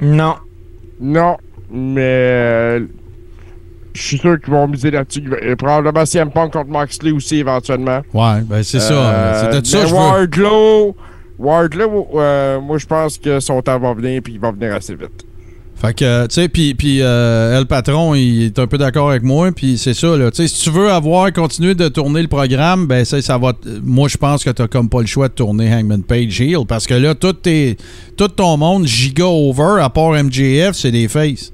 [0.00, 0.34] Non.
[1.00, 1.38] Non,
[1.72, 2.82] mais
[3.94, 5.22] je suis sûr qu'ils vont miser là-dessus.
[5.42, 8.00] Et Probablement CM Punk contre Moxley aussi éventuellement.
[8.12, 8.94] Ouais, ben c'est ça.
[8.94, 9.94] Euh, C'est de ça je.
[9.94, 10.96] Wardlow,
[11.38, 14.94] Wardlow euh, moi je pense que son temps va venir puis il va venir assez
[14.94, 15.24] vite.
[15.76, 19.22] Fait que, tu sais, puis, puis euh, El Patron, il est un peu d'accord avec
[19.24, 20.30] moi, puis c'est ça, là.
[20.30, 23.52] Tu sais, si tu veux avoir, continuer de tourner le programme, ben ça, ça va...
[23.82, 26.86] Moi, je pense que t'as comme pas le choix de tourner Hangman Page Heel, parce
[26.86, 27.76] que là, tout, tes,
[28.16, 31.52] tout ton monde giga over, à part MJF, c'est des faces.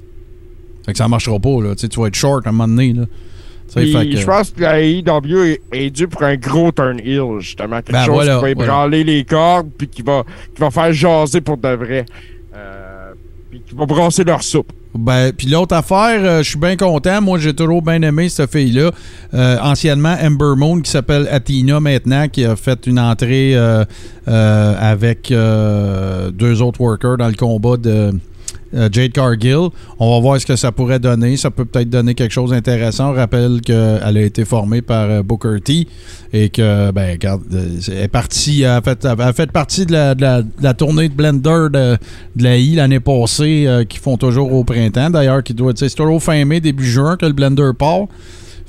[0.85, 1.75] Fait que ça marchera pas, là.
[1.75, 3.03] Tu sais, tu vas être short à un moment donné, là.
[3.05, 6.35] Tu sais, Puis, fait que- Je pense que la AEW est, est due pour un
[6.35, 7.77] gros turn heel, justement.
[7.77, 8.63] Quelque Ben, chose voilà, qui va voilà.
[8.73, 10.23] ébranler les cordes puis qui va,
[10.53, 12.05] qui va faire jaser pour de vrai.
[12.53, 13.11] Euh,
[13.49, 14.71] puis qui va brasser leur soupe.
[14.93, 17.21] Ben, puis l'autre affaire, euh, je suis bien content.
[17.21, 18.91] Moi, j'ai toujours bien aimé cette fille-là.
[19.33, 23.55] Euh, anciennement, Ember Moon, qui s'appelle Athena maintenant, qui a fait une entrée
[24.25, 28.11] avec deux autres workers dans le combat de
[28.91, 29.69] Jade Cargill.
[29.99, 31.37] On va voir ce que ça pourrait donner.
[31.37, 33.11] Ça peut peut-être donner quelque chose d'intéressant.
[33.11, 35.87] On rappelle qu'elle a été formée par euh, Booker T
[36.33, 39.85] et que, ben, regarde, euh, elle est partie, elle a fait, elle a fait partie
[39.85, 41.97] de la, de la- de la tournée de Blender de,
[42.35, 45.09] de la I l'année passée, euh, qui font toujours au printemps.
[45.09, 48.05] D'ailleurs, qui doit, c'est toujours fin mai, début juin que le Blender part.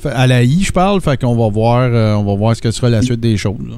[0.04, 1.00] À la I, je parle.
[1.00, 3.54] Fait qu'on va voir, euh, on va voir ce que sera la suite des choses.
[3.68, 3.76] là.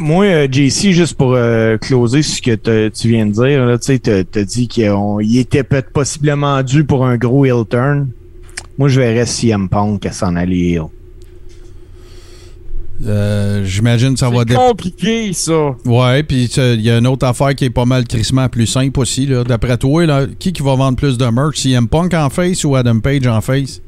[0.00, 3.84] Moi, euh, JC, juste pour euh, closer ce que tu viens de dire, là, tu
[3.84, 4.88] sais, t'as t'as dit qu'il
[5.36, 8.08] était peut-être possiblement dû pour un gros heel turn.
[8.78, 10.84] Moi, je verrais CM Punk à s'en aller heel.
[13.06, 15.76] Euh, J'imagine que ça va C'est compliqué, ça.
[15.84, 19.00] Ouais, puis il y a une autre affaire qui est pas mal crissement plus simple
[19.00, 19.26] aussi.
[19.26, 21.58] D'après toi, là, qui, qui va vendre plus de merch?
[21.58, 23.82] CM Punk en face ou Adam Page en face?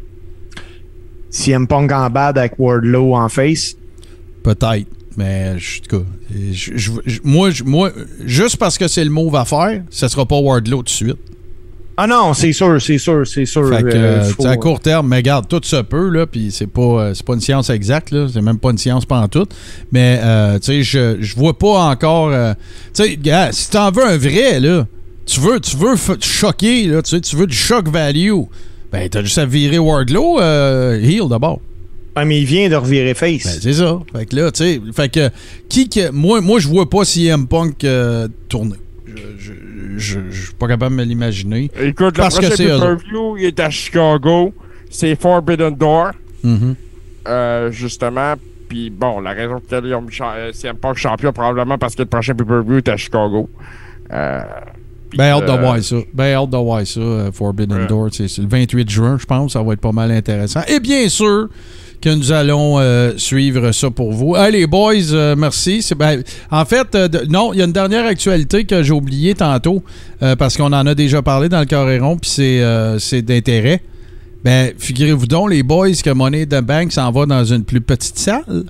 [1.30, 3.76] CM Punk en bad avec Wardlow en face?
[4.42, 4.86] Peut-être.
[5.16, 6.04] Mais je- en tout cas,
[6.52, 7.20] je- je- je-
[7.64, 7.90] moi,
[8.24, 11.16] juste parce que c'est le move à faire, ça sera pas Wardlow tout de suite.
[11.94, 13.68] Ah non, c'est sûr, c'est sûr, c'est sûr.
[13.68, 16.50] Fait que, euh, euh, faut- à court terme, mais regarde, tout se peut, là, puis
[16.50, 19.54] c'est pas, euh, c'est pas une science exacte, là, c'est même pas une science pantoute,
[19.92, 22.54] mais, euh, tu sais, je, je vois pas encore, euh,
[22.94, 23.18] tu sais,
[23.52, 24.86] si t'en veux un vrai, là,
[25.26, 28.32] tu veux, tu veux choquer, là, tu veux du shock value,
[28.90, 31.60] ben, t'as juste à virer Wardlow, euh, heel d'abord.
[32.14, 33.44] Ah, mais il vient de revirer face.
[33.44, 33.98] Ben, c'est ça.
[34.14, 35.30] Fait que là, tu sais, fait que,
[35.68, 38.76] qui que, moi, moi, je vois pas CM Punk euh, tourner.
[39.06, 39.52] Je, je,
[39.96, 41.70] je, je suis pas capable de me l'imaginer.
[41.80, 44.52] Écoute, Parce le prochain pay-per-view, il est à Chicago.
[44.90, 46.12] C'est Forbidden Door,
[46.44, 46.74] Mhm.
[47.28, 48.34] euh, justement.
[48.68, 51.94] Puis bon, la raison pour laquelle ils ont cha- euh, CM Punk champion, probablement parce
[51.94, 53.48] que le prochain pay-per-view est à Chicago.
[54.12, 54.40] Euh,
[55.16, 55.96] Ben, hâte de euh, voir ça.
[56.14, 57.86] Ben, hâte de voir ça, euh, Forbidden Ouais.
[57.86, 58.08] Door.
[58.12, 59.52] C'est c'est le 28 juin, je pense.
[59.54, 60.60] Ça va être pas mal intéressant.
[60.68, 61.48] Et bien sûr
[62.02, 64.34] que nous allons euh, suivre ça pour vous.
[64.34, 65.80] Allez, boys, euh, merci.
[65.82, 68.92] C'est- ben, en fait, euh, de- non, il y a une dernière actualité que j'ai
[68.92, 69.82] oubliée tantôt,
[70.38, 72.62] parce qu'on en a déjà parlé dans le Coréron, puis c'est
[72.98, 73.80] c'est d'intérêt.
[74.44, 78.18] Ben, figurez-vous donc, les boys, que Money the Bank s'en va dans une plus petite
[78.18, 78.64] salle.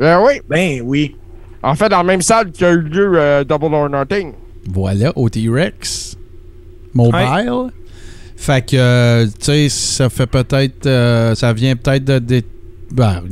[0.00, 1.14] euh, oui, Ben oui.
[1.62, 4.32] en fait, dans la même salle qu'il y a eu lieu Double or Nothing.
[4.72, 6.16] Voilà, au T-Rex
[6.94, 7.70] Mobile.
[8.40, 10.86] Fait que, euh, tu sais, ça fait peut-être.
[10.86, 12.18] euh, ça vient peut-être de.
[12.18, 12.42] de-
[12.90, 13.22] ben,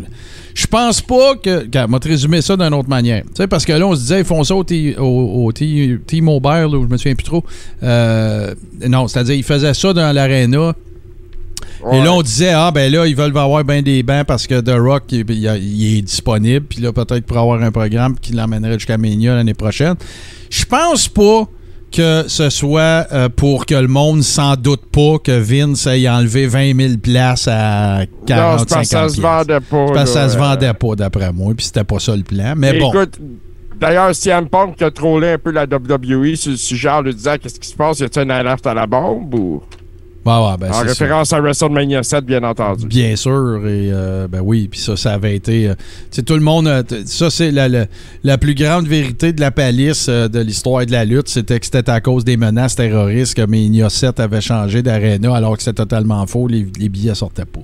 [0.54, 1.60] je pense pas que.
[1.60, 3.22] Regarde, moi, te résumer ça d'une autre manière.
[3.22, 5.50] Tu sais, parce que là, on se disait, ils font ça au T- au- au
[5.52, 7.42] T-Mobile, je me souviens plus trop.
[7.82, 8.54] Euh,
[8.86, 10.74] non, c'est-à-dire, ils faisaient ça dans l'aréna.
[11.92, 14.60] Et là, on disait, ah, ben là, ils veulent avoir bien des bancs parce que
[14.60, 15.22] The Rock, il,
[15.96, 16.66] est disponible.
[16.68, 19.94] Puis là, peut-être pour avoir un programme qui l'emmènerait jusqu'à Mania l'année prochaine.
[20.50, 21.48] Je pense pas
[21.90, 26.46] que ce soit euh, pour que le monde s'en doute pas que Vince ait enlevé
[26.46, 29.86] 20 000 places à 40 non, c'est parce que ça 50 se vendait pas.
[29.92, 31.54] Parce que ça se euh, vendait pas, d'après moi.
[31.56, 32.54] Puis c'était pas ça le plan.
[32.56, 32.92] Mais bon.
[32.92, 33.18] Écoute,
[33.80, 37.14] d'ailleurs, CM Punk qui a trollé un peu la WWE sur le sujet en lui
[37.14, 39.62] disant qu'est-ce qui se passe, y a-t-il une alerte à la bombe ou?
[40.26, 42.86] Ouais, ben, en référence à WrestleMania 7, bien entendu.
[42.86, 45.68] Bien sûr, et euh, ben oui, puis ça, ça avait été.
[45.68, 45.74] euh,
[46.26, 46.66] tout le monde.
[46.68, 47.86] euh, ça, c'est la, la,
[48.24, 51.28] la plus grande vérité de la palisse euh, de l'histoire de la lutte.
[51.28, 55.56] C'était que c'était à cause des menaces terroristes que Mania 7 avait changé d'aréna, alors
[55.56, 56.46] que c'était totalement faux.
[56.46, 57.60] Les, les billets sortaient pas.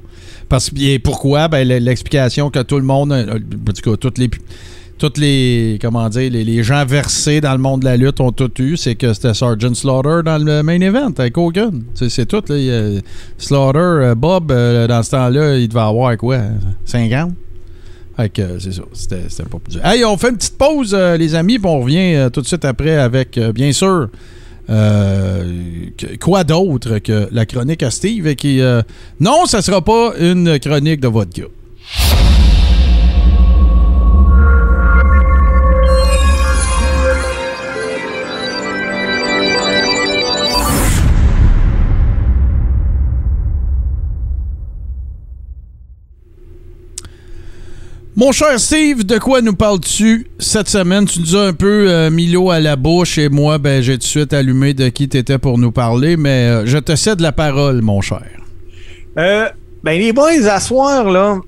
[0.48, 1.48] Parce que et pourquoi?
[1.48, 3.12] Ben, l'explication que tout le monde.
[3.12, 4.30] En tout cas, toutes les.
[4.96, 8.50] Toutes les, comment dire, les, gens versés dans le monde de la lutte ont tout
[8.62, 11.82] eu, c'est que c'était Sergeant Slaughter dans le main event avec Hogan.
[11.94, 12.42] C'est tout.
[12.48, 12.54] Là.
[12.54, 13.00] A-
[13.36, 16.38] Slaughter, euh, Bob, euh, dans ce temps-là, il devait avoir quoi?
[16.84, 17.32] 50?
[18.16, 18.82] Fait que euh, c'est ça.
[18.92, 19.18] C'était
[19.50, 19.84] pas plus dur.
[19.84, 22.46] Hey, on fait une petite pause, euh, les amis, puis on revient euh, tout de
[22.46, 24.08] suite après avec, euh, bien sûr,
[24.70, 25.86] euh,
[26.20, 28.60] quoi d'autre que la chronique à Steve et qui.
[28.60, 28.80] euh,
[29.18, 31.42] non, ça sera pas une chronique de vodka.
[48.16, 51.04] Mon cher Steve, de quoi nous parles-tu cette semaine?
[51.04, 53.94] Tu nous as un peu euh, mis l'eau à la bouche et moi, ben, j'ai
[53.94, 56.94] tout de suite allumé de qui tu étais pour nous parler, mais euh, je te
[56.94, 58.22] cède la parole, mon cher.
[59.18, 59.48] Euh,
[59.82, 61.40] ben, les boys, à soir, là,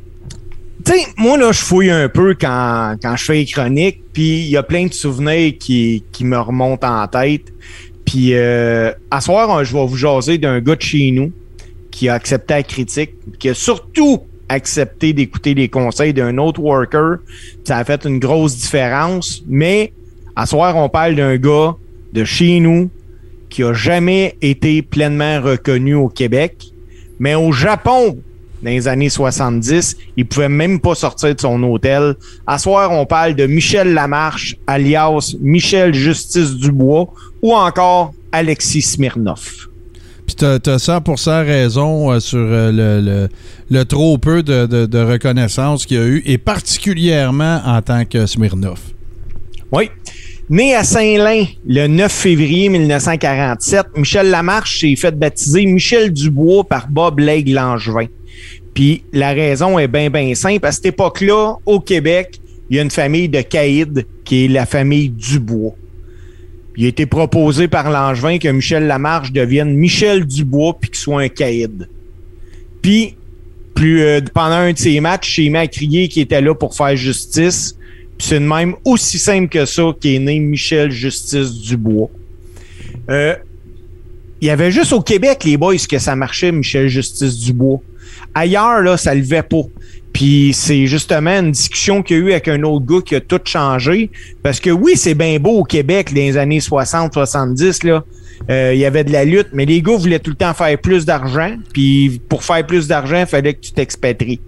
[0.85, 4.49] tu moi, là, je fouille un peu quand, quand je fais les chroniques, puis il
[4.49, 7.53] y a plein de souvenirs qui, qui me remontent en tête.
[8.05, 11.31] Puis, euh, à soir, je vais vous jaser d'un gars de chez nous
[11.93, 17.19] qui a accepté la critique, qui a surtout accepté d'écouter les conseils d'un autre worker.
[17.65, 19.93] Ça a fait une grosse différence, mais
[20.35, 21.75] à soir, on parle d'un gars
[22.13, 22.91] de chez nous
[23.49, 26.73] qui a jamais été pleinement reconnu au Québec,
[27.19, 28.19] mais au Japon,
[28.63, 29.97] dans les années 70.
[30.17, 32.17] Il pouvait même pas sortir de son hôtel.
[32.47, 37.09] À soir, on parle de Michel Lamarche, alias Michel Justice Dubois,
[37.43, 39.69] ou encore Alexis Smirnov.
[40.27, 43.29] Puis tu as, 100% raison euh, sur euh,
[43.70, 48.80] le, trop peu de, reconnaissance qu'il y a eu, et particulièrement en tant que Smirnov.
[49.72, 49.91] Oui.
[50.49, 56.88] Né à Saint-Lin le 9 février 1947, Michel Lamarche s'est fait baptiser Michel Dubois par
[56.88, 58.07] Bob Lake Langevin.
[58.75, 60.67] Puis la raison est bien, bien simple.
[60.67, 62.41] À cette époque-là, au Québec,
[62.71, 65.75] il y a une famille de caïds qui est la famille Dubois.
[66.77, 71.23] Il a été proposé par Langevin que Michel Lamarche devienne Michel Dubois puis qu'il soit
[71.23, 71.89] un caïd.
[72.83, 73.17] Puis,
[73.75, 76.95] plus, euh, pendant un de ses matchs, il m'a crié qu'il était là pour faire
[76.97, 77.77] justice.
[78.19, 82.11] Puis c'est même aussi simple que ça qu'est né Michel Justice Dubois.
[83.11, 83.35] Euh,
[84.41, 87.81] il y avait juste au Québec, les boys, que ça marchait, Michel Justice Dubois.
[88.35, 89.63] Ailleurs, là, ça levait pas.
[90.17, 93.21] Puis c'est justement une discussion qu'il y a eu avec un autre gars qui a
[93.21, 94.11] tout changé.
[94.43, 98.03] Parce que oui, c'est bien beau au Québec, dans les années 60-70, là.
[98.49, 100.79] Euh, il y avait de la lutte, mais les gars voulaient tout le temps faire
[100.79, 101.57] plus d'argent.
[101.75, 104.41] Puis pour faire plus d'argent, il fallait que tu t'expatries.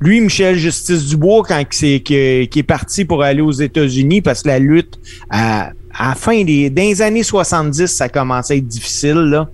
[0.00, 4.48] Lui, Michel Justice Dubois, quand c'est qui est parti pour aller aux États-Unis, parce que
[4.48, 4.98] la lutte,
[5.30, 9.14] à, à la fin des, des années 70, ça commençait à être difficile.
[9.14, 9.48] Là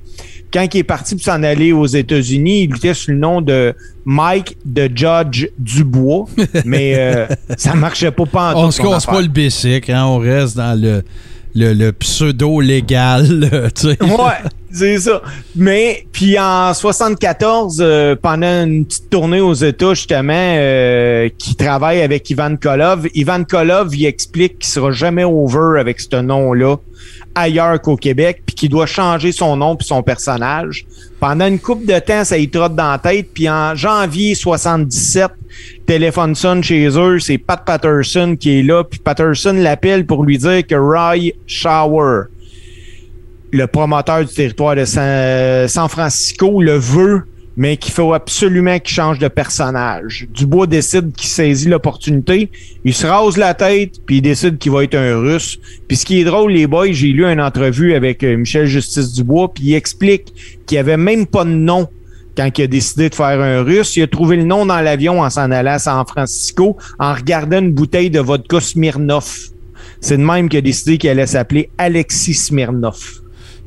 [0.53, 3.75] quand il est parti pour s'en aller aux États-Unis, il était sous le nom de
[4.05, 6.27] Mike de Judge Dubois,
[6.65, 7.27] mais euh,
[7.57, 11.03] ça marchait pas pas On se casse pas le basic, hein, on reste dans le,
[11.55, 13.49] le, pseudo légal,
[13.83, 13.99] ouais,
[14.73, 15.23] c'est ça.
[15.55, 22.03] Mais puis en 74, euh, pendant une petite tournée aux États justement, euh, qui travaille
[22.03, 26.77] avec Ivan Kolov, Ivan Kolov il explique qu'il sera jamais over avec ce nom-là
[27.35, 30.85] ailleurs qu'au Québec, puis qui doit changer son nom puis son personnage.
[31.21, 35.31] Pendant une coupe de temps, ça y trotte dans la tête, puis en janvier 77,
[35.87, 40.39] téléphone sonne chez eux, c'est Pat Patterson qui est là, puis Patterson l'appelle pour lui
[40.39, 42.25] dire que Roy Shower,
[43.53, 47.23] le promoteur du territoire de San Francisco, le veut
[47.57, 50.27] mais qu'il faut absolument qu'il change de personnage.
[50.33, 52.51] Dubois décide qu'il saisit l'opportunité,
[52.85, 55.59] il se rase la tête, puis il décide qu'il va être un russe.
[55.87, 59.13] Puis ce qui est drôle, les boys, j'ai lu une entrevue avec euh, Michel Justice
[59.13, 60.33] Dubois, puis il explique
[60.67, 61.89] qu'il avait même pas de nom
[62.37, 63.97] quand il a décidé de faire un russe.
[63.97, 67.59] Il a trouvé le nom dans l'avion en s'en allant à San Francisco en regardant
[67.59, 69.51] une bouteille de vodka Smirnoff.
[70.01, 73.22] C'est de même qu'il a décidé qu'il allait s'appeler Alexis Smirnoff.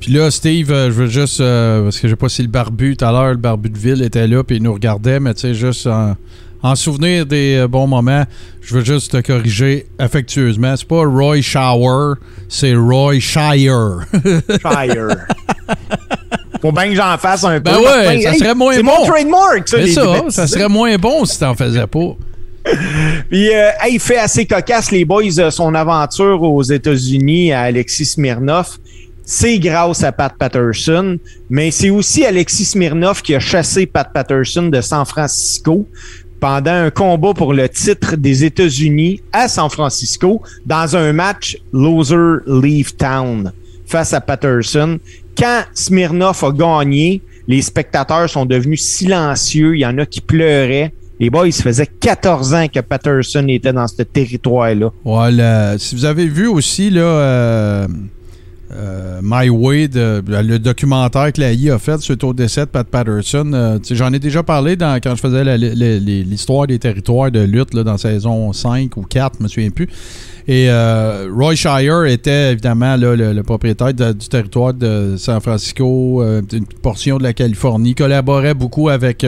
[0.06, 1.42] Puis là, Steve, euh, je veux juste.
[1.42, 3.78] Euh, parce que je sais pas si le barbu, tout à l'heure, le barbu de
[3.80, 7.68] ville était là, puis il nous regardait, mais tu sais, juste en, souvenir des euh,
[7.68, 8.24] bons moments,
[8.62, 10.76] je veux juste te corriger affectueusement.
[10.78, 12.18] C'est pas Roy Shower,
[12.48, 14.02] c'est Roy Shire.
[14.62, 15.08] Shire.
[16.62, 17.84] Faut bien que j'en fasse un ben peu.
[17.84, 18.92] Ben ouais, ça serait moins bon.
[18.94, 19.78] C'est mon trademark, ça.
[19.82, 22.16] C'est ça, ça serait moins bon si t'en faisais pas.
[23.32, 23.50] Puis,
[23.90, 28.78] il fait assez cocasse, les boys, son aventure aux États-Unis à Alexis Smirnov
[29.26, 31.18] c'est grâce à Pat Patterson,
[31.50, 35.88] mais c'est aussi Alexis Smirnov qui a chassé Pat Patterson de San Francisco
[36.40, 42.44] pendant un combat pour le titre des États-Unis à San Francisco dans un match Loser
[42.46, 43.52] Leave Town
[43.88, 45.00] face à Patterson.
[45.38, 49.76] Quand Smirnov a gagné, les spectateurs sont devenus silencieux.
[49.76, 50.94] Il y en a qui pleuraient.
[51.20, 54.92] Les boys, il se faisait 14 ans que Patterson était dans ce territoire-là.
[55.04, 55.78] Voilà.
[55.78, 57.88] Si vous avez vu aussi, là, euh,
[58.72, 63.52] euh, My Way, le documentaire que l'AI a fait suite au décès de Pat Patterson.
[63.54, 68.52] Euh, j'en ai déjà parlé quand je faisais l'histoire des territoires de lutte dans saison
[68.52, 69.88] 5 ou 4, je me souviens plus.
[70.48, 77.18] Et euh, Roy Shire était évidemment le, propriétaire du territoire de San Francisco, une portion
[77.18, 79.26] de la Californie, collaborait beaucoup avec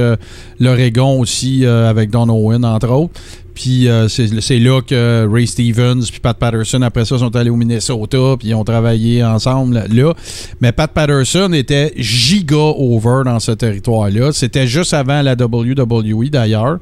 [0.59, 3.13] l'Oregon aussi, avec Don Owen entre autres.
[3.57, 7.55] Puis euh, c'est là que Ray Stevens puis Pat Patterson, après ça, sont allés au
[7.55, 10.13] Minnesota, puis ils ont travaillé ensemble là.
[10.61, 14.31] Mais Pat Patterson était giga over dans ce territoire-là.
[14.31, 16.77] C'était juste avant la WWE d'ailleurs.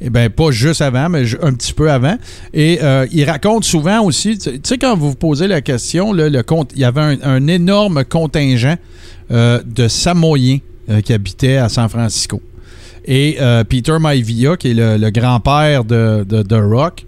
[0.00, 2.16] Et eh bien, pas juste avant, mais un petit peu avant.
[2.54, 6.30] Et euh, il raconte souvent aussi, tu sais, quand vous vous posez la question, le
[6.74, 8.76] il y avait un, énorme contingent
[9.32, 10.58] euh, de Samoyens
[11.04, 12.40] qui habitaient à San Francisco.
[13.04, 17.06] Et euh, Peter Maivia, qui est le, grand-père de, Rock,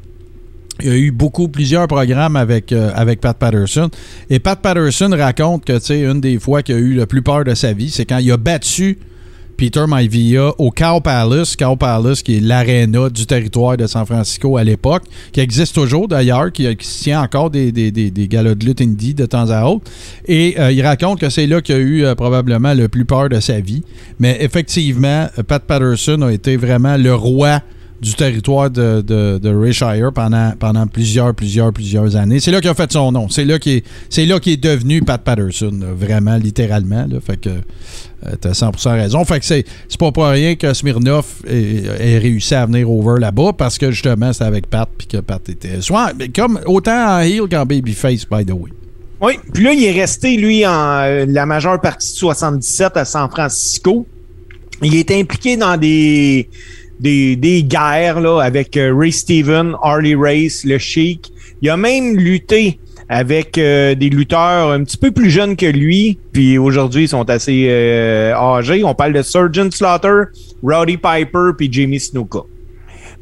[0.82, 2.90] il a eu beaucoup, plusieurs programmes avec, euh,
[3.20, 3.90] Pat Patterson.
[4.28, 7.44] Et Pat Patterson raconte que, tu une des fois qu'il a eu le plus peur
[7.44, 8.98] de sa vie, c'est quand il a battu
[9.56, 11.56] Peter Maivia au Cow Palace.
[11.56, 16.09] Cow Palace, qui est l'aréna du territoire de San Francisco à l'époque, qui existe toujours
[16.09, 19.90] d'ailleurs, qui, tient encore des, des galas de lutte indie de temps à autre.
[20.26, 23.28] Et euh, il raconte que c'est là qu'il a eu euh, probablement le plus peur
[23.28, 23.82] de sa vie.
[24.18, 27.60] Mais effectivement, Pat Patterson a été vraiment le roi
[28.00, 32.40] du territoire de, de, de pendant, pendant plusieurs, plusieurs, plusieurs années.
[32.40, 33.28] C'est là qu'il a fait son nom.
[33.28, 37.06] C'est là qu'il est, est devenu Pat Patterson, vraiment, littéralement.
[37.24, 39.24] Fait que euh, t'as 100% raison.
[39.24, 39.64] Fait que c'est,
[39.98, 44.32] pas pour rien que Smirnov ait, ait réussi à venir over là-bas parce que justement,
[44.32, 45.80] c'était avec Pat puis que Pat était...
[45.80, 48.70] Soit, comme autant en heel qu'en babyface, by the way.
[49.20, 53.04] Oui, puis là, il est resté, lui, en euh, la majeure partie de 77 à
[53.04, 54.06] San Francisco.
[54.82, 56.48] Il est impliqué dans des
[57.00, 61.32] des, des guerres là, avec euh, Ray Steven, Harley Race, le Sheik.
[61.62, 66.18] Il a même lutté avec euh, des lutteurs un petit peu plus jeunes que lui,
[66.32, 68.82] puis aujourd'hui ils sont assez euh, âgés.
[68.84, 70.24] On parle de Surgeon Slaughter,
[70.62, 72.40] Rowdy Piper, puis Jamie Snuka.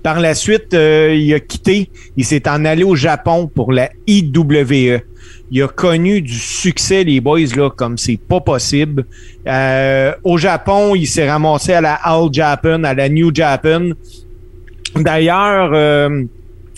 [0.03, 3.91] Par la suite, euh, il a quitté, il s'est en allé au Japon pour la
[4.07, 5.01] IWE.
[5.55, 9.05] Il a connu du succès, les boys, là, comme c'est pas possible.
[9.47, 13.91] Euh, au Japon, il s'est ramassé à la All Japan, à la New Japan.
[14.97, 16.25] D'ailleurs, euh,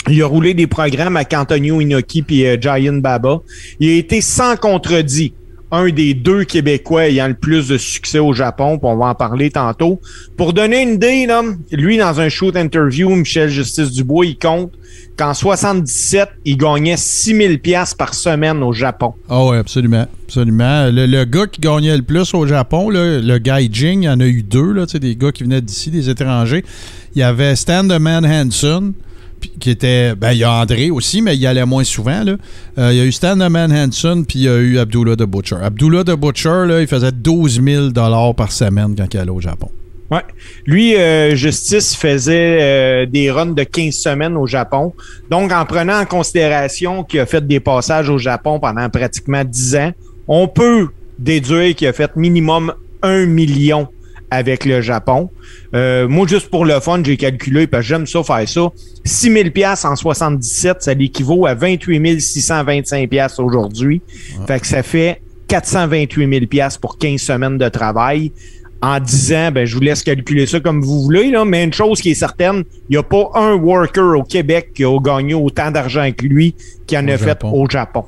[0.09, 3.43] il a roulé des programmes avec Antonio Inoki puis euh, Giant Baba.
[3.79, 5.35] Il a été sans contredit
[5.75, 9.15] un des deux Québécois ayant le plus de succès au Japon, puis on va en
[9.15, 10.01] parler tantôt.
[10.37, 11.27] Pour donner une idée,
[11.73, 14.73] lui, dans un shoot interview, Michel Justice Dubois, il compte
[15.17, 19.15] qu'en 77, il gagnait 6000 pièces par semaine au Japon.
[19.29, 20.07] Ah oui, absolument.
[20.27, 20.91] absolument.
[20.91, 24.43] Le, gars qui gagnait le plus au Japon, le Gaijin, il y en a eu
[24.43, 26.65] deux, là, des gars qui venaient d'ici, des étrangers.
[27.15, 28.93] Il y avait Stan the Man Hansen,
[29.61, 30.15] qui était.
[30.15, 32.23] Ben, il y a André aussi, mais il allait moins souvent.
[32.23, 32.37] Là.
[32.79, 35.57] Euh, il y a eu Stan Hansen, puis il y a eu Abdullah the Butcher.
[35.63, 37.91] Abdullah the Butcher, là, il faisait 12 000
[38.35, 39.71] par semaine quand il allait au Japon.
[40.11, 40.21] Ouais.
[40.67, 44.93] Lui, euh, Justice faisait euh, des runs de 15 semaines au Japon.
[45.31, 49.77] Donc, en prenant en considération qu'il a fait des passages au Japon pendant pratiquement 10
[49.77, 49.93] ans,
[50.29, 50.89] on peut
[51.19, 53.89] déduire qu'il a fait minimum 1 million
[54.35, 55.31] avec le Japon.
[55.75, 58.69] Euh, moi, juste pour le fun, j'ai calculé, parce que j'aime ça faire ça.
[59.05, 64.01] 6 000 piastres en 77, ça l'équivaut à 28 625 piastres aujourd'hui.
[64.41, 64.47] Ouais.
[64.47, 68.33] Fait que ça fait 428 000 piastres pour 15 semaines de travail
[68.83, 71.73] en 10 ans, ben, je vous laisse calculer ça comme vous voulez, là, mais une
[71.73, 75.33] chose qui est certaine, il n'y a pas un worker au Québec qui a gagné
[75.33, 76.55] autant d'argent que lui
[76.87, 77.51] qui en Au a Japon.
[77.51, 78.05] fait au Japon.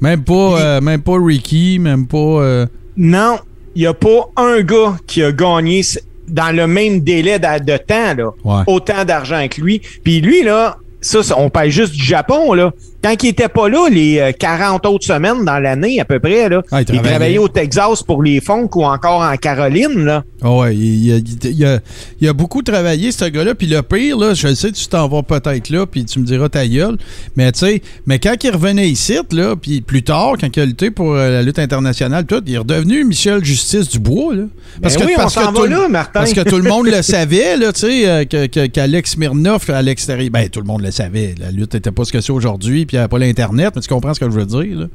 [0.00, 2.16] Même pas, euh, même pas Ricky, même pas.
[2.16, 2.66] euh,
[2.96, 3.38] Non,
[3.78, 5.82] il n'y a pas un gars qui a gagné
[6.26, 8.62] dans le même délai de, de temps, là, Ouais.
[8.66, 9.80] autant d'argent que lui.
[10.02, 12.72] Puis lui, là, ça, ça, on parle juste du Japon, là.
[13.02, 16.48] Quand il était pas là, les euh, 40 autres semaines dans l'année, à peu près,
[16.48, 17.38] là, Ah, il il, travaillait.
[17.38, 20.24] au Texas pour les Funk ou encore en Caroline, là.
[20.42, 21.78] Ah ouais, il, il a,
[22.20, 23.54] il beaucoup travaillé, ce gars-là.
[23.54, 26.48] Puis le pire, là, je sais, tu t'en vas peut-être là, puis tu me diras
[26.48, 26.96] ta gueule.
[27.36, 30.66] Mais tu sais, mais quand il revenait ici, là, puis plus tard, quand il a
[30.66, 34.42] lutté pour euh, la lutte internationale, tout, il est redevenu Michel Justice Dubois, là.
[34.80, 36.10] Ben oui, on s'en tout va là, Martin.
[36.20, 39.70] Parce que tout le monde le savait, là, tu sais, euh, que- que- qu'Alex Smirnoff,
[39.70, 41.34] à l'extérieur, ben tout le monde le savait.
[41.38, 43.82] La lutte n'était pas ce que c'est aujourd'hui, puis il n'y avait pas l'Internet, mais
[43.82, 44.88] tu comprends ce que je veux dire.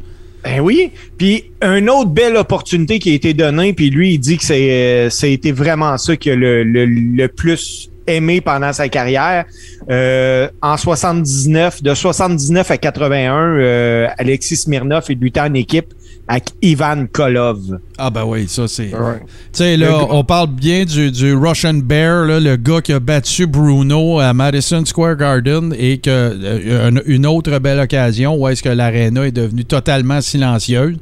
[0.43, 0.91] Ben oui.
[1.17, 5.09] Puis une autre belle opportunité qui a été donnée, puis lui, il dit que c'est,
[5.09, 9.45] euh, vraiment ça qu'il a le plus aimé pendant sa carrière.
[9.89, 15.93] Euh, en 79, de 79 à 81, euh, Alexis Smirnov est lutté en équipe
[16.27, 17.79] avec Ivan Kolov.
[17.97, 18.93] Ah ben oui, ça c'est...
[18.95, 19.19] Ouais.
[19.19, 22.93] Tu sais, là, Le on parle bien du, du Russian Bear, là, le gars qui
[22.93, 28.35] a battu Bruno à Madison Square Garden et que euh, une, une autre belle occasion
[28.35, 30.97] où est-ce que l'aréna est devenue totalement silencieuse.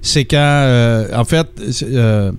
[0.00, 1.46] C'est quand, euh, en fait,
[1.82, 2.32] euh,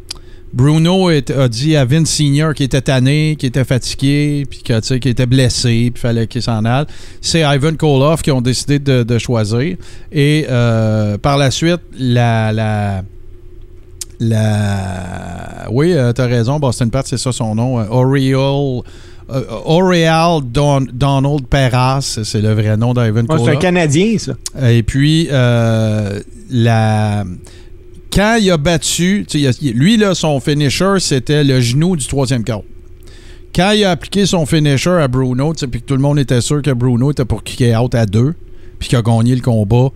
[0.56, 5.12] Bruno est- a dit à Vince Senior qu'il était tanné, qu'il était fatigué, puis qu'il
[5.12, 6.86] était blessé, puis fallait qu'il s'en aille.
[7.20, 9.76] C'est Ivan Koloff qui ont décidé de, de choisir.
[10.14, 13.04] Et euh, par la suite, la, la,
[14.20, 15.68] la...
[15.72, 17.80] Oui, euh, t'as raison, Boston Pat, c'est ça son nom.
[17.80, 18.82] Euh, Oriole...
[19.30, 23.56] euh, Auréal Don- Donald Perras, c'est le vrai nom d'Ivan Ouais, c'est un.
[23.58, 24.34] Canadien, ça.
[24.70, 25.28] Et puis,
[26.50, 27.24] la...
[28.16, 29.28] quand il a battu,
[29.62, 32.62] lui, son finisher, c'était le genou du troisième quart.
[33.54, 36.72] Quand il a appliqué son finisher à Bruno, puis tout le monde était sûr que
[36.72, 38.34] Bruno était pour kicker out à deux,
[38.80, 39.90] puis qu'il a gagné le combat,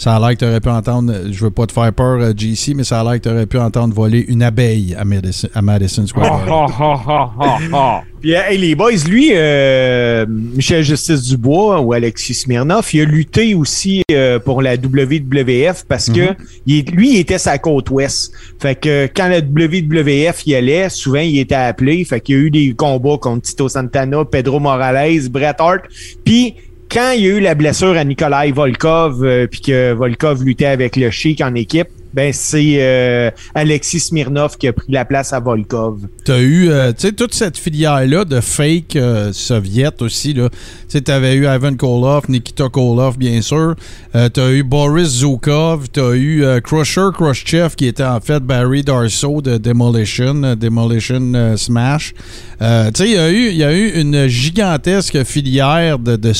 [0.00, 2.32] Ça a l'air que tu aurais pu entendre, je veux pas te faire peur, euh,
[2.36, 5.48] GC, mais ça a l'air que tu aurais pu entendre voler une abeille à Madison,
[5.52, 8.00] à Madison Square Garden.
[8.20, 13.04] Puis, euh, hey, les boys, lui, euh, Michel Justice Dubois ou Alexis Smirnov, il a
[13.06, 16.34] lutté aussi euh, pour la WWF parce que
[16.66, 18.32] il est- lui, il était sa côte ouest.
[18.60, 22.04] Fait que quand la WWF y allait, souvent, il était appelé.
[22.04, 25.82] Fait qu'il y a eu des combats contre Tito Santana, Pedro Morales, Bret Hart.
[26.24, 26.54] Puis,
[26.90, 30.66] quand il y a eu la blessure à Nikolai Volkov, euh, puis que Volkov luttait
[30.66, 35.32] avec le Sheik en équipe, ben c'est euh, Alexis Smirnov qui a pris la place
[35.32, 36.00] à Volkov.
[36.24, 40.48] T'as eu, euh, tu sais, toute cette filière-là de fake euh, soviètes aussi, là.
[40.88, 43.74] Tu t'avais eu Ivan Koloff, Nikita Koloff, bien sûr.
[44.14, 49.42] Euh, t'as eu Boris Zukov, t'as eu Crusher Khrushchev, qui était en fait Barry Darso
[49.42, 52.14] de Demolition, Demolition Smash.
[52.58, 52.64] Tu
[52.94, 56.32] sais, il y, a eu- il y a eu une gigantesque filière de, de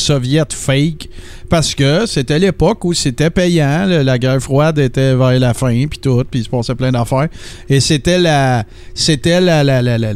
[0.52, 1.08] fake
[1.48, 3.86] parce que c'était l'époque où c'était payant.
[3.86, 7.28] la guerre froide était vers la fin, puis tout, puis il se passait plein d'affaires.
[7.68, 8.64] Et c'était la.
[8.94, 9.64] C'était la.
[9.64, 10.12] la, la, la-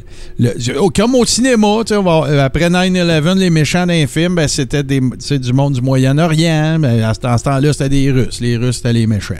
[0.79, 5.53] oh, comme au cinéma, va- après 9-11, les méchants d'un film, ben, c'était des, du
[5.53, 6.79] monde du Moyen-Orient.
[6.81, 8.41] Mais à ce, temps-là, c'était des Russes.
[8.41, 9.35] Les Russes, c'était les méchants.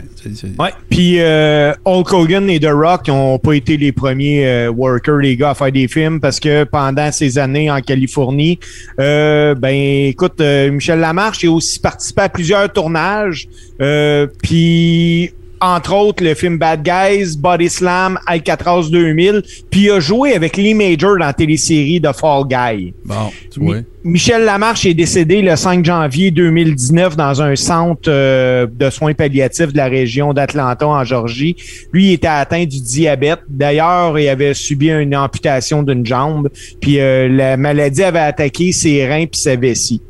[0.59, 0.69] Ouais.
[0.89, 5.35] Puis euh, Hulk Hogan et The Rock n'ont pas été les premiers euh, workers, les
[5.35, 8.59] gars, à faire des films parce que pendant ces années en Californie,
[8.99, 9.73] euh, ben
[10.07, 13.47] écoute, euh, Michel Lamarche a aussi participé à plusieurs tournages.
[13.81, 15.31] Euh, puis
[15.61, 19.41] entre autres le film Bad Guys, Body Slam, Alcatraz 2000,
[19.71, 22.93] puis il a joué avec Lee Major dans la télésérie de Fall Guy.
[23.05, 23.77] Bon, tu Mi- vois.
[24.03, 29.71] Michel Lamarche est décédé le 5 janvier 2019 dans un centre euh, de soins palliatifs
[29.71, 31.55] de la région d'Atlanta en Georgie.
[31.93, 33.39] Lui il était atteint du diabète.
[33.47, 36.49] D'ailleurs, il avait subi une amputation d'une jambe,
[36.81, 40.01] puis euh, la maladie avait attaqué ses reins puis sa vessie.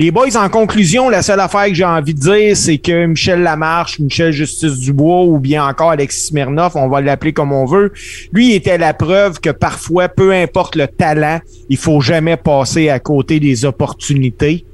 [0.00, 3.42] Les boys, en conclusion, la seule affaire que j'ai envie de dire, c'est que Michel
[3.42, 7.92] Lamarche, Michel Justice Dubois ou bien encore Alexis Smirnov, on va l'appeler comme on veut,
[8.32, 13.00] lui était la preuve que parfois, peu importe le talent, il faut jamais passer à
[13.00, 14.64] côté des opportunités.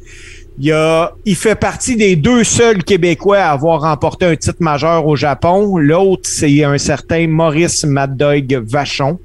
[0.59, 5.06] Il, a, il fait partie des deux seuls Québécois à avoir remporté un titre majeur
[5.06, 5.78] au Japon.
[5.78, 9.18] L'autre, c'est un certain Maurice Mad Dog Vachon.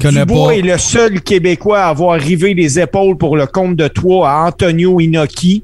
[0.00, 0.56] Dubois pas.
[0.56, 4.46] est le seul Québécois à avoir rivé les épaules pour le compte de toi à
[4.48, 5.62] Antonio Inoki.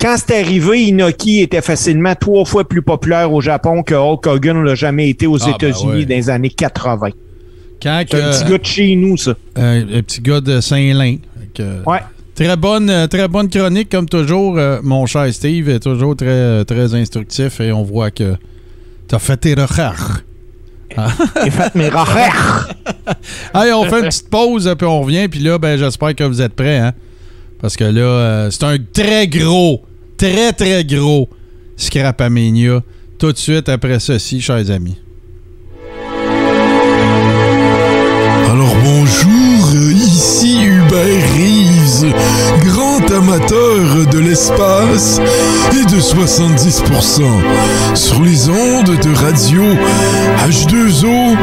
[0.00, 4.62] Quand c'est arrivé, Inoki était facilement trois fois plus populaire au Japon que Hulk Hogan
[4.62, 6.04] l'a jamais été aux Ah, ben États-Unis ouais.
[6.04, 7.08] dans les années 80.
[7.82, 9.34] Quand C'est un petit gars de chez nous, ça.
[9.56, 11.16] un, un petit gars de Saint-Lin.
[11.54, 12.00] Que- Ouais.
[12.34, 14.58] Très bonne, euh, très bonne chronique, comme toujours.
[14.58, 18.34] euh, mon cher Steve est toujours très, euh, très instructif et on voit que
[19.08, 20.20] t'as fait tes recherches.
[21.44, 22.68] J'ai fait mes recherches.
[23.52, 25.28] Allez, on fait une petite pause, puis on revient.
[25.28, 26.78] Puis là, ben, j'espère que vous êtes prêts.
[26.78, 26.92] Hein?
[27.60, 29.84] Parce que là, euh, c'est un très gros,
[30.16, 31.28] très, très gros
[31.76, 32.82] Scrapamania.
[33.18, 34.98] Tout de suite après ceci, chers amis.
[38.48, 41.35] Alors bonjour, ici Hubert
[42.64, 45.20] Grand amateur de l'espace
[45.72, 47.22] et de 70%
[47.94, 49.62] sur les ondes de radio
[50.48, 51.36] H2O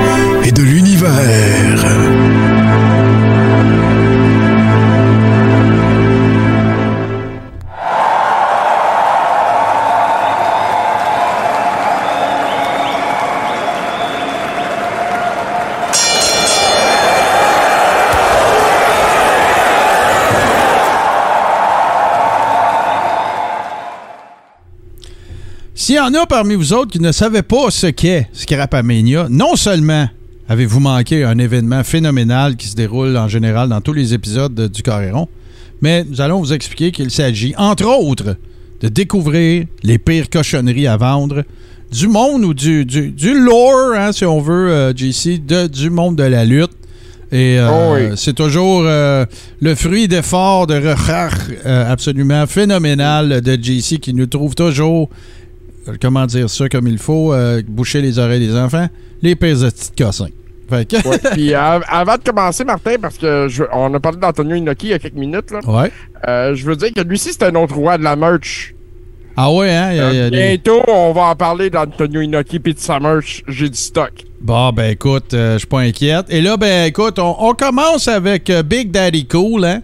[0.44, 1.85] et de l'univers.
[25.85, 29.57] S'il y en a parmi vous autres qui ne savaient pas ce qu'est Scrapamania, non
[29.57, 30.07] seulement
[30.47, 34.68] avez-vous manqué un événement phénoménal qui se déroule en général dans tous les épisodes de-
[34.68, 35.27] du Coréron,
[35.81, 38.38] mais nous allons vous expliquer qu'il s'agit, entre autres,
[38.80, 41.43] de découvrir les pires cochonneries à vendre
[41.91, 45.89] du monde ou du, du, du lore, hein, si on veut, euh, JC, de, du
[45.89, 46.72] monde de la lutte.
[47.34, 48.15] Et euh, Oh oui.
[48.15, 49.26] c'est toujours euh,
[49.60, 55.10] le fruit d'efforts de recherche euh, absolument phénoménal de JC qui nous trouve toujours,
[56.01, 58.88] comment dire ça comme il faut, euh, boucher les oreilles des enfants,
[59.22, 60.30] les pires de petites cossins.
[60.69, 61.18] Fait que, Ouais.
[61.34, 64.89] Puis euh, avant de commencer, Martin, parce que je- on a parlé d'Antonio Inoki il
[64.91, 65.91] y a quelques minutes, là, ouais.
[66.27, 68.73] euh, je veux dire que lui aussi, c'est un autre roi de la merch.
[69.35, 69.89] Ah ouais, hein?
[69.91, 72.60] il y a- il y a Euh, des- bientôt, on va en parler d'Antonio Inoki
[72.60, 73.43] puis de sa merch.
[73.47, 74.11] J'ai du stock.
[74.39, 76.27] Bon, ben écoute, euh, je suis pas inquiète.
[76.30, 79.81] Et là, ben écoute, on, on commence avec euh, Big Daddy Cool, hein?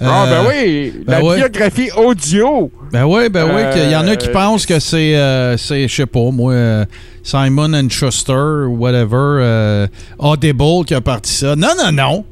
[0.00, 1.36] Ah, Euh, ben oui, la ben ouais.
[1.36, 2.70] biographie audio.
[2.92, 3.62] Ben oui, ben oui.
[3.72, 6.84] qu'il y en a qui Euh, pensent que c'est, euh, c'est, je sais pas, moi,
[7.22, 9.86] Simon and Schuster whatever,
[10.18, 11.54] Audible qui a parti ça.
[11.56, 12.24] Non, non, non.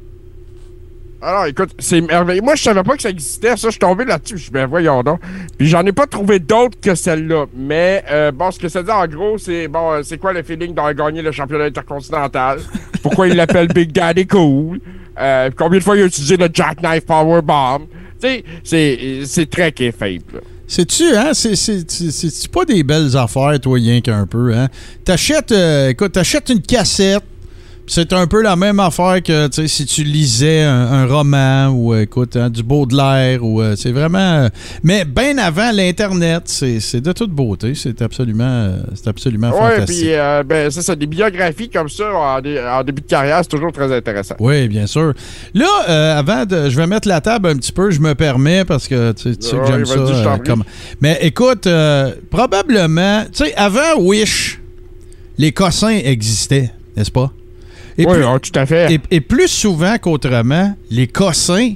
[1.25, 2.43] Alors, écoute, c'est merveilleux.
[2.43, 3.51] Moi, je savais pas que ça existait.
[3.51, 4.39] Ça, je suis tombé là-dessus.
[4.39, 5.21] Je me voyons donc.
[5.57, 7.47] Puis j'en ai pas trouvé d'autres que celle-là.
[7.57, 10.75] Mais euh, bon, ce que ça dit en gros, c'est bon, c'est quoi le feeling
[10.75, 12.59] d'avoir gagné le championnat intercontinental?
[13.05, 14.81] Pourquoi il l'appelle Big Daddy Cool?
[15.19, 17.87] Euh, combien de fois il a utilisé le Jackknife Powerbomb?
[18.21, 20.43] Tu sais, c'est, très faible.
[20.67, 21.33] C'est-tu, hein?
[21.35, 24.69] C'est pas des belles affaires, toi, rien qu'un peu, hein?
[25.05, 25.53] T'achètes,
[25.89, 27.25] écoute, t'achètes une cassette
[27.87, 32.49] c'est un peu la même affaire que si tu lisais un, roman ou écoute hein,
[32.49, 34.49] du Baudelaire ou euh, c'est vraiment euh,
[34.83, 40.05] mais bien avant l'internet c'est de toute beauté c'est absolument euh, c'est absolument ouais, fantastique.
[40.05, 42.41] puis ben c'est ça des biographies comme ça en,
[42.85, 44.37] début de carrière c'est toujours très intéressant.
[44.39, 45.13] Oui bien sûr.
[45.55, 48.87] Là avant de je vais mettre la table un petit peu je me permets parce
[48.87, 50.65] que tu sais que j'aime ça comme
[51.01, 51.69] mais écoute
[52.31, 54.61] probablement tu sais avant Wish
[55.39, 57.33] les cossins existaient n'est-ce pas?
[57.99, 59.01] Et oui, plus, ah, tout à fait.
[59.11, 61.75] Et, plus souvent qu'autrement, les cossins,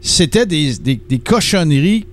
[0.00, 2.06] c'était des, cochonneries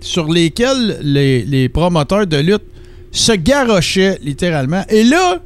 [0.00, 2.64] sur lesquelles les, promoteurs de lutte
[3.10, 4.82] se garochaient littéralement.
[4.90, 5.40] Et là,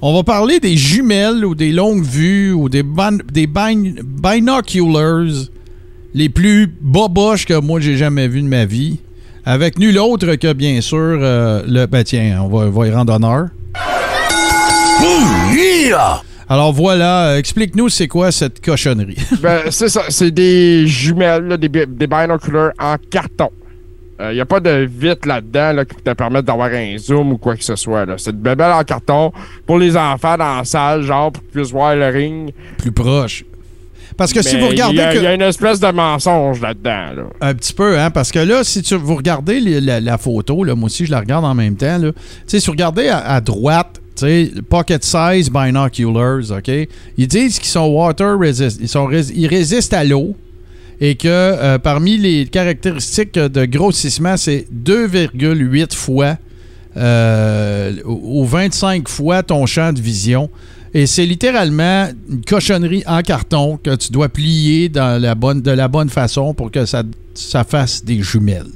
[0.00, 2.82] on va parler des jumelles ou des longues vues ou des,
[3.32, 5.48] des binoculars
[6.14, 8.98] les plus boboches que moi j'ai jamais vu de ma vie.
[9.44, 11.86] Avec nul autre que bien sûr euh, le.
[11.86, 13.48] Ben tiens, on va, on va y rendre honneur.
[16.48, 19.16] Alors voilà, euh, explique-nous c'est quoi cette cochonnerie.
[19.42, 23.50] ben, c'est ça, c'est des jumelles, des, des binoculars en carton.
[24.18, 27.38] Il euh, n'y a pas de vitre là-dedans qui te permettre d'avoir un zoom ou
[27.38, 28.06] quoi que ce soit.
[28.16, 29.32] C'est de bébelles en carton
[29.66, 32.52] pour les enfants dans la salle, genre pour qu'ils puissent voir le ring.
[32.78, 33.44] Plus proche.
[34.16, 35.02] Parce que si vous regardez.
[35.14, 37.28] Il y, a une espèce de mensonge là-dedans.
[37.40, 38.10] Un petit peu, hein?
[38.10, 41.44] Parce que là, si tu, vous regardez la, photo, là, moi aussi je la regarde
[41.44, 42.12] en même temps, là,
[42.46, 44.00] si vous regardez à droite,
[44.68, 46.70] pocket size binoculars, OK?
[47.16, 50.34] Ils disent qu'ils sont water resist, ils, sont ils résistent à l'eau
[51.00, 56.38] et que euh, parmi les caractéristiques de grossissement, c'est 2,8 fois
[56.96, 60.48] euh, ou 25 fois ton champ de vision.
[60.94, 65.70] Et c'est littéralement une cochonnerie en carton que tu dois plier dans la bonne, de
[65.70, 67.02] la bonne façon pour que ça,
[67.34, 68.72] ça fasse des jumelles.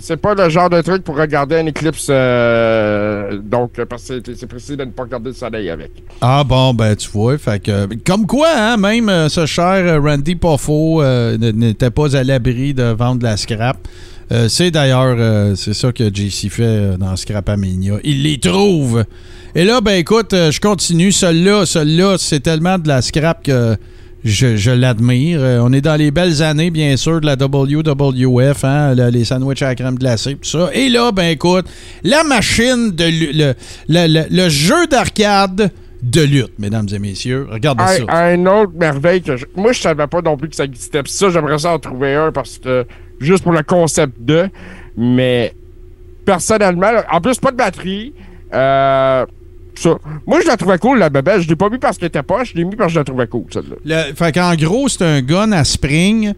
[0.00, 2.06] C'est pas le genre de truc pour regarder un éclipse.
[2.10, 5.90] Euh, donc, parce que c'est précis de ne pas regarder le soleil avec.
[6.20, 7.38] Ah bon, ben tu vois.
[7.38, 12.24] Fait que, comme quoi, hein, même euh, ce cher Randy Poffo euh, n'était pas à
[12.24, 13.76] l'abri de vendre de la scrap.
[14.48, 17.98] c'est d'ailleurs, c'est ça que JC fait dans Scrapamania.
[18.04, 19.04] Il les trouve.
[19.54, 21.12] Et là, ben écoute, je continue.
[21.12, 23.76] Celui-là, celui-là, c'est tellement de la scrap que
[24.24, 25.40] je, l'admire.
[25.42, 29.62] Euh, on est dans les belles années, bien sûr, de la WWF, hein, les sandwichs
[29.62, 30.70] à la crème glacée, tout ça.
[30.72, 31.66] Et là, ben écoute,
[32.04, 33.54] la machine de
[33.88, 35.70] le, le, jeu d'arcade
[36.02, 37.46] de lutte, mesdames et messieurs.
[37.50, 38.04] Regardez ça.
[38.08, 41.02] Un autre merveille que moi je savais pas non plus que ça existait.
[41.06, 42.84] ça, j'aimerais ça en trouver un parce que
[43.20, 44.48] juste pour le concept de.
[44.96, 45.54] Mais
[46.24, 48.14] personnellement, en plus pas de batterie.
[48.52, 49.24] Euh,
[50.26, 51.40] moi, je la trouvais cool, la bébelle.
[51.40, 53.04] Je l'ai pas mis parce qu'elle était pas, je l'ai mis parce que je la
[53.04, 54.04] trouvais cool, celle-là.
[54.14, 56.34] Fait qu'en gros, c'est un gun à spring.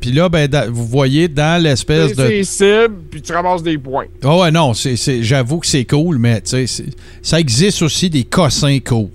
[0.00, 2.26] Puis là, ben, vous voyez dans l'espèce de.
[2.26, 4.06] C'est cible, puis tu ramasses des points.
[4.24, 6.42] oh ouais, non, j'avoue que c'est cool, mais
[7.22, 9.08] ça existe aussi des cossins cool.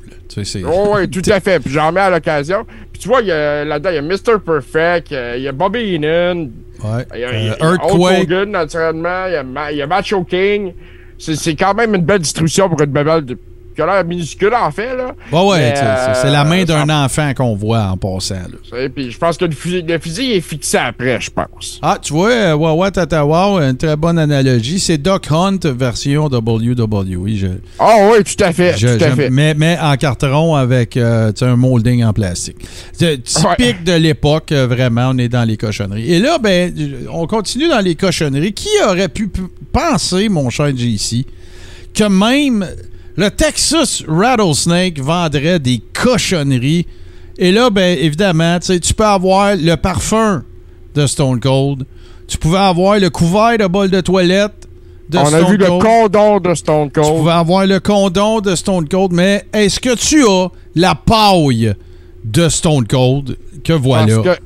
[0.66, 1.60] Oh, oui, tout à fait.
[1.60, 2.66] Puis j'en mets à l'occasion.
[2.92, 4.40] Puis tu vois, là-dedans, il y a Mr.
[4.44, 6.50] Perfect, il y a Bobby Heenan.
[6.84, 7.06] Ouais.
[7.14, 8.30] Il y a, Earthquake.
[8.48, 9.28] naturellement.
[9.28, 10.74] Il y a Macho King
[11.24, 13.38] c'est quand même une belle distribution pour une bébelle de,
[13.74, 14.96] qui a l'air minuscule en fait.
[14.96, 15.16] Là.
[15.32, 15.74] Ouais, ouais,
[16.22, 18.36] c'est la main euh, d'un enfant qu'on voit en passant.
[18.36, 18.90] Là.
[18.94, 21.80] Puis je pense que le fusil, le fusil est fixé après, je pense.
[21.82, 24.80] Ah, tu vois, euh, Wawa Tata Wow, une très bonne analogie.
[24.80, 27.36] C'est Doc Hunt version WWE.
[27.36, 27.48] Je,
[27.80, 28.74] ah oui, tout à fait.
[28.74, 29.30] tout à fait.
[29.30, 32.58] Mais, mais en carton avec euh, un molding en plastique.
[32.98, 36.12] Typique de l'époque, vraiment, on est dans les cochonneries.
[36.12, 36.74] Et là, ben,
[37.12, 38.54] on continue dans les cochonneries.
[38.54, 39.30] Qui aurait pu
[39.72, 41.26] penser, mon cher JC,
[41.94, 42.66] que même
[43.16, 46.88] le Texas Rattlesnake vendrait des cochonneries.
[47.38, 50.44] Et là, ben, évidemment, tu peux avoir le parfum
[50.96, 51.86] de Stone Cold.
[52.28, 54.68] Tu pouvais avoir le couvert de bol de toilette
[55.10, 57.08] de On Stone a vu le condom de Stone Cold.
[57.08, 61.74] Tu pouvais avoir le condom de Stone Cold, mais est-ce que tu as la paille
[62.24, 64.16] de Stone Cold que voilà?
[64.16, 64.44] Parce que,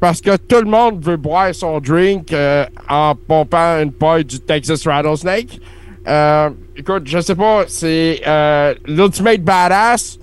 [0.00, 4.40] parce que tout le monde veut boire son drink euh, en pompant une paille du
[4.40, 5.60] Texas Rattlesnake.
[6.08, 10.18] Euh, écoute, je sais pas, c'est euh, l'Ultimate Badass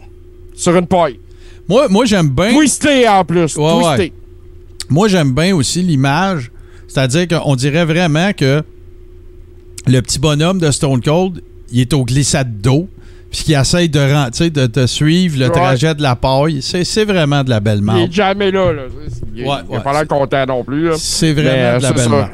[0.54, 1.20] sur une paille.
[1.68, 2.52] Moi, moi j'aime bien.
[2.52, 3.54] Twisté en plus.
[3.54, 4.12] twisté.
[4.90, 6.52] Moi, j'aime bien aussi l'image.
[6.88, 8.64] C'est-à-dire qu'on dirait vraiment que
[9.88, 11.42] le petit bonhomme de Stone Cold,
[11.72, 12.88] il est au glissade d'eau.
[13.32, 15.52] puis qui essaye de, ren- tu sais, de, de suivre le Ouais.
[15.52, 16.64] trajet de la paille.
[16.64, 18.00] C'est c'est vraiment de la belle Il marde.
[18.10, 18.82] est jamais là, là.
[19.36, 20.90] Il, Ouais, il a pas l'air content non plus.
[20.98, 22.30] C'est vraiment de la belle ça.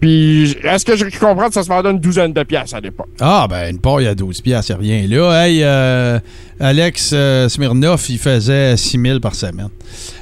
[0.00, 3.08] Puis, est-ce que je comprends que ça se vendait une douzaine de pièces à l'époque?
[3.20, 5.06] Ah, ben, une paille à 12 piastres, c'est rien.
[5.06, 6.18] Là, hey, euh,
[6.60, 9.68] Alex euh, Smirnov, il faisait 6 000 par semaine.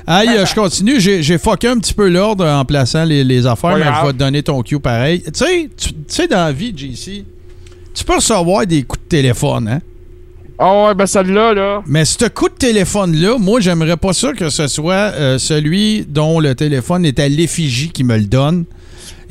[0.07, 1.01] Hey, euh, je continue.
[1.01, 3.97] J'ai fucké un petit peu l'ordre en plaçant les, les affaires, mais grave.
[4.03, 5.23] je vais te donner ton cue pareil.
[5.23, 7.25] Tu sais, tu tu sais, dans la vie, JC,
[7.95, 9.81] tu peux recevoir des coups de téléphone, hein?
[10.59, 11.83] Ah ouais, ben celle-là, là.
[11.87, 16.39] Mais ce coup de téléphone-là, moi, j'aimerais pas ça que ce soit euh, celui dont
[16.39, 18.65] le téléphone est à l'effigie qui me le donne.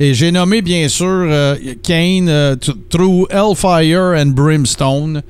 [0.00, 2.56] Et j'ai nommé, bien sûr, euh, Kane euh,
[2.90, 5.22] Through Hellfire and Brimstone.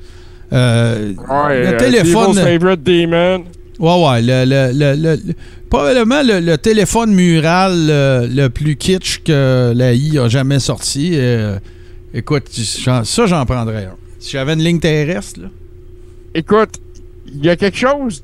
[0.53, 2.33] Euh, Ouais, le euh, téléphone.
[2.35, 3.43] Favorite Demon.
[3.79, 4.21] Ouais, ouais.
[4.21, 5.33] Le, le- le- le- le-
[5.69, 11.17] probablement le, téléphone mural euh, le plus kitsch que la I a jamais sorti.
[12.13, 13.95] Écoute, ça, j'en prendrais un.
[14.19, 15.47] Si j'avais une ligne terrestre, là.
[16.33, 16.79] Écoute,
[17.27, 18.23] il y a quelque chose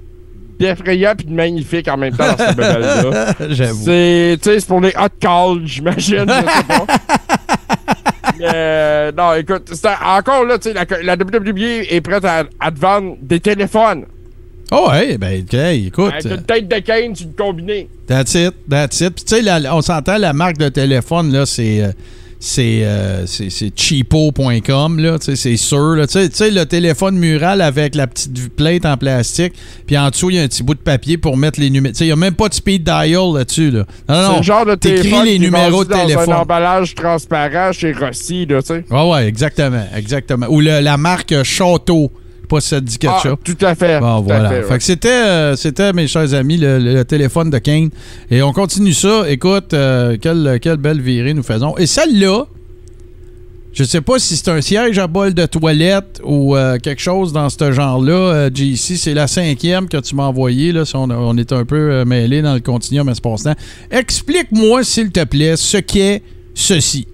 [0.61, 3.33] d'effrayant puis de magnifique en même temps dans cette bebelle-là.
[3.49, 3.83] J'avoue.
[3.85, 6.25] C'est, pour les hot calls, j'imagine,
[8.41, 9.71] euh, non, écoute,
[10.05, 14.05] encore là, tu sais, la, la WWE est prête à, à te vendre des téléphones.
[14.71, 16.13] Oh, ouais, ben, hey, écoute.
[16.13, 17.89] Avec une tête de Kane, tu le combiné.
[18.07, 19.15] That's it, that's it.
[19.15, 21.81] Puis tu sais, on s'entend, la marque de téléphone, là, c'est...
[21.83, 21.91] euh,
[22.43, 23.25] c'est euh,
[23.75, 25.95] cheapo.com, c'est sûr.
[25.95, 26.07] là.
[26.07, 29.53] Tu sais- le téléphone mural avec la petite plate en plastique,
[29.85, 31.93] puis en dessous, il y a un petit bout de papier pour mettre les numéros.
[31.93, 33.69] Tu sais, il n'y a même pas de speed dial là-dessus.
[33.69, 33.79] Là.
[33.79, 36.25] Non, C'est non, le genre de téléphone les numéros de téléphone.
[36.25, 38.83] Dans un emballage transparent chez Rossi, tu sais.
[38.89, 40.47] Ouais, ouais, exactement, exactement.
[40.49, 42.11] Ou le- la marque Château.
[42.51, 43.37] Pas si ça te dit quelque Ah, chose.
[43.43, 43.99] tout à fait.
[44.01, 44.49] Bon, tout à voilà.
[44.49, 44.77] fait, Fait, ouais.
[44.77, 47.89] que c'était, euh, c'était, mes chers amis, le, le téléphone de Kane.
[48.29, 49.23] Et on continue ça.
[49.29, 51.77] Écoute, euh, quelle, quelle belle virée nous faisons.
[51.77, 52.45] Et celle-là,
[53.73, 57.31] je sais pas si c'est un siège à bol de toilette ou euh, quelque chose
[57.31, 58.11] dans ce genre-là.
[58.13, 60.73] Euh, JC, c'est la cinquième que tu m'as envoyée.
[60.73, 63.55] Là, si on, on est un peu euh, mêlés dans le continuum espace-temps.
[63.89, 66.21] Explique-moi, s'il te plaît, ce qu'est
[66.53, 67.07] ceci.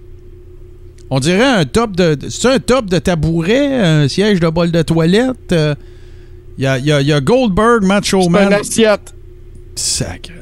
[1.10, 2.16] On dirait un top de.
[2.28, 5.52] C'est un top de tabouret, un siège de bol de toilette.
[5.52, 5.74] euh,
[6.58, 8.52] Il y, a, il y a- y a Goldberg, Macho C'est une Man.
[8.52, 9.14] assiette.
[9.74, 10.38] Sacrément.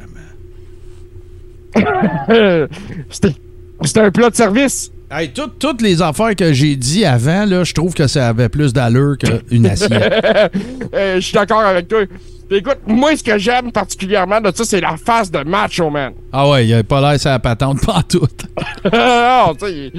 [3.10, 4.90] C'était un plat de service.
[5.10, 8.48] Hey, tout- toutes les affaires que j'ai dit avant, là, je trouve que ça avait
[8.48, 9.92] plus d'allure qu'une assiette.
[10.94, 12.00] Euh, Je suis d'accord avec toi.
[12.48, 16.12] Puis écoute, moi, ce que j'aime particulièrement de ça, c'est la face de Macho Man.
[16.32, 18.46] ah ouais, il a pas l'air sur la patente pas toute.
[18.92, 19.92] non, tu sais.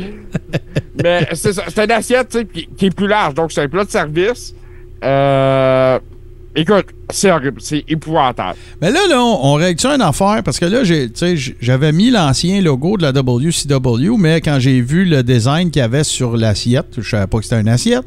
[1.03, 1.63] Mais c'est ça.
[1.67, 3.33] C'est une assiette, tu sais, qui, qui est plus large.
[3.33, 4.53] Donc, c'est un plat de service.
[5.03, 5.99] Euh.
[6.55, 7.61] Écoute, c'est horrible.
[7.61, 8.57] C'est épouvantable.
[8.81, 10.79] Mais là, là, on, on règle ça une affaire parce que là,
[11.61, 15.85] j'avais mis l'ancien logo de la WCW, mais quand j'ai vu le design qu'il y
[15.85, 18.05] avait sur l'assiette, je savais pas que c'était une assiette.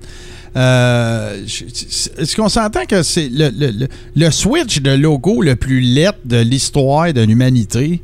[0.56, 5.80] Euh, Est-ce qu'on s'entend que c'est le, le- le- le switch de logo le plus
[5.80, 8.00] laid de l'histoire de l'humanité?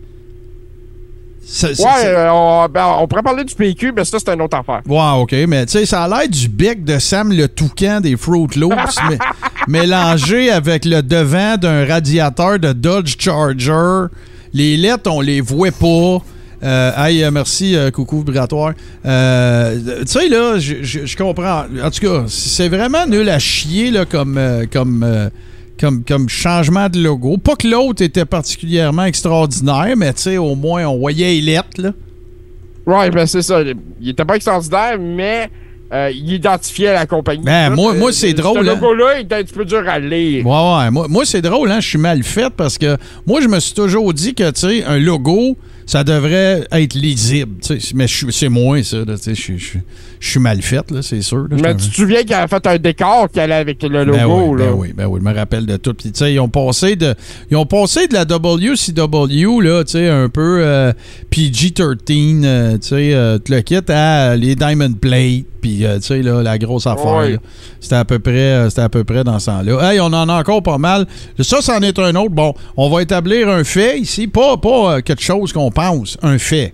[1.63, 1.75] Ouais,
[2.07, 4.83] euh, on, ben, on pourrait parler du PQ, mais ça, c'est une autre affaire.
[4.87, 8.17] Ouais, OK, mais tu sais, ça a l'air du bec de Sam le toucan des
[8.17, 9.19] Fruit Loops, mais
[9.69, 14.07] mélangé avec le devant d'un radiateur de Dodge Charger.
[14.53, 16.19] Les lettres, on les voit pas.
[16.63, 18.73] Euh, hey, euh, merci, euh, coucou vibratoire.
[19.05, 21.65] Euh, tu sais, là, je- comprends.
[21.83, 24.41] En tout cas, c'est vraiment nul à chier, là, comme,
[24.73, 25.31] comme,
[25.79, 27.37] comme, comme changement de logo.
[27.37, 31.81] Pas que l'autre était particulièrement extraordinaire, mais tu sais, au moins, on voyait les lettres,
[31.83, 31.93] là.
[32.87, 33.61] Ouais, ben c'est ça.
[34.01, 35.51] Il était pas extraordinaire, mais
[35.93, 37.43] euh, il identifiait la compagnie.
[37.45, 38.75] Ben, moi- moi, c'est ce drôle, hein.
[38.81, 40.47] logo-là, il était un petit peu dur à lire.
[40.47, 40.91] Ouais, ouais.
[40.93, 41.81] Moi, moi, c'est drôle, hein?
[41.81, 42.97] Je suis mal fait parce que
[43.27, 45.57] moi, je me suis toujours dit que, tu sais, un logo,
[45.87, 47.55] ça devrait être lisible.
[47.95, 48.99] Mais c'est moins ça.
[49.07, 49.33] Je
[50.21, 51.47] suis- mal fait, là, c'est sûr.
[51.49, 51.57] là.
[51.63, 54.27] Mais tu te souviens qu'il avait fait un décor qui allait avec le logo, ben
[54.27, 54.67] oui, là.
[54.67, 55.95] ben oui, ben oui, je me rappelle de tout.
[55.95, 57.15] Puis, ils ont passé de,
[57.51, 59.83] ils ont passé de la WCW, là,
[60.25, 60.93] un peu euh,
[61.31, 66.87] PG-13, euh, euh, tout le kit à les Diamond Plate, puis, euh, là, la grosse
[66.87, 67.39] affaire.
[67.81, 69.93] C'était à peu près, euh, à peu près dans ce temps-là.
[69.93, 71.07] Hey, on en a encore pas mal.
[71.41, 72.31] Ça, c'en est un autre.
[72.31, 76.73] Bon, on va établir un fait ici, pas, pas quelque chose qu'on pense, un fait.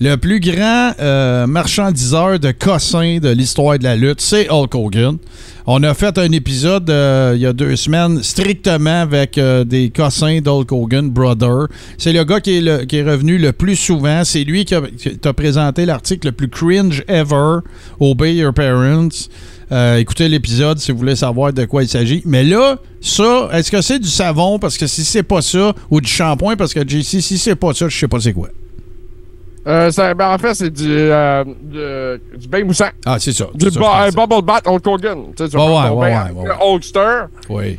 [0.00, 5.18] Le plus grand euh, marchandiseur de cossins de l'histoire de la lutte, c'est Hulk Hogan.
[5.66, 9.90] On a fait un épisode euh, il y a deux semaines strictement avec euh, des
[9.90, 11.66] cossins d'Hulk Hogan, Brother.
[11.98, 14.24] C'est le gars qui est, revenu le plus souvent.
[14.24, 14.74] C'est lui qui
[15.20, 17.58] t'a présenté l'article le plus cringe ever,
[18.00, 19.28] Obey Your Parents.
[19.70, 22.22] Euh, écoutez l'épisode si vous voulez savoir de quoi il s'agit.
[22.24, 24.58] Mais là, ça, est-ce que c'est du savon?
[24.58, 27.74] Parce que si c'est pas ça, ou du shampoing, parce que JC, si c'est pas
[27.74, 28.48] ça, je sais pas c'est quoi.
[29.66, 32.88] Euh, ça- ben, en fait, c'est du, euh, du, du bain moussant.
[33.04, 33.46] Ah, c'est ça.
[33.54, 33.70] Du ça,
[34.26, 35.18] bubble bath Hulk Hogan.
[35.36, 37.78] Tu sais, tu Ouais, ouais, ouais, bain ouais, Hulkster, Oui.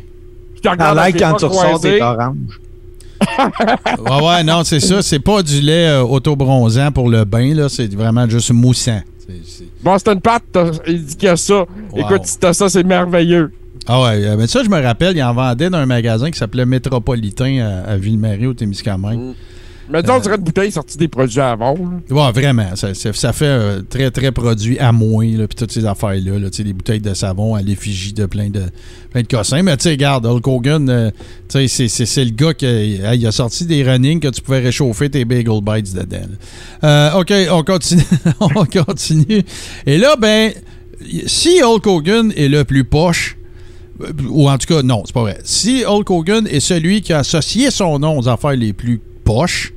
[0.94, 1.96] l'air tes quand tu ressors, croisés.
[1.98, 2.36] t'es orange.
[3.98, 5.02] Ouais, ouais, non, c'est ça.
[5.02, 7.68] C'est pas du lait euh, auto-bronzant pour le bain, là.
[7.68, 9.00] C'est vraiment juste moussant.
[9.44, 11.64] C'est- c'est- Bon, c'est une patte, t'as- il dit qu'il y a ça.
[11.96, 13.52] Écoute, si t'as ça, c'est merveilleux.
[13.86, 16.38] Ah ouais, euh, mais ça, je me rappelle, il en vendait dans un magasin qui
[16.38, 19.34] s'appelait Métropolitain à, à Ville-Marie, au Témiscamingue.
[19.90, 21.74] Mais disons, on dirait une bouteille sortie des produits avant.
[21.74, 22.26] là.
[22.26, 22.76] Ouais, vraiment.
[22.76, 26.38] Ça, ça- fait euh, très, très produit à moins, puis toutes ces affaires-là.
[26.38, 28.62] Là, des bouteilles de savon à l'effigie de plein de,
[29.10, 29.62] plein de cossins.
[29.62, 31.10] Mais tu sais, regarde, Hulk Hogan, euh,
[31.48, 31.68] c'est-
[32.24, 36.18] le gars qui a, sorti des running que tu pouvais réchauffer tes bagel bites dedans.
[36.84, 38.04] Euh, OK, on continue.
[38.40, 39.42] on continue.
[39.86, 40.52] Et là, ben,
[41.26, 43.36] si Hulk Hogan est le plus poche,
[44.28, 45.38] ou en tout cas, non, c'est pas vrai.
[45.44, 49.72] Si Hulk Hogan est celui qui a associé son nom aux affaires les plus poches,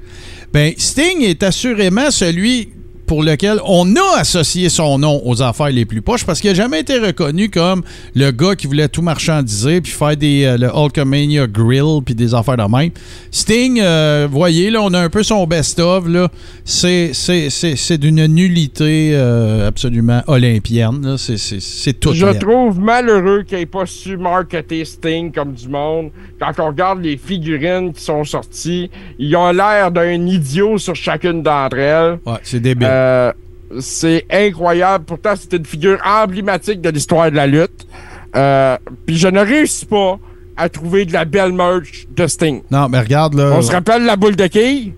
[0.53, 2.69] ben Sting est assurément celui
[3.13, 6.55] pour lequel on a associé son nom aux affaires les plus poches parce qu'il n'a
[6.55, 7.83] jamais été reconnu comme
[8.15, 12.33] le gars qui voulait tout marchandiser puis faire des, euh, le Hulkamania Grill puis des
[12.33, 12.89] affaires de même.
[13.29, 16.07] Sting, euh, voyez, là, on a un peu son best-of.
[16.07, 16.27] là.
[16.65, 21.05] C'est, c'est, c'est, c'est d'une nullité euh, absolument olympienne.
[21.05, 21.15] là.
[21.19, 22.13] C'est, c'est, c'est tout.
[22.15, 26.09] Je trouve malheureux qu'il n'ait pas su marketer Sting comme du monde.
[26.39, 31.43] Quand on regarde les figurines qui sont sorties, ils ont l'air d'un idiot sur chacune
[31.43, 32.17] d'entre elles.
[32.25, 32.87] Ouais, c'est débile.
[33.03, 33.31] Euh,
[33.79, 35.05] c'est incroyable.
[35.05, 37.87] Pourtant, c'était une figure emblématique de l'histoire de la lutte.
[38.35, 40.19] Euh, Puis je ne réussis pas
[40.55, 42.61] à trouver de la belle merch de Sting.
[42.71, 43.51] non, mais regarde là.
[43.55, 44.93] On se rappelle la boule de quille?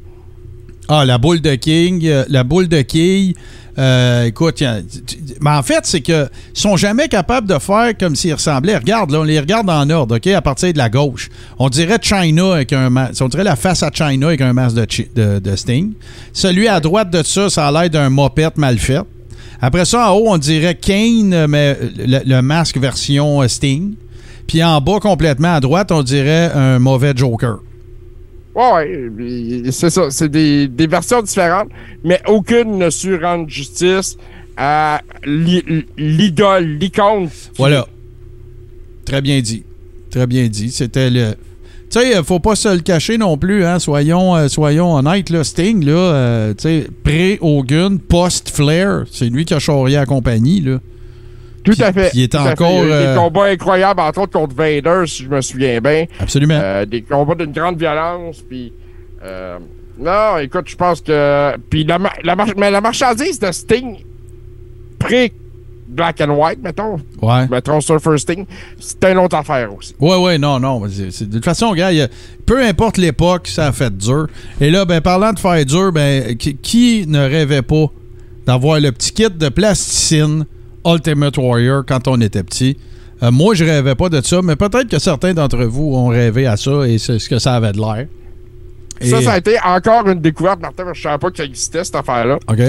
[0.88, 3.36] Ah, la boule de King, euh, la boule de quille.
[3.78, 4.64] Euh, écoute,
[5.42, 8.78] mais en fait, c'est que sont jamais capables de faire comme s'ils ressemblaient.
[8.78, 11.30] Regarde, là, on les regarde en ordre, OK, à partir de la gauche.
[11.60, 13.22] On dirait China avec un masque.
[13.22, 15.94] On dirait la face à China avec un masque de, Sting.
[16.32, 19.02] Celui à droite de ça, ça a l'air d'un mopette mal fait.
[19.62, 23.96] Après ça, en haut, on dirait Kane, mais le, le masque version euh, Sting.
[24.48, 27.58] Puis en bas, complètement à droite, on dirait un mauvais Joker.
[28.56, 30.10] Ouais, puis c'est ça.
[30.10, 31.70] C'est des, versions différentes,
[32.04, 34.18] mais aucune ne su rendre justice
[34.56, 37.28] à l'i- l'idole, l'icône.
[37.58, 37.86] Voilà.
[39.06, 39.64] Très bien dit.
[40.10, 40.72] Très bien dit.
[40.72, 41.34] C'était le.
[41.92, 43.78] Tu sais, faut pas se le cacher non plus, hein.
[43.80, 45.44] Soyons, euh, soyons honnêtes, là.
[45.44, 50.80] Sting, là, euh, tu sais, pré-Hogan, post-Flair, c'est lui qui a charrié la compagnie, là.
[51.66, 52.36] Tout à fait.
[52.38, 55.30] encore, Il y a eu euh, Des combats incroyables, entre autres contre Vader, si je
[55.30, 56.06] me souviens bien.
[56.20, 56.60] Absolument.
[56.62, 58.72] Euh, des combats d'une grande violence, puis...
[59.24, 59.58] euh,
[60.00, 61.56] non, écoute, je pense que...
[61.70, 63.98] Puis la, la, mais la marchandise de Sting,
[65.00, 67.48] pré-Black and White, mettons, ouais.
[67.50, 68.46] mettons Surfer Sting,
[68.80, 69.94] c'était une autre affaire aussi.
[70.00, 70.84] Ouais, ouais, non, non.
[70.90, 72.08] c'est- c'est- de toute façon, gars, il y a-
[72.46, 74.28] peu importe l'époque, ça a fait dur.
[74.60, 77.86] Et là, ben, parlant de faire dur, ben, qui, qui ne rêvait pas
[78.46, 80.46] d'avoir le petit kit de plasticine
[80.86, 82.78] Ultimate Warrior quand on était petit?
[83.24, 86.46] Euh, moi, je rêvais pas de ça, mais peut-être que certains d'entre vous ont rêvé
[86.48, 88.08] à ça et c'est ce que ça avait de l'air.
[89.02, 91.84] Et- Ça, ça a été encore une découverte, Martin, je savais pas que ça existait,
[91.84, 92.38] cette affaire-là.
[92.48, 92.60] OK.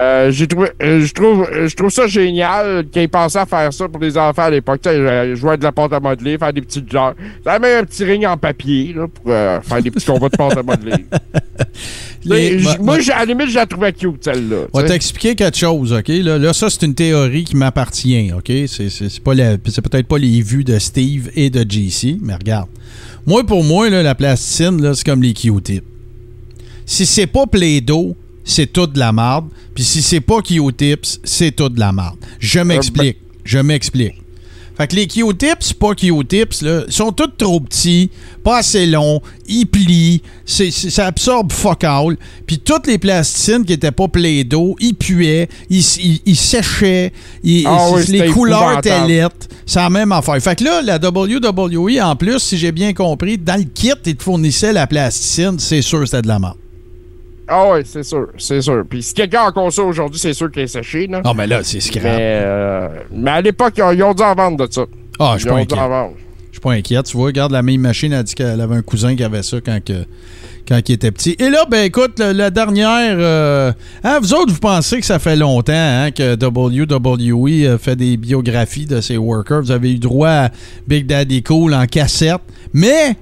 [0.00, 3.46] Euh, j'ai trouvé, euh, je trouve, euh, je trouve ça génial qu'ils aient pensé à
[3.46, 4.80] faire ça pour les enfants à l'époque.
[4.82, 7.14] Tu sais, euh, jouer avec de la pâte à modeler, faire des petits genres.
[7.44, 10.56] Ça même un petit ring en papier là, pour faire des petits combats de pâte
[10.56, 11.04] à modeler.
[12.24, 14.66] Les- moi- à la limite, je la trouvais cute, celle-là.
[14.72, 16.08] On va t'expliquer quelque chose, OK?
[16.08, 18.46] Là, là, ça, c'est une théorie qui m'appartient, OK?
[18.66, 22.16] C'est, c'est, c'est pas la- c'est peut-être pas les vues de Steve et de JC,
[22.22, 22.68] mais regarde.
[23.26, 25.84] Moi, pour moi, là, la plasticine, là, c'est comme les Q-tips.
[26.86, 29.48] Si c'est pas Play-Doh, c'est tout de la marde.
[29.74, 32.18] Puis si c'est pas Q-tips, c'est tout de la marde.
[32.38, 33.18] Je m'explique.
[33.44, 34.23] Je m'explique.
[34.76, 38.10] Fait que les Q-tips, pas Q-tips, là, ils sont tous trop petits,
[38.42, 42.16] pas assez longs, ils plient, ça absorbe fuck all.
[42.46, 47.12] Puis toutes les plasticines qui étaient pas Play-Doh, ils puaient, ils, ils- ils séchaient,
[47.44, 49.46] ils- Ah oui, les couleurs étaient lettres.
[49.64, 50.40] C'est la même affaire.
[50.42, 54.16] Fait que là, la WWE, en plus, si j'ai bien compris, dans le kit, ils
[54.16, 56.56] te fournissaient la plasticine, c'est sûr que c'était de la merde.
[57.46, 58.84] Ah oui, c'est sûr, c'est sûr.
[58.88, 61.06] Puis si quelqu'un a encore ça aujourd'hui, c'est sûr qu'il est séché.
[61.06, 61.20] Là.
[61.24, 62.04] Ah, mais là, c'est scrap.
[62.04, 64.84] mais, euh, mais à l'époque, ils ont, dû en vendre de ça.
[65.18, 65.76] Ah, je suis pas en inquiet.
[66.50, 67.02] Je suis pas inquiet.
[67.02, 69.58] Tu vois, regarde, la même machine a dit qu'elle avait un cousin qui avait ça
[69.60, 70.04] quand, que,
[70.66, 71.36] quand il était petit.
[71.38, 73.16] Et là, ben écoute, la dernière.
[73.18, 73.72] euh,
[74.02, 78.16] hein, vous autres, vous pensez que ça fait longtemps hein, que WWE euh, fait des
[78.16, 79.62] biographies de ses workers.
[79.62, 80.50] Vous avez eu droit à
[80.88, 82.40] Big Daddy Cool en cassette.
[82.72, 83.16] Mais.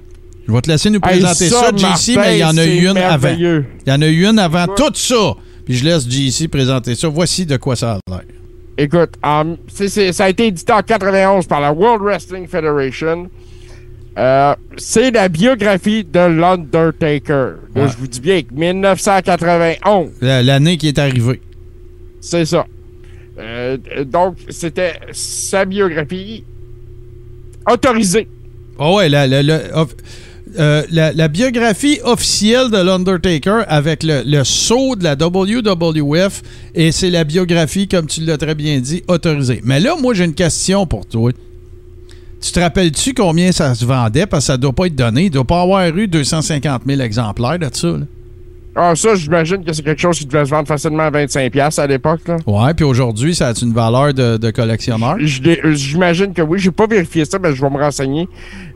[0.47, 2.65] Je vais te laisser nous Hey, présenter ça, JC, Martin, mais il y en a
[2.65, 3.29] une avant.
[3.39, 5.35] Il y en a eu une avant tout ça.
[5.65, 7.07] Puis je laisse JC présenter ça.
[7.07, 8.21] Voici de quoi ça a l'air.
[8.77, 9.11] Écoute,
[9.67, 13.29] c'est- ça a été édité en 91 par la World Wrestling Federation.
[14.17, 17.53] Euh, c'est la biographie de l'Undertaker.
[17.75, 17.87] Ouais.
[17.87, 21.39] Je vous dis bien que 1991, La- L'année qui est arrivée.
[22.19, 22.65] c'est ça.
[23.39, 26.43] Euh, donc, c'était sa biographie
[27.71, 28.27] autorisée.
[28.77, 29.85] Ah ouais, la, la- la-
[30.59, 36.41] euh, la- biographie officielle de l'Undertaker avec le, le saut de la WWF
[36.75, 39.61] et c'est la biographie, comme tu l'as très bien dit, autorisée.
[39.63, 41.31] Mais là, moi, j'ai une question pour toi.
[42.41, 44.25] Tu te rappelles-tu combien ça se vendait?
[44.25, 45.25] Parce que ça doit pas être donné.
[45.25, 47.95] Il doit pas avoir eu 250 000 exemplaires de ça.
[48.75, 51.85] Ah, ça, j'imagine que c'est quelque chose qui devait se vendre facilement à 25$ à
[51.87, 52.21] l'époque.
[52.27, 52.37] là.
[52.47, 55.17] Ouais, puis aujourd'hui, ça a une valeur de, de collectionneur?
[55.19, 56.57] Euh, J'imagine que oui.
[56.57, 58.27] J'ai pas vérifié ça, mais je vais me renseigner.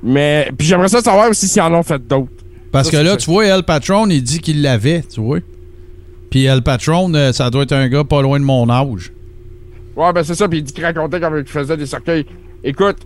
[0.04, 2.28] Mais puis j'aimerais ça savoir aussi s'ils en ont fait d'autres.
[2.72, 5.40] Parce Ça, que là, tu vois, El Patron, il dit qu'il l'avait, tu vois.
[6.30, 9.12] Puis El Patron, euh, ça doit être un gars pas loin de mon âge.
[9.96, 10.48] Ouais, ben c'est ça.
[10.48, 12.26] Puis il dit qu'il racontait comment il faisait des cercueils.
[12.64, 12.98] Écoute,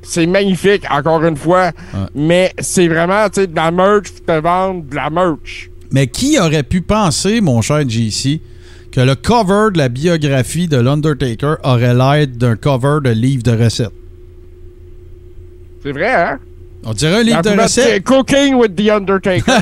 [0.00, 1.72] c'est magnifique, encore une fois.
[2.14, 5.69] Mais c'est vraiment, tu sais, de la merch, faut te vendre de la merch.
[5.92, 8.40] Mais qui aurait pu penser, mon cher JC,
[8.92, 13.52] que le cover de la biographie de l'Undertaker aurait l'air d'un cover de livre de
[13.52, 13.92] recettes?
[15.82, 16.38] C'est vrai, hein?
[16.84, 18.04] On dirait un livre de recettes.
[18.04, 19.52] Cooking with the Undertaker.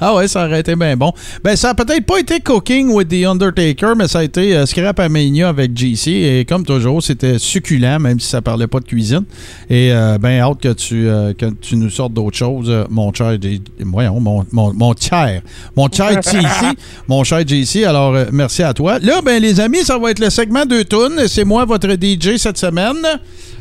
[0.00, 1.12] Ah ouais, ça aurait été bien bon.
[1.42, 4.64] Ben, ça a peut-être pas été Cooking with the Undertaker, mais ça a été euh,
[4.66, 6.08] Scrap Mania avec JC.
[6.08, 9.24] Et comme toujours, c'était succulent, même si ça parlait pas de cuisine.
[9.68, 13.12] Et euh, ben hâte que tu, euh, que tu nous sortes d'autres choses, euh, mon
[13.12, 13.36] cher
[13.80, 15.42] Voyons, mon, mon, mon cher.
[15.76, 16.76] Mon cher JC.
[17.08, 17.84] mon cher JC.
[17.84, 18.98] Alors, merci à toi.
[19.00, 21.26] Là, ben, les amis, ça va être le segment de tunes.
[21.28, 22.96] C'est moi, votre DJ cette semaine.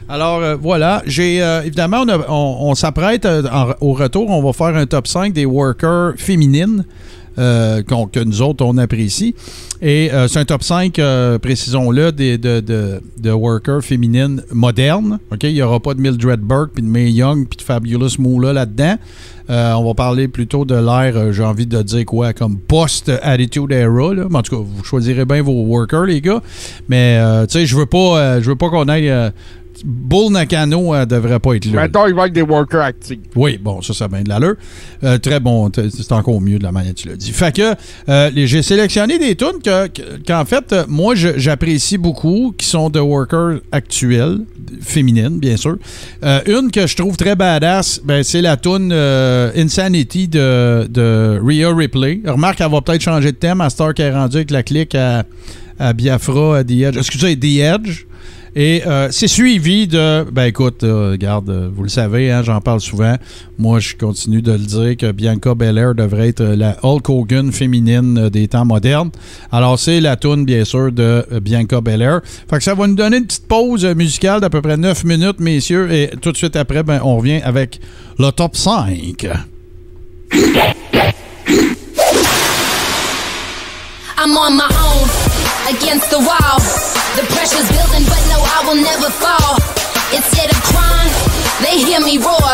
[0.10, 3.44] Alors euh, voilà, j'ai euh, évidemment on, on- on s'apprête euh,
[3.82, 6.84] au retour, on va faire un top 5 des workers féminines
[7.40, 9.36] euh, que nous autres on apprécie.
[9.80, 15.20] Et euh, c'est un top 5, euh, précisons-le, de, de, de workers féminines modernes.
[15.44, 18.54] Il n'y aura pas de Mildred Burke puis de Mae Young puis de Fabulous Moolah
[18.54, 18.96] là-dedans.
[19.50, 24.14] On va parler plutôt de l'ère, j'ai envie de dire quoi, comme post-attitude era.
[24.30, 26.42] Mais en tout cas, vous choisirez bien vos workers, les gars.
[26.90, 29.14] Mais tu sais, je veux pas, veux pas qu'on aille.
[29.86, 31.84] Bull Nakano euh, devrait pas être là.
[31.84, 33.20] Mettons, il va avec des workers actifs.
[33.36, 34.56] Oui, bon, ça, ça a bien de l'allure.
[35.04, 37.32] Euh, très bon, c'est encore mieux de la manière que tu l'as dit.
[37.32, 37.74] Fait que
[38.10, 43.00] euh, j'ai sélectionné des tunes que- que- qu'en fait, moi, j'apprécie beaucoup, qui sont de
[43.00, 44.40] workers actuels,
[44.82, 45.78] féminines, bien sûr.
[46.24, 48.92] Euh, une que je trouve très badass, ben, c'est la tune
[49.56, 52.22] Insanity de, de Rhea Ripley.
[52.26, 54.96] Remarque, elle va peut-être changer de thème à Star qui est rendu avec la clique
[54.96, 55.24] à,
[55.80, 56.98] à Biafra, à The Edge.
[56.98, 58.06] Excusez, The Edge.
[58.56, 60.24] Et euh, c'est suivi de.
[60.32, 63.16] Ben écoute, euh, regarde, euh, vous le savez, hein, j'en parle souvent.
[63.58, 68.30] Moi, je continue de le dire que Bianca Belair devrait être la Hulk Hogan féminine
[68.30, 69.12] des temps modernes.
[69.52, 72.22] Alors, c'est la tune bien sûr, de Bianca Belair.
[72.50, 75.40] Fait que ça va nous donner une petite pause musicale d'à peu près 9 minutes,
[75.40, 75.92] messieurs.
[75.92, 77.80] Et tout de suite après, ben, on revient avec
[78.18, 79.28] le top 5.
[84.20, 86.87] I'm on my own, against the wall.
[87.18, 89.58] The pressure's building, but no, I will never fall.
[90.14, 91.10] Instead of crying,
[91.66, 92.54] they hear me roar.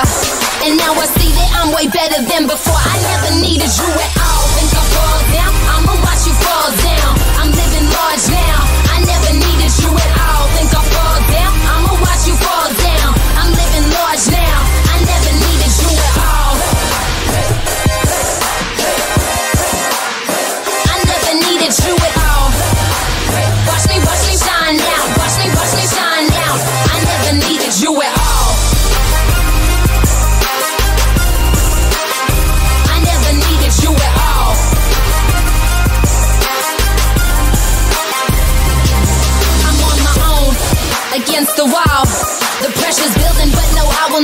[0.64, 2.80] And now I see that I'm way better than before.
[2.80, 4.44] I never needed you at all.
[4.56, 5.52] Think I fall down?
[5.68, 7.12] I'ma watch you fall down.
[7.44, 8.83] I'm living large now.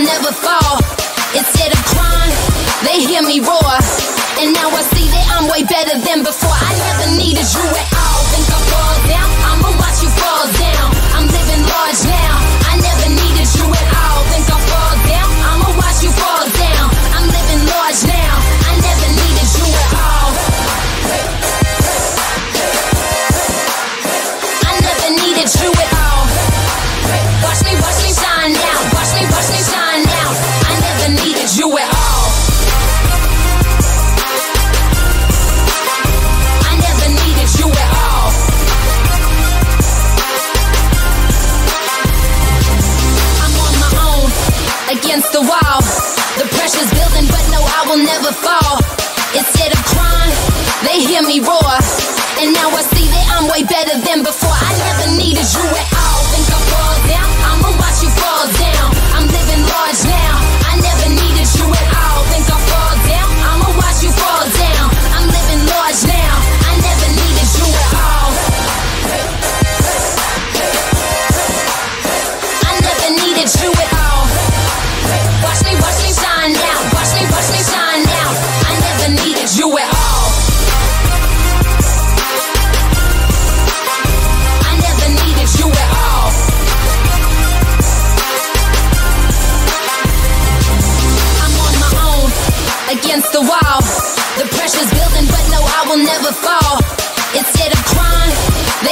[0.04, 0.78] No, I will never fall.
[1.36, 2.36] Instead of crying,
[2.84, 3.76] they hear me roar.
[4.40, 6.56] And now I see that I'm way better than before.
[6.56, 8.22] I never needed you at all.
[8.32, 9.30] Think I fall down?
[9.52, 10.88] I'ma watch you fall down.
[11.16, 12.49] I'm living large now.
[50.84, 51.76] They hear me roar.
[52.40, 54.56] And now I see that I'm way better than before.
[54.56, 56.20] I never needed you at all.
[56.32, 57.30] Think I fall down?
[57.52, 58.88] I'ma watch you fall down.
[59.12, 60.59] I'm living large now.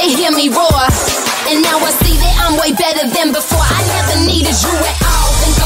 [0.08, 0.84] they hear me roar.
[1.48, 3.60] And now I see that I'm way better than before.
[3.60, 5.57] I never needed you at all.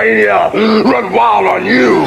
[0.00, 2.06] When Hulkamania run wild on you?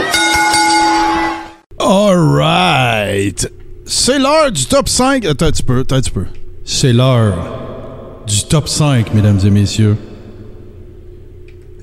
[1.80, 3.48] Alright.
[3.86, 5.26] C'est l'heure du top 5.
[5.26, 6.26] Attends un petit peu, attends un petit peu.
[6.66, 9.98] C'est l'heure du top 5, mesdames et messieurs.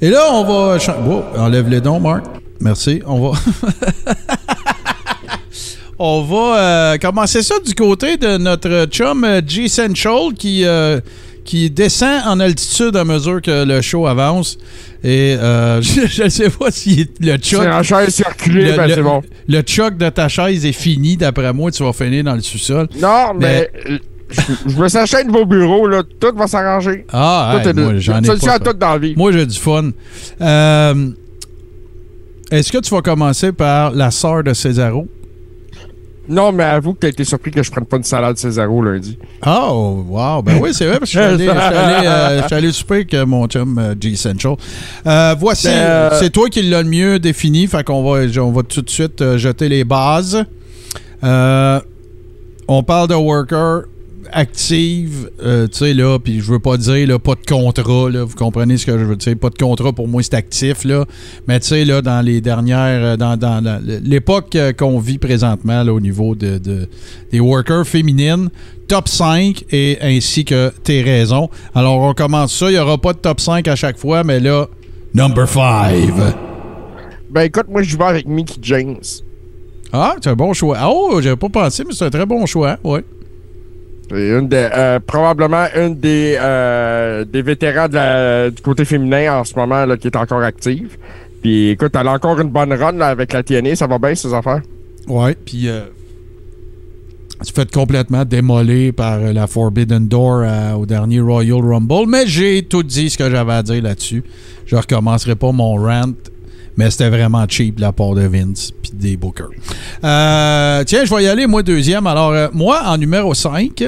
[0.00, 0.78] Et là, on va.
[1.00, 2.24] Wow, enlève les dons, Marc.
[2.60, 3.02] Merci.
[3.06, 3.38] On va.
[5.98, 11.00] on va euh, commencer ça du côté de notre chum euh, G Central qui, euh,
[11.44, 14.58] qui descend en altitude à mesure que le show avance.
[15.02, 17.62] Et euh, je ne sais pas si le choc.
[17.62, 19.22] C'est en chaise circulée, ben c'est bon.
[19.48, 22.88] le choc de ta chaise est fini, d'après moi, tu vas finir dans le sous-sol.
[23.00, 23.70] Non, mais,
[24.30, 26.02] je, je me s'achète de vos bureaux, là.
[26.20, 27.04] Tout va s'arranger.
[27.12, 29.14] Ah, moi, j'en ai solution à tout dans la vie.
[29.16, 29.90] Moi, j'ai du fun.
[30.40, 31.10] Euh,
[32.50, 35.08] Est-ce que tu vas commencer par la sœur de Césaro?
[36.30, 39.18] Non, mais avoue que t'as été surpris que je prenne pas une salade Césaro lundi.
[39.44, 40.40] Oh, wow.
[40.42, 43.48] Ben oui, c'est vrai, parce que je suis allé, allé, euh, allé souper avec mon
[43.48, 44.54] chum euh, G Central.
[45.06, 48.52] Euh, voici, Ben, euh, c'est toi qui l'as le mieux défini, fait qu'on va, on
[48.52, 50.44] va tout de suite euh, jeter les bases.
[51.24, 51.80] Euh,
[52.68, 53.82] on parle de worker
[54.32, 58.24] active, euh, tu sais, là, puis je veux pas dire, là, pas de contrat, là,
[58.24, 61.04] vous comprenez ce que je veux dire, pas de contrat, pour moi, c'est actif, là,
[61.48, 63.62] mais tu sais, là, dans les dernières, euh, dans, dans
[64.02, 66.88] l'époque euh, qu'on vit présentement, là, au niveau de, de-
[67.32, 68.48] des workers féminines,
[68.88, 71.48] top 5 et ainsi que tes raisons.
[71.74, 74.40] Alors, on commence ça, il n'y aura pas de top 5 à chaque fois, mais
[74.40, 74.66] là,
[75.14, 75.92] number 5.
[77.30, 78.98] Ben écoute, moi je vais avec Mickey James.
[79.92, 80.76] Ah, c'est un bon choix.
[80.80, 83.04] Ah, Oh, j'avais pas pensé, mais c'est un très bon choix, ouais.
[84.10, 89.96] Une euh, probablement une des, euh, des vétérans du côté féminin en ce moment là,
[89.96, 90.96] qui est encore active.
[91.42, 94.14] Puis écoute, elle a encore une bonne run là, avec la TNA, ça va bien
[94.14, 94.60] ces affaires?
[95.08, 95.82] Ouais, puis euh,
[97.44, 102.26] tu fais complètement démolir par euh, la Forbidden Door euh, au dernier Royal Rumble, mais
[102.26, 104.22] j'ai tout dit ce que j'avais à dire là-dessus.
[104.66, 106.12] Je recommencerai pas mon rant,
[106.76, 109.50] mais c'était vraiment cheap de la part de Vince puis des bookers.
[110.04, 112.06] Euh, tiens, je vais y aller, moi, deuxième.
[112.06, 113.84] Alors, euh, moi, en numéro 5,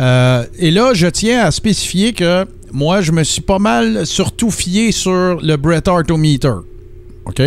[0.00, 4.50] euh, et là, je tiens à spécifier que moi, je me suis pas mal surtout
[4.50, 6.54] fié sur le Bret Hartometer.
[7.26, 7.42] OK?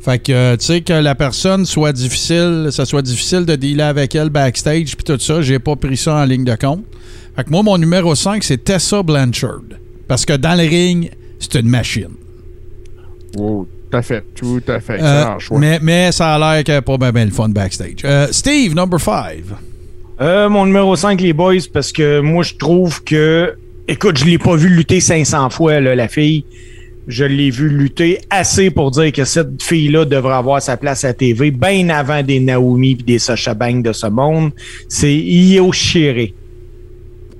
[0.00, 4.16] Fait que, tu sais, que la personne soit difficile, ça soit difficile de dealer avec
[4.16, 6.84] elle backstage puis tout ça, j'ai pas pris ça en ligne de compte.
[7.36, 9.62] Fait que moi, mon numéro 5, c'est Tessa Blanchard.
[10.08, 12.10] Parce que dans le ring, c'est une machine.
[13.36, 15.00] Wow, tout à fait, tout à fait.
[15.00, 15.58] Euh, choix.
[15.58, 17.96] mais, mais ça a l'air a pas bien ben le fun backstage.
[18.04, 19.38] Euh, Steve, number 5.
[20.20, 23.54] Euh, mon numéro 5, les boys, parce que moi, je trouve que.
[23.88, 26.44] Écoute, je l'ai pas vu lutter 500 fois, là, la fille.
[27.08, 31.12] Je l'ai vu lutter assez pour dire que cette fille-là devrait avoir sa place à
[31.12, 34.52] TV bien avant des Naomi et des Sasha Banks de ce monde.
[34.88, 36.32] C'est Io Shirai.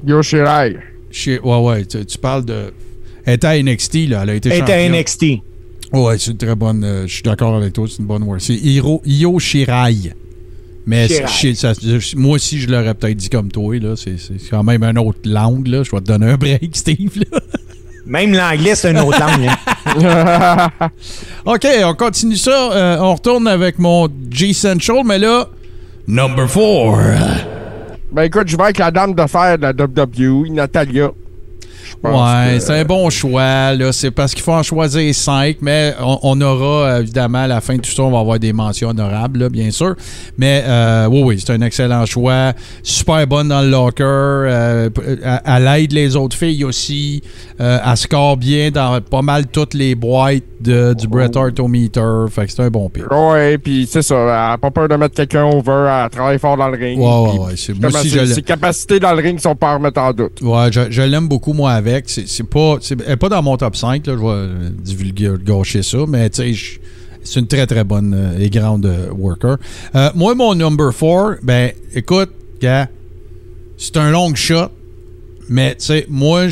[0.05, 0.79] Yo Shirai.
[1.13, 2.73] Chez- Ouais, ouais, tu, tu parles de.
[3.25, 4.23] Elle était à NXT, là.
[4.25, 4.89] Elle a été Elle est à.
[4.89, 5.25] NXT.
[5.93, 6.83] Ouais, c'est une très bonne.
[6.85, 8.39] euh, je suis d'accord avec toi, c'est une bonne word.
[8.41, 10.13] C'est Hiro, Io Shirai.
[10.87, 11.55] Mais Shirai.
[11.55, 11.73] ça-
[12.17, 13.79] moi aussi, je l'aurais peut-être dit comme toi.
[13.79, 13.95] là.
[13.97, 14.17] C'est
[14.51, 15.67] quand même une autre langue.
[15.69, 15.83] Là.
[15.85, 17.19] Je vais te donner un break, Steve.
[17.31, 17.39] là.
[18.05, 19.49] Même l'anglais, c'est une autre langue.
[19.49, 20.69] hein.
[21.45, 22.73] OK, on continue ça.
[22.73, 25.49] Euh, on retourne avec mon G Central, mais là,
[26.09, 27.47] number 4.
[28.13, 31.11] Ben écoute, je vais avec la dame de fer de la WWE, Natalia.
[32.05, 33.73] Ouais, que- c'est un bon choix.
[33.75, 33.93] là.
[33.93, 37.77] C'est parce qu'il faut en choisir cinq, mais on, on aura évidemment à la fin
[37.77, 39.95] de tout ça, on va avoir des mentions honorables, là, bien sûr.
[40.39, 42.53] Mais euh, oui, oui, c'est un excellent choix.
[42.83, 44.03] Super bonne dans le locker.
[44.05, 47.23] euh, p- elle elle aide les autres filles aussi.
[47.61, 52.01] Euh, elle score bien dans pas mal toutes les boîtes de, du Bret Hartometer.
[52.31, 53.05] Fait que c'est un bon pic.
[53.11, 56.57] Ouais, puis c'est ça, elle a pas peur de mettre quelqu'un over, elle travaille fort
[56.57, 56.99] dans le ring.
[56.99, 57.53] Ouais, ouais, ouais.
[57.57, 60.13] c'est- Moi justement, aussi, je ses, capacités dans le ring sont pas à remettre en
[60.13, 60.41] doute.
[60.43, 62.05] Ouais, je, je l'aime beaucoup, moi, avec.
[62.09, 62.79] C'est pas,
[63.19, 67.67] pas dans mon top 5, là, je vais divulguer, gâcher ça, mais c'est une très,
[67.67, 69.57] très bonne euh, et grande euh, worker.
[69.95, 72.31] Euh, moi, mon number 4, ben, écoute,
[73.77, 74.71] c'est un long shot,
[75.49, 75.77] mais
[76.09, 76.47] moi,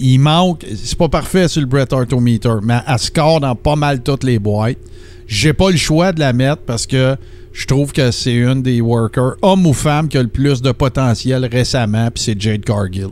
[0.00, 4.02] il manque, c'est pas parfait sur le Bret Hartometer, mais elle score dans pas mal
[4.02, 4.78] toutes les boîtes.
[5.26, 7.16] J'ai pas le choix de la mettre parce que
[7.52, 10.72] je trouve que c'est une des workers, homme ou femme, qui a le plus de
[10.72, 13.10] potentiel récemment, puis c'est Jade Cargill.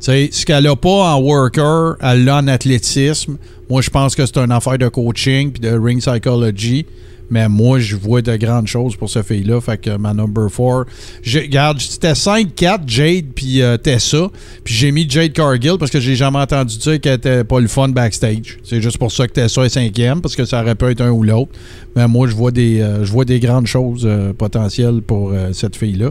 [0.00, 3.36] Tu sais, ce qu'elle a pas en worker, elle l'a en athlétisme.
[3.68, 6.86] Moi, je pense que c'est une affaire de coaching puis de ring psychology.
[7.30, 9.60] Mais moi, je vois de grandes choses pour ce fille-là.
[9.60, 10.86] Fait que ma number 4.
[11.34, 14.30] Regarde, c'était 5-4, Jade puis euh, Tessa.
[14.64, 17.68] Puis j'ai mis Jade Cargill parce que j'ai jamais entendu dire qu'elle était pas le
[17.68, 18.58] fun backstage.
[18.64, 21.10] C'est juste pour ça que Tessa est cinquième, parce que ça aurait pu être un
[21.10, 21.50] ou l'autre.
[21.94, 25.76] Mais moi, je vois des, euh, je vois des grandes choses euh, potentielles pour cette
[25.76, 26.10] fille-là.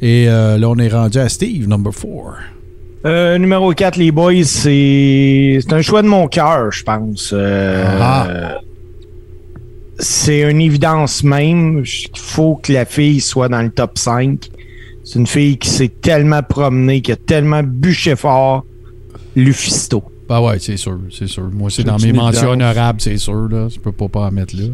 [0.00, 2.55] Et là, on est rendu à Steve, number 4.
[3.04, 7.30] Euh, numéro 4, les boys, c'est c'est un choix de mon cœur, je pense.
[7.32, 8.58] Euh, Ah.
[9.98, 11.82] C'est une évidence même.
[11.84, 14.50] Il faut que la fille soit dans le top 5.
[15.04, 18.64] C'est une fille qui s'est tellement promenée, qui a tellement bûché fort.
[19.36, 20.02] Lufisto.
[20.28, 21.48] Ben ouais, c'est sûr, c'est sûr.
[21.52, 22.72] Moi, c'est dans mes mentions évidence.
[22.74, 23.48] honorables, c'est sûr.
[23.48, 23.68] Là.
[23.72, 24.64] Je peux pas, pas en mettre là.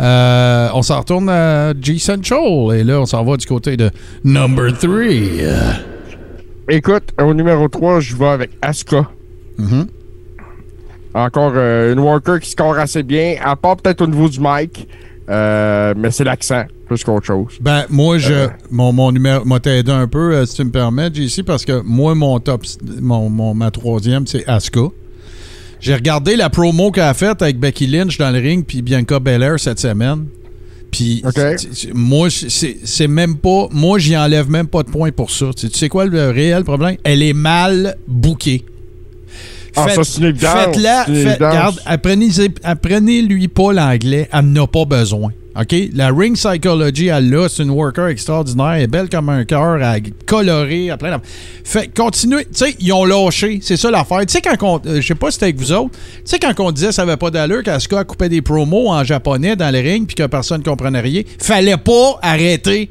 [0.00, 2.76] Euh, on s'en retourne à G Central.
[2.78, 3.90] Et là, on s'en va du côté de
[4.24, 4.90] Number 3.
[6.68, 9.08] Écoute, au numéro 3, je vais avec Asuka.
[9.58, 9.86] Mhm.
[11.14, 14.88] Encore euh, une worker qui score assez bien, à part peut-être au niveau du mic,
[15.28, 17.58] euh, mais c'est l'accent plus qu'autre chose.
[17.60, 21.10] Ben, moi, je, mon, mon numéro, m'a t'aidé un peu, euh, si tu me permets,
[21.14, 22.62] JC, parce que moi, mon top,
[23.00, 24.88] mon, mon- ma troisième, c'est Asuka.
[25.80, 29.20] J'ai regardé la promo qu'elle a faite avec Becky Lynch dans le ring puis Bianca
[29.20, 30.26] Belair cette semaine.
[30.96, 31.22] Puis,
[31.92, 33.66] moi, c'est même pas.
[33.72, 35.46] Moi, j'y enlève même pas de points pour ça.
[35.56, 36.96] Tu tu sais quoi le réel problème?
[37.02, 38.64] Elle est mal bookée.
[39.76, 39.86] Ah.
[40.72, 41.04] Faites-la.
[41.24, 41.38] Faites-
[41.84, 42.30] apprenez-
[42.62, 44.28] Apprenez-lui pas l'anglais.
[44.32, 45.32] Elle n'en a pas besoin.
[45.60, 45.74] OK?
[45.94, 47.48] La ring psychology, elle l'a.
[47.48, 48.72] C'est une worker extraordinaire.
[48.72, 49.80] Elle est belle comme un cœur.
[49.80, 50.90] Elle est colorée.
[50.98, 51.22] Plein de...
[51.62, 52.44] Fait, continuez.
[52.46, 53.60] Tu sais, ils ont lâché.
[53.62, 54.20] C'est ça l'affaire.
[54.26, 54.80] Tu sais, quand on.
[54.88, 55.92] euh, Je sais pas si c'était avec vous autres.
[55.92, 59.54] Tu sais, quand on disait ça avait pas d'allure, qu'Asuka coupait des promos en japonais
[59.54, 62.90] dans les rings puis que personne ne comprenait rien, fallait pas arrêter.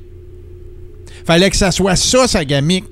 [1.26, 2.85] Fallait que ça soit ça, sa gamique.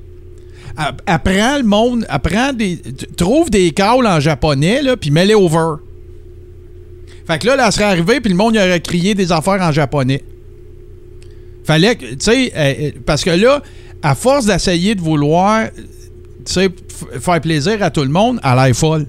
[0.78, 2.80] App- Apprends le monde, apprends des.
[3.18, 5.76] Trouve des calls en japonais, là, puis mets-les over.
[7.32, 9.72] Fait que là, elle serait arrivée, puis le monde il aurait crié des affaires en
[9.72, 10.22] japonais.
[11.64, 12.06] Fallait que.
[12.06, 13.62] Tu sais, euh, euh, parce que là,
[14.02, 16.70] à force d'essayer de vouloir, tu sais,
[17.22, 19.06] faire plaisir à tout le monde, elle l'air folle.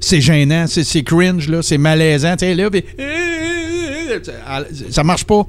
[0.00, 2.84] C'est gênant, c'est cringe, là, c'est malaisant, tu sais, là, puis.
[4.90, 5.46] Ça marche pas.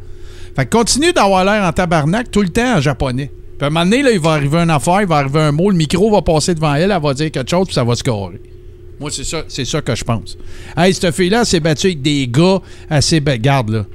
[0.55, 3.31] Fait que continue d'avoir l'air en tabarnak tout le temps en japonais.
[3.57, 5.51] Puis à un moment donné, là, il va arriver une affaire, il va arriver un
[5.51, 7.95] mot, le micro va passer devant elle, elle va dire quelque chose, puis ça va
[7.95, 8.39] scorer.
[9.03, 10.37] Moi, c'est ça, c'est ça que je pense.
[10.77, 12.59] Hey, cette fille-là, s'est battue avec des gars
[12.89, 13.19] assez...
[13.19, 13.85] Garde, là.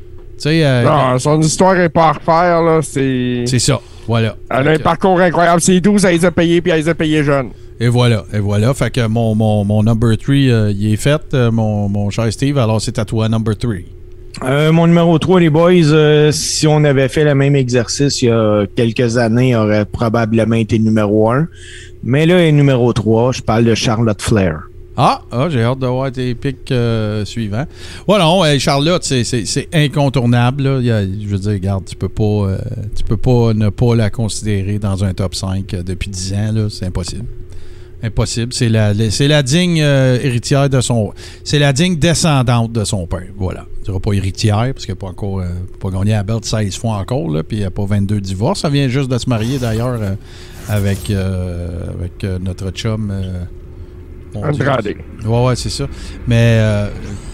[0.45, 2.81] Euh, Non, son histoire est pas à refaire, là.
[2.83, 3.45] C'est.
[3.47, 3.81] c'est ça.
[4.07, 4.37] Voilà.
[4.51, 5.63] Elle a un parcours incroyable.
[5.63, 7.49] C'est 12, elle les a payés, puis elle les a payés jeunes.
[7.81, 8.75] Et voilà, et voilà.
[8.75, 12.59] Fait que mon, mon, mon number 3, il est fait, euh, mon, mon cher Steve.
[12.59, 13.77] Alors, c'est à toi, number 3.
[14.45, 18.27] Euh, mon numéro 3, les boys, euh, si on avait fait le même exercice il
[18.27, 21.49] y a quelques années, il aurait probablement été numéro 1.
[22.05, 23.33] Mais là, il est numéro 3.
[23.33, 24.68] Je parle de Charlotte Flair.
[25.01, 27.67] Ah, ah, j'ai hâte de voir tes pics euh, suivants.
[28.09, 30.65] Ouais, non, Charlotte, c'est- incontournable.
[30.83, 32.59] je veux dire, regarde, tu peux pas euh,
[32.97, 36.67] tu peux pas ne pas la considérer dans un top 5 euh, depuis 10 ans.
[36.69, 37.27] C'est impossible.
[38.03, 38.53] Impossible.
[38.53, 41.13] C'est la, la- digne héritière de son.
[41.45, 43.27] C'est la digne descendante de son père.
[43.37, 43.67] Voilà.
[43.81, 45.43] Je dirais pas héritière, parce qu'elle n'a pas encore.
[45.81, 48.65] pas gagné la belt 16 fois encore, là, puis elle n'a pas 22 divorces.
[48.65, 49.99] Elle vient juste de se marier d'ailleurs
[50.69, 53.13] avec, avec notre chum.
[54.47, 54.63] Mon Dieu.
[54.69, 54.95] Andrade.
[55.25, 55.87] Ouais, ouais, c'est ça.
[56.27, 56.89] Mais, euh,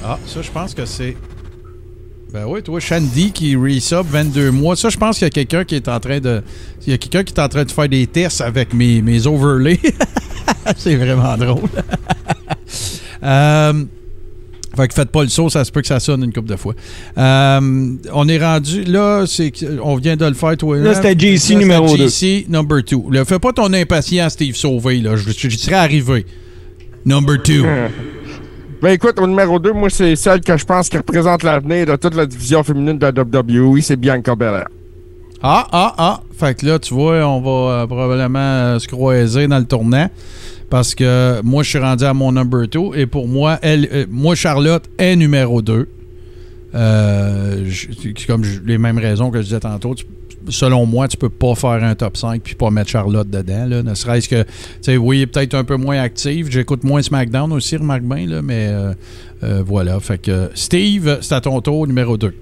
[0.05, 1.17] ah, ça, je pense que c'est.
[2.33, 4.75] Ben oui, toi, Shandy qui resub 22 mois.
[4.75, 6.43] Ça, je pense qu'il y a quelqu'un qui est en train de.
[6.85, 9.27] Il y a quelqu'un qui est en train de faire des tests avec mes, mes
[9.29, 9.79] overlays.
[10.77, 11.69] c'est vraiment drôle.
[13.23, 13.85] euh,
[14.77, 16.57] fait que faites pas le saut, ça se peut que ça sonne une couple de
[16.57, 16.75] fois.
[17.17, 18.83] Euh, on est rendu.
[18.83, 20.77] Là, c'est on vient de le faire, toi.
[20.79, 22.09] Là, c'était JC numéro c'était deux.
[22.09, 22.97] JC number 2.
[23.13, 25.01] Là, fais pas ton impatient, Steve Sauvé.
[25.01, 25.15] Là.
[25.15, 26.27] Je, je- je serais arrivé.
[27.05, 27.63] Number 2.
[28.83, 31.97] Ben écoute, au numéro 2, moi, c'est celle que je pense qui représente l'avenir de
[31.97, 34.69] toute la division féminine de la WWE, c'est Bianca Belair.
[35.43, 36.21] Ah, ah, ah.
[36.37, 40.09] Fait que là, tu vois, on va euh, probablement euh, se croiser dans le tournant.
[40.71, 42.81] Parce que moi, je suis rendu à mon number 2.
[42.97, 45.89] Et pour moi, elle, euh, moi Charlotte est numéro 2.
[46.75, 49.95] Euh, je- c'est comme je- les mêmes raisons que je disais tantôt.
[49.95, 50.07] Tu-
[50.49, 53.67] selon moi, tu peux pas faire un top 5 puis pas mettre Charlotte dedans.
[53.67, 53.83] Là.
[53.83, 54.49] Ne serait-ce que, tu
[54.83, 56.51] sais, oui, peut-être un peu moins active.
[56.51, 58.93] J'écoute moins SmackDown aussi, remarque bien, là, mais euh,
[59.43, 59.99] euh, voilà.
[60.01, 62.35] Fait que Steve, c'est à ton tour, numéro 2.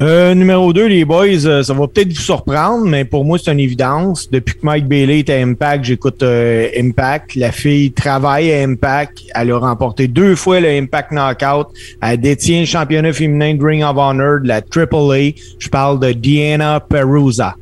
[0.00, 3.52] Euh, numéro 2, les boys, euh, ça va peut-être vous surprendre, mais pour moi, c'est
[3.52, 4.28] une évidence.
[4.30, 7.36] Depuis que Mike Bailey est à Impact, j'écoute euh, Impact.
[7.36, 9.22] La fille travaille à Impact.
[9.34, 11.68] Elle a remporté deux fois le Impact Knockout.
[12.00, 15.34] Elle détient le championnat féminin de Ring of Honor de la AAA.
[15.60, 17.54] Je parle de Diana Perusa.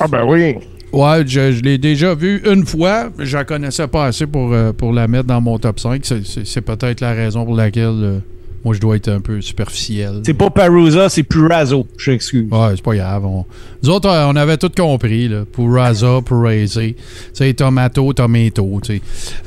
[0.00, 0.56] Ah ben oui.
[0.92, 3.10] Ouais, je, je l'ai déjà vue une fois.
[3.18, 6.04] Je la connaissais pas assez pour, euh, pour la mettre dans mon top 5.
[6.04, 8.18] C'est- peut-être la raison pour laquelle euh,
[8.64, 10.20] moi je dois être un peu superficiel.
[10.24, 11.86] C'est pas Perusa, c'est Purazo.
[11.96, 12.46] Je m'excuse.
[12.50, 13.24] Ouais, c'est pas grave.
[13.24, 13.44] On-
[13.82, 15.28] Nous autres, euh, on avait tout compris.
[15.28, 15.44] Là.
[15.50, 16.94] Pour Raza, pour Razer.
[16.94, 18.80] Tu sais, tomato, tomato.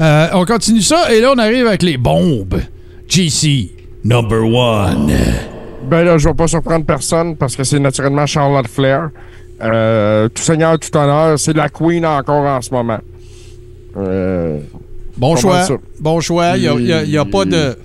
[0.01, 2.59] Euh, on continue ça et là, on arrive avec les bombes.
[3.07, 3.71] GC,
[4.03, 5.11] number one.
[5.89, 9.09] Ben là, je vais pas surprendre personne parce que c'est naturellement Charlotte Flair.
[9.61, 12.99] Euh, tout seigneur, tout honneur, c'est la queen encore en ce moment.
[13.97, 14.59] Euh,
[15.17, 15.65] Bon choix.
[15.99, 16.57] Bon choix.
[16.57, 17.75] Il n'y a, pas de.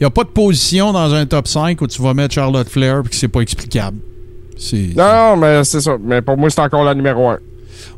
[0.00, 3.02] Il a pas de position dans un top 5 où tu vas mettre Charlotte Flair
[3.04, 3.98] et que c'est pas explicable.
[4.72, 5.96] Non, non, mais c'est ça.
[6.02, 7.38] Mais pour moi, c'est encore la numéro un.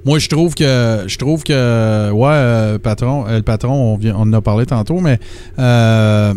[0.04, 1.04] Moi, je trouve que.
[1.06, 2.10] Je trouve que.
[2.10, 5.18] Ouais, euh, patron, euh, le patron, on, vient, on en a parlé tantôt, mais.
[5.58, 6.32] euh,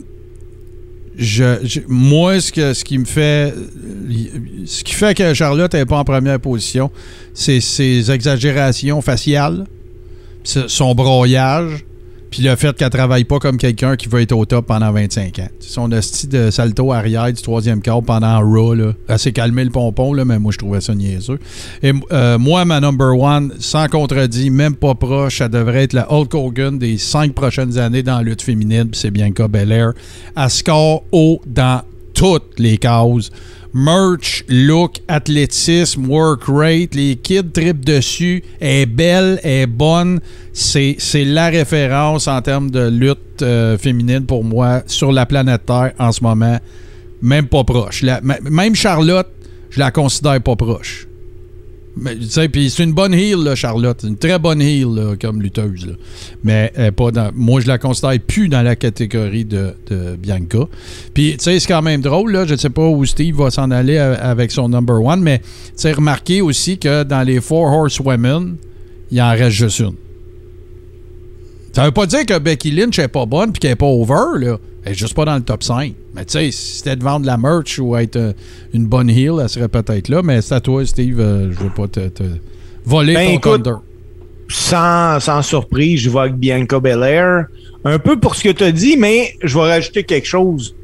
[1.17, 3.53] je, je- moi, ce, que, ce qui me fait.
[4.65, 6.89] Ce qui fait que Charlotte n'est pas en première position,
[7.33, 9.65] c'est ses exagérations faciales,
[10.43, 11.85] son broyage,
[12.33, 15.37] puis le fait qu'elle travaille pas comme quelqu'un qui veut être au top pendant 25
[15.37, 15.49] ans.
[15.59, 18.93] Son hostie de salto arrière du troisième quart pendant Raw, là.
[19.07, 21.37] Elle s'est calmé le pompon, là, mais moi, je trouvais ça niaiseux.
[21.83, 26.11] Et euh, moi, ma number one, sans contredit, même pas proche, ça devrait être la
[26.11, 29.91] Hulk Hogan des cinq prochaines années dans la lutte féminine, puis c'est Bianca Belair.
[30.35, 31.83] Elle score haut dans
[32.15, 33.31] toutes les causes.
[33.73, 38.43] Merch, look, athlétisme, work rate, les kids tripent dessus.
[38.61, 40.19] Est belle, elle est bonne.
[40.53, 45.93] C'est, la référence en termes de lutte euh, féminine pour moi sur la planète Terre
[45.97, 46.59] en ce moment.
[47.21, 48.03] Même pas proche.
[48.03, 49.29] Même Charlotte,
[49.71, 51.07] je la considère pas proche.
[51.95, 52.15] Mais,
[52.51, 54.03] puis c'est une bonne heel, là, Charlotte.
[54.03, 55.95] Une très bonne heel là, comme lutteuse.
[56.43, 59.75] Mais est pas dans, moi, je la considère plus dans la catégorie de,
[60.17, 60.67] Bianca.
[61.13, 62.31] Puis, tu sais, c'est quand même drôle.
[62.31, 65.21] Là, je ne sais pas où Steve va s'en aller a- avec son number one,
[65.21, 65.45] mais tu
[65.75, 68.55] sais, remarquez aussi que dans les Four Horsewomen,
[69.11, 69.93] il en reste juste une.
[71.73, 74.39] Ça veut pas dire que Becky Lynch est pas bonne puis qu'elle est pas over,
[74.39, 74.57] là.
[74.85, 75.93] Elle est juste pas dans le top 5.
[76.13, 78.33] Mais tu sais, si c'était de vendre la merch ou être euh,
[78.73, 80.21] une bonne heel, elle serait peut-être là.
[80.23, 81.19] Mais c'est à toi, Steve.
[81.19, 82.23] euh, je veux pas te, te
[82.85, 83.77] voler Ben, ton écoute, thunder.
[84.49, 87.45] Sans, sans surprise, je vais avec Bianca Belair.
[87.85, 90.75] Un peu pour ce que tu as dit, mais je vais rajouter quelque chose.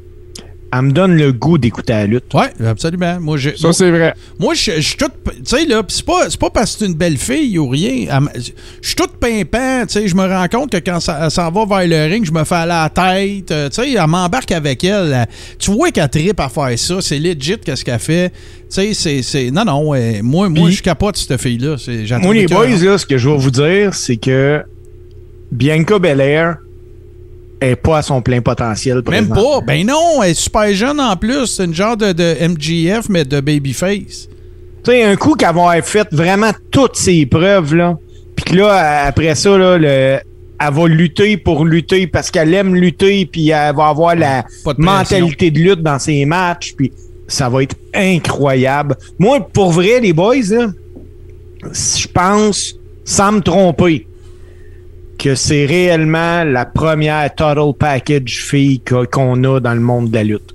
[0.72, 2.32] Elle me donne le goût d'écouter la lutte.
[2.32, 3.18] Ouais, absolument.
[3.18, 3.56] Moi, j'ai.
[3.56, 4.14] Ça, c'est vrai.
[4.38, 5.10] Moi, je je suis toute.
[5.24, 7.68] Tu sais, là, pis c'est pas, c'est pas parce que c'est une belle fille ou
[7.68, 8.06] rien.
[8.34, 8.40] Elle
[8.80, 9.82] Je suis toute pimpant.
[9.86, 12.24] Tu sais, je me rends compte que quand ça, elle s'en va vers le ring,
[12.24, 13.50] je me fais aller à la tête.
[13.50, 15.12] Euh, Tu sais, elle m'embarque avec elle.
[15.12, 15.26] Elle-
[15.58, 17.00] Tu vois qu'elle tripe à faire ça.
[17.00, 18.28] C'est legit, qu'est-ce qu'elle fait.
[18.30, 18.36] Tu
[18.68, 19.50] sais, c'est- c'est.
[19.50, 19.82] Non, non.
[19.82, 21.74] moi, moi Puis- je capote cette fille-là.
[22.22, 24.62] Moi, les boys, là, ce que je vais vous dire, c'est que
[25.50, 26.58] Bianca Belair
[27.60, 29.02] est pas à son plein potentiel.
[29.08, 29.60] Même pas.
[29.66, 31.46] Ben non, elle est super jeune en plus.
[31.46, 34.28] C'est une genre de, de MGF, mais de babyface.
[34.82, 37.98] Tu sais, un coup qu'elle va fait vraiment toutes ses preuves, là,
[38.34, 39.86] puis que là, après ça, là, le,
[40.60, 44.74] elle va lutter pour lutter parce qu'elle aime lutter, puis elle va avoir la de
[44.82, 46.92] mentalité de lutte dans ses matchs, puis
[47.28, 48.96] ça va être incroyable.
[49.18, 50.68] Moi, pour vrai, les boys, là,
[51.72, 52.74] je pense,
[53.04, 54.06] sans me tromper,
[55.22, 60.24] que c'est réellement la première total package fille qu'on a dans le monde de la
[60.24, 60.54] lutte.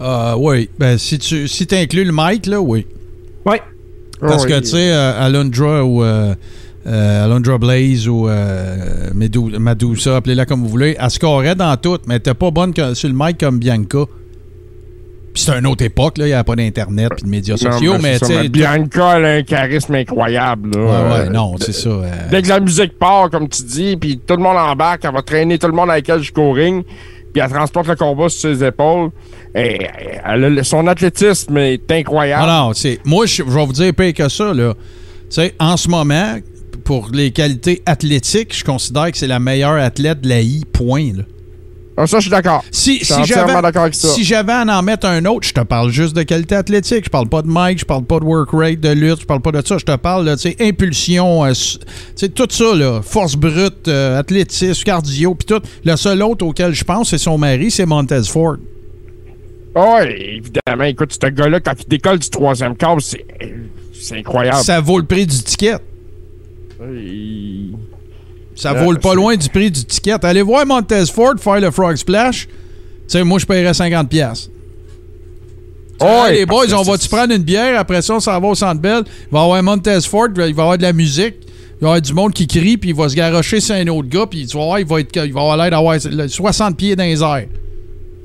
[0.00, 0.68] Euh, oui.
[0.78, 2.86] Ben, si tu si inclus le Mike, là, oui.
[3.44, 3.60] Ouais.
[4.20, 4.60] Parce Ah que, oui.
[4.62, 6.34] tu sais, euh, Alundra ou euh,
[6.86, 11.98] euh, Alundra Blaze ou euh, Medu- Medusa, appelez-la comme vous voulez, elle scorait dans tout,
[12.06, 14.04] mais elle était pas bonne que- sur le mic comme Bianca.
[15.32, 17.72] Puis c'était une autre époque, là, il n'y avait pas d'Internet puis de médias Non,
[17.72, 18.48] sociaux, mais c'est tu sais...
[18.50, 20.70] Bianca, elle a un charisme incroyable.
[20.76, 20.80] Là.
[20.80, 21.88] Ouais, ouais, Euh, non, c'est ça.
[21.88, 25.12] euh, Dès que la musique part, comme tu dis, puis tout le monde embarque, elle
[25.14, 26.84] va traîner tout le monde avec elle jusqu'au ring,
[27.32, 29.08] puis elle transporte le combat sur ses épaules.
[29.54, 29.86] Et,
[30.26, 32.46] elle a son athlétisme est incroyable.
[32.46, 33.00] Non, non, c'est.
[33.06, 34.74] Moi, je je vais vous dire pire que ça, là.
[34.74, 34.80] Tu
[35.30, 36.36] sais, en ce moment,
[36.84, 41.12] pour les qualités athlétiques, je considère que c'est la meilleure athlète de la I, point,
[41.16, 41.22] là.
[41.94, 42.64] Ah, ça, je suis d'accord.
[42.70, 44.08] Si, Je suis si entièrement d'accord avec ça.
[44.08, 47.04] si j'avais à en mettre un autre, je te parle juste de qualité athlétique.
[47.04, 49.42] Je parle pas de Mike, je parle pas de work rate, de lutte, je parle
[49.42, 49.76] pas de ça.
[49.76, 51.86] Je te parle de tu sais, impulsion, euh, s- tu
[52.16, 55.60] sais, tout ça, là, force brute, euh, athlétisme, cardio, puis tout.
[55.84, 58.56] Le seul autre auquel je pense, c'est son mari, c'est Montez Ford.
[59.74, 60.84] Ouais, évidemment.
[60.84, 63.24] Écoute, ce gars-là, quand il décolle du troisième c'est
[63.92, 64.58] c'est incroyable.
[64.64, 65.76] Ça vaut le prix du ticket.
[66.80, 67.76] Il-
[68.54, 70.24] Ça Ouais, vaut le pas loin du prix du ticket.
[70.24, 72.46] Allez voir Montez Ford faire le Frog Splash.
[72.46, 72.52] Tu
[73.08, 74.06] sais, moi, je paierais 50$.
[74.08, 74.50] piastres.
[76.00, 77.78] Ah Hey, ouais, les boys, on va-tu prendre une bière?
[77.78, 79.04] Après ça, on s'en va au Centre Bell.
[79.06, 81.34] Il va y avoir Montez Ford, il va y avoir de la musique.
[81.44, 83.86] Il va y avoir du monde qui crie, puis il va se garrocher sur un
[83.88, 86.76] autre gars, puis tu vas voir, il va, être, il va avoir l'air d'avoir 60
[86.76, 87.46] pieds dans les airs.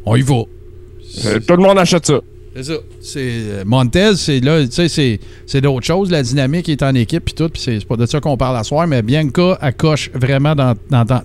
[0.05, 0.43] On y va.
[1.25, 2.19] Euh, Tout le monde achète ça.
[2.57, 2.79] C'est ça.
[3.01, 6.09] C'est euh, Montez, c'est là, tu sais, c'est, c'est d'autres choses.
[6.09, 8.63] La dynamique est en équipe puis tout, puis c'est, pas de ça qu'on parle à
[8.63, 10.73] soir, mais Bianca, coche vraiment dans,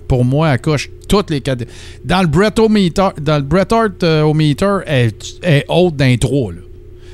[0.07, 1.73] pour moi, elle coche toutes les catégories.
[2.05, 5.11] Dans le Bret Meter, dans le Bret Hart euh, au meter, elle,
[5.41, 6.59] elle est haute d'un 3, là.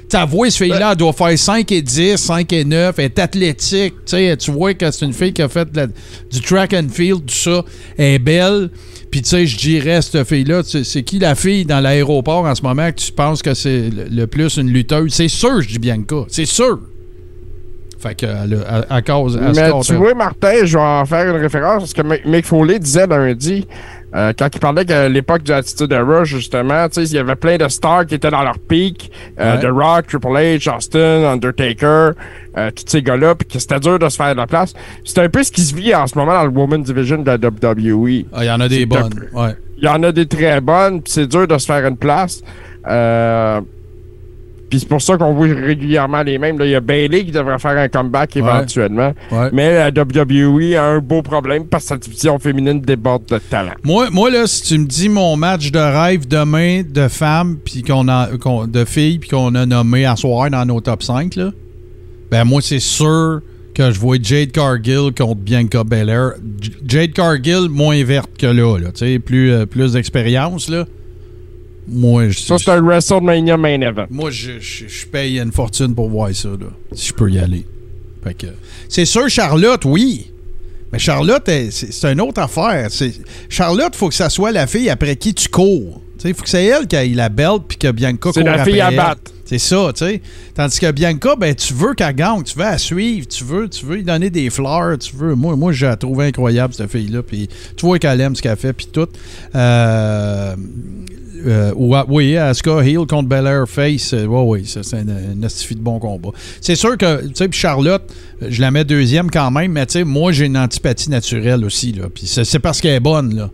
[0.09, 3.19] Tu vois, ce fille-là, elle doit faire 5 et 10, 5 et 9, elle est
[3.19, 3.93] athlétique.
[3.93, 6.87] Tu sais, tu vois que c'est une fille qui a fait la- du track and
[6.91, 7.63] field, tout ça.
[7.95, 8.71] Elle est belle.
[9.11, 12.61] Puis, tu sais, je dirais, cette fille-là, c'est qui la fille dans l'aéroport en ce
[12.61, 15.11] moment que tu penses que c'est le, le plus une lutteuse?
[15.13, 16.25] C'est sûr, je dis Bianca.
[16.27, 16.79] C'est sûr.
[17.97, 19.35] Fait que, a- à, à cause.
[19.35, 22.45] à Mais tu vois, Martin, je vais en faire une référence parce que Mick Mick
[22.45, 23.67] Foley disait lundi,
[24.15, 27.35] euh, quand il parlait qu'à l'époque du Attitude Era, justement, tu sais, il y avait
[27.35, 29.61] plein de stars qui étaient dans leur pic, euh, Ouais.
[29.61, 32.11] The Rock, Triple H, Austin, Undertaker,
[32.57, 34.73] euh, tous ces gars-là, puis que c'était dur de se faire de la place.
[35.05, 37.25] C'est un peu ce qui se vit en ce moment dans le Women's Division de
[37.29, 38.25] la WWE.
[38.33, 39.27] Ah, il y en a des bonnes.
[39.33, 39.55] Ouais.
[39.77, 42.41] Il y en a des très bonnes, puis c'est dur de se faire une place.
[42.87, 43.61] Euh,
[44.69, 46.59] puis c'est pour ça qu'on voit régulièrement les mêmes.
[46.59, 49.13] Là, Il y a Bailey qui devrait faire un comeback éventuellement.
[49.31, 49.49] Ouais.
[49.51, 53.73] Mais la WWE a un beau problème parce que sa division féminine déborde de talent.
[53.83, 57.81] Moi, moi, là, si tu me dis mon match de rêve demain de femmes, puis
[57.81, 58.29] qu'on a,
[58.67, 61.51] de filles, puis qu'on a nommé à soir dans nos top 5, là,
[62.29, 63.41] ben moi, c'est sûr
[63.73, 66.33] que je vois Jade Cargill contre Bianca Belair.
[66.85, 70.85] Jade Cargill, moins verte que là, là tu sais, plus, euh, plus d'expérience, là.
[71.91, 74.05] Moi, je, Ça, c'est un WrestleMania main event.
[74.09, 77.39] moi je, je- je paye une fortune pour voir ça, là, si je peux y
[77.39, 77.65] aller.
[78.23, 78.47] Fait que,
[78.87, 80.31] c'est sûr, Charlotte, oui.
[80.91, 82.87] Mais Charlotte, c'est c'est une autre affaire.
[82.89, 86.01] C'est- Charlotte, faut que ça soit la fille après qui tu cours.
[86.25, 88.65] Il faut que c'est elle qui ait la belt puis que Bianca C'est court la
[88.65, 89.31] fille à battre.
[89.45, 90.21] C'est ça, tu sais.
[90.53, 93.85] Tandis que Bianca, ben, tu veux qu'elle gagne, tu veux la suivre, tu veux, tu
[93.85, 95.33] veux lui donner des fleurs, tu veux.
[95.35, 97.23] Moi, moi je la trouve incroyable, cette fille-là.
[97.23, 97.47] Puis
[97.77, 99.07] tu vois qu'elle aime ce qu'elle fait, puis tout.
[99.55, 100.55] Euh,
[101.45, 105.99] euh, oui, Asuka Hill contre Belair Face, euh, oui, ça, c'est un, esti de bon
[105.99, 106.29] combat.
[106.61, 108.03] C'est sûr que, tu sais, Charlotte,
[108.41, 111.63] euh, je la mets deuxième quand même, mais tu sais, moi, j'ai une antipathie naturelle
[111.63, 112.07] aussi, là.
[112.13, 113.49] Puis c'est parce qu'elle est bonne, là.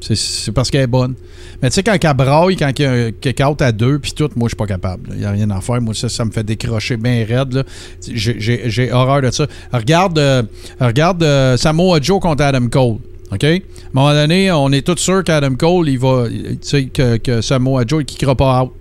[0.00, 1.14] C'est- parce qu'elle est bonne.
[1.62, 4.28] Mais tu sais, quand elle braille, quand il y a un à deux, puis tout,
[4.36, 5.10] moi, je suis pas capable.
[5.12, 5.80] Il n'y a rien à faire.
[5.80, 7.64] Moi, ça, ça me fait décrocher bien raide.
[8.06, 9.46] j'ai horreur de ça.
[9.72, 10.42] Regarde, euh,
[10.78, 12.98] regarde euh, Samoa Joe contre Adam Cole.
[13.42, 13.60] À un
[13.92, 16.26] moment donné, on est tous sûrs qu'Adam Cole, il va.
[16.28, 18.72] Tu sais, que, que Samoa Joe, il kickera pas out.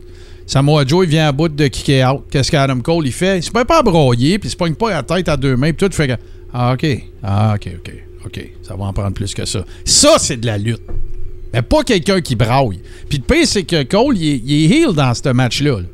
[0.46, 2.24] Samoa Joe, il vient à bout de kicker out.
[2.30, 3.40] Qu'est-ce qu'Adam Cole, il fait?
[3.40, 5.56] Il se met pas à broyer, puis il se pogne pas la tête à deux
[5.56, 6.14] mains, puis tout fait que.
[6.54, 6.86] Ah, OK.
[7.24, 7.94] Ah, OK, OK.
[8.26, 8.50] OK.
[8.62, 9.66] Ça va en prendre plus que ça.
[9.86, 10.82] Ça, c'est de la lutte.
[11.54, 12.80] Mais pas quelqu'un qui braille.
[13.10, 15.80] Puis le pire, c'est que Cole, il est, il heel dans ce match-là.
[15.80, 15.88] là.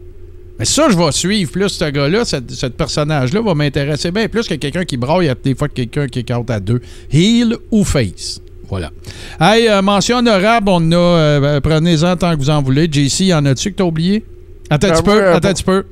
[0.58, 4.56] Mais ça, je vais suivre plus ce gars-là, ce personnage-là va m'intéresser bien plus que
[4.56, 6.82] quelqu'un qui braille à des fois que quelqu'un qui out à deux.
[7.12, 8.42] Heel ou face?
[8.70, 8.92] Voilà.
[9.40, 10.96] Hey, euh, mention honorable, on a.
[10.96, 12.88] euh, Prenez-en tant que vous en voulez.
[12.92, 14.24] JC, y en a-tu que t'as oublié?
[14.70, 15.84] Attends un petit peu, attends un petit peu.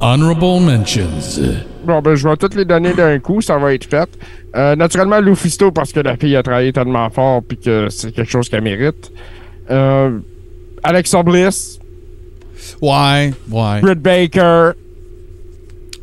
[0.00, 1.08] Honorable mentions.
[1.84, 4.08] Bon, ben, je vais toutes les donner d'un coup, ça va être fait.
[4.54, 8.30] Euh, naturellement, Lufisto, parce que la fille a travaillé tellement fort puis que c'est quelque
[8.30, 9.10] chose qu'elle mérite.
[9.70, 10.18] Euh,
[10.82, 11.78] Alexa Bliss,
[12.82, 13.80] Ouais, ouais.
[13.80, 14.72] Britt Baker,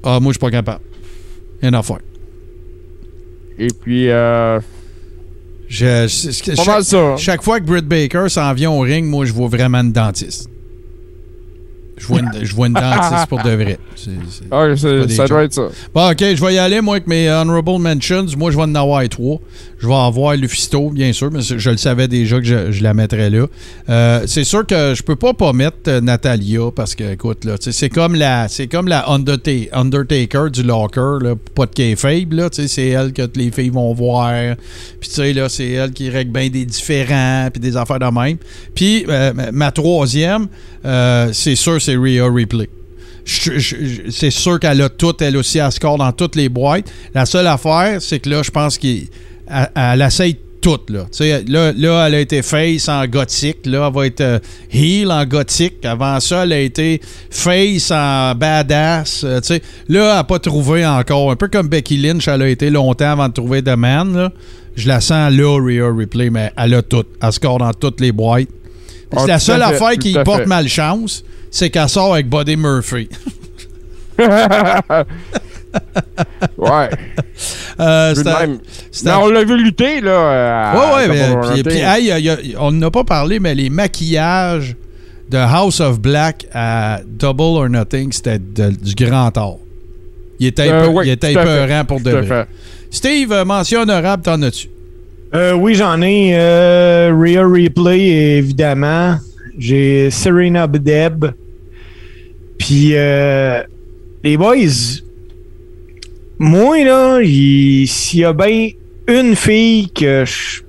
[0.03, 0.81] Ah, moi, je suis pas capable.
[1.61, 1.99] Rien à faire.
[3.59, 4.59] et puis, euh,
[5.69, 6.97] Je, je- je- pas chaque- mal ça.
[6.99, 7.17] hein.
[7.17, 10.49] Chaque fois que Britt Baker s'en vient au ring, moi, je vois vraiment une dentiste.
[11.97, 13.79] Je vois une, je vois une dentiste pour de vrai.
[15.15, 15.67] Ça doit être ça.
[15.93, 18.25] Bon, OK, je vais y aller, moi, avec mes honorable mentions.
[18.37, 19.39] Moi, je vais en avoir trois.
[19.79, 22.93] Je vais avoir Lufisto, bien sûr, mais je le savais déjà que je, je la
[22.93, 23.45] mettrais là.
[23.89, 27.55] Euh, c'est sûr que je peux pas pas mettre euh, Natalia parce que, écoute, là,
[27.59, 32.49] c'est comme la, c'est comme la Underta- Undertaker du locker, là, pas de kayfabe, là,
[32.49, 34.55] tu sais, c'est elle que toutes les filles vont voir.
[34.99, 38.05] Puis, tu sais, là, c'est elle qui règle bien des différents, puis des affaires de
[38.05, 38.37] même.
[38.73, 40.47] Puis, euh, ma- ma troisième,
[40.85, 42.69] euh, c'est sûr, c'est Rhea Ripley.
[43.25, 46.91] C'est sûr qu'elle a tout, elle aussi, elle score dans toutes les boîtes.
[47.13, 49.03] La seule affaire, c'est que là, je pense qu'elle
[49.49, 50.79] elle, elle essaye tout.
[50.89, 51.05] Là.
[51.47, 53.65] Là, elle a été face en gothique.
[53.65, 54.39] Là, elle va être euh,
[54.71, 55.85] heel en gothique.
[55.85, 59.23] Avant ça, elle a été face en badass.
[59.23, 61.31] euh, là, elle n'a pas trouvé encore.
[61.31, 64.29] Un peu comme Becky Lynch, elle a été longtemps avant de trouver The Man.
[64.75, 67.05] Je la sens là, Rhea Ripley, mais elle a tout.
[67.21, 68.49] Elle score dans toutes les boîtes.
[69.15, 72.57] Ah, c'est la tout seule fait, affaire qui porte malchance, c'est qu'elle sort avec Buddy
[72.57, 73.07] Murphy.
[76.57, 76.89] Ouais.
[77.79, 78.59] Euh, même.
[79.03, 80.73] Mais on l'a vu lutter, là.
[80.75, 81.63] Ouais, ouais, mais, puis, Nothing.
[81.63, 84.75] puis, hey, y a- y a- on n'a pas parlé, mais les maquillages
[85.29, 89.57] de House of Black à Double or Nothing, c'était du grand art.
[90.39, 92.27] Il était, Euh, peu- oui, il était épeurant pour de vrai.
[92.27, 92.47] fait.
[92.89, 94.69] Steve, euh, mention honorable, t'en as-tu?
[95.33, 96.31] Euh, oui, j'en ai.
[96.35, 99.17] Euh, Rhea Replay, évidemment.
[99.57, 101.25] J'ai Serena Deb.
[102.57, 103.61] Puis, euh,
[104.23, 104.55] les boys,
[106.39, 108.69] moi, là, il- s'il y a bien
[109.07, 110.61] une fille que je.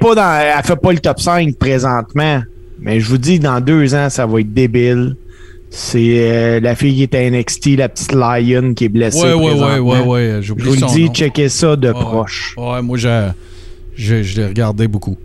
[0.00, 0.40] Pas dans.
[0.58, 2.42] Elle fait pas le top 5 présentement.
[2.80, 5.16] Mais je vous dis, dans deux ans, ça va être débile.
[5.70, 9.20] C'est euh, la fille qui est à NXT, la petite Lion qui est blessée.
[9.20, 12.54] Ouais, ouais, ouais, ouais, ouais, Je vous le dis, checkez ça de Ouais, proche.
[12.56, 13.28] Ouais, moi, je,
[13.94, 15.16] je, je l'ai regardé beaucoup.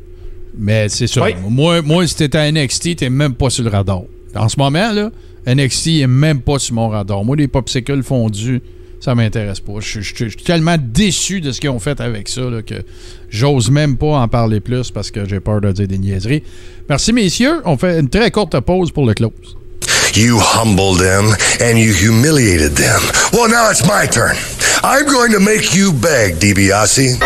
[0.57, 1.17] Mais c'est.
[1.19, 1.35] Ouais.
[1.49, 4.01] Moi, moi, si t'étais à NXT, t'es même pas sur le radar.
[4.35, 5.11] En ce moment, là,
[5.47, 7.23] NXT est même pas sur mon radar.
[7.23, 8.61] Moi, les popsicles fondus,
[8.99, 9.73] ça m'intéresse pas.
[9.79, 12.75] Je je- je suis tellement déçu de ce qu'ils ont fait avec ça là, que
[13.29, 16.43] j'ose même pas en parler plus parce que j'ai peur de dire des niaiseries.
[16.89, 17.61] Merci, messieurs.
[17.65, 19.57] On fait une très courte pause pour le close.
[20.13, 23.01] You humbled them and you humiliated them.
[23.31, 24.35] Well, now it's my turn.
[24.83, 27.19] I'm going to make you beg, DiBiase.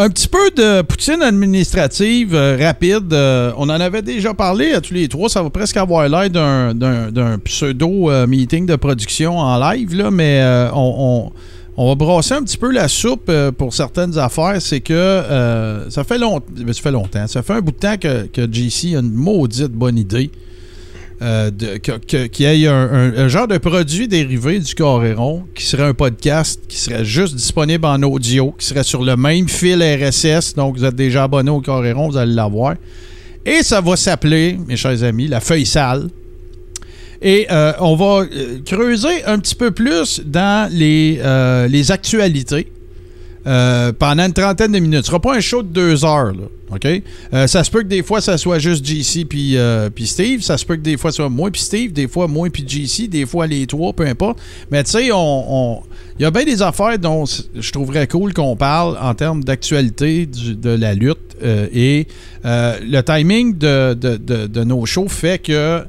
[0.00, 3.12] Un petit peu de poutine administrative euh, rapide.
[3.12, 5.28] Euh, on en avait déjà parlé à tous les trois.
[5.28, 10.94] Ça va presque avoir l'air d'un, pseudo-meeting de production en live, là, mais euh, on,
[11.26, 11.32] on-
[11.80, 14.60] on va brasser un petit peu la soupe euh, pour certaines affaires.
[14.60, 17.26] C'est que euh, ça, fait long- ben, ça fait longtemps.
[17.28, 20.30] Ça fait un bout de temps que, que JC a une maudite bonne idée.
[21.22, 21.50] euh,
[22.06, 26.76] qu'il y ait un genre de produit dérivé du Coréron qui serait un podcast qui
[26.78, 30.54] serait juste disponible en audio, qui serait sur le même fil RSS.
[30.54, 32.74] Donc, vous êtes déjà abonné au Coréron, vous allez l'avoir.
[33.46, 36.08] Et ça va s'appeler, mes chers amis, la feuille sale.
[37.20, 42.68] Et euh, on va euh, creuser un petit peu plus dans les, euh, les actualités
[43.98, 45.00] pendant une trentaine de minutes.
[45.00, 48.20] Ce sera pas un show de deux heures, là, ça se peut que des fois,
[48.20, 49.56] ça soit juste JC puis
[50.06, 50.42] Steve.
[50.42, 51.92] Ça se peut que des fois, ça soit moi puis Steve.
[51.94, 53.08] Des fois, moi puis JC.
[53.08, 54.38] Des fois, les trois, peu importe.
[54.70, 55.16] Mais tu sais, on...
[55.78, 55.82] on-
[56.18, 60.26] il y a bien des affaires dont je trouverais cool qu'on parle en termes d'actualité
[60.26, 61.36] de la lutte.
[61.42, 62.06] et
[62.44, 65.80] le timing de- de- de nos shows fait que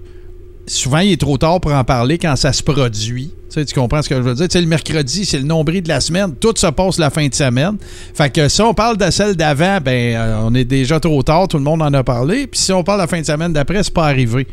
[0.69, 3.31] souvent, il est trop tard pour en parler quand ça se produit.
[3.49, 4.47] Tu, comprends ce que je veux dire?
[4.47, 6.35] Tu sais, le mercredi, c'est le nombril de la semaine.
[6.39, 7.77] Tout se passe la fin de semaine.
[8.13, 11.47] Fait que si on parle de celle d'avant, ben euh, on est déjà trop tard.
[11.47, 12.45] Tout le monde en a parlé.
[12.45, 14.45] Puis si on parle la fin de semaine d'après, c'est pas arrivé.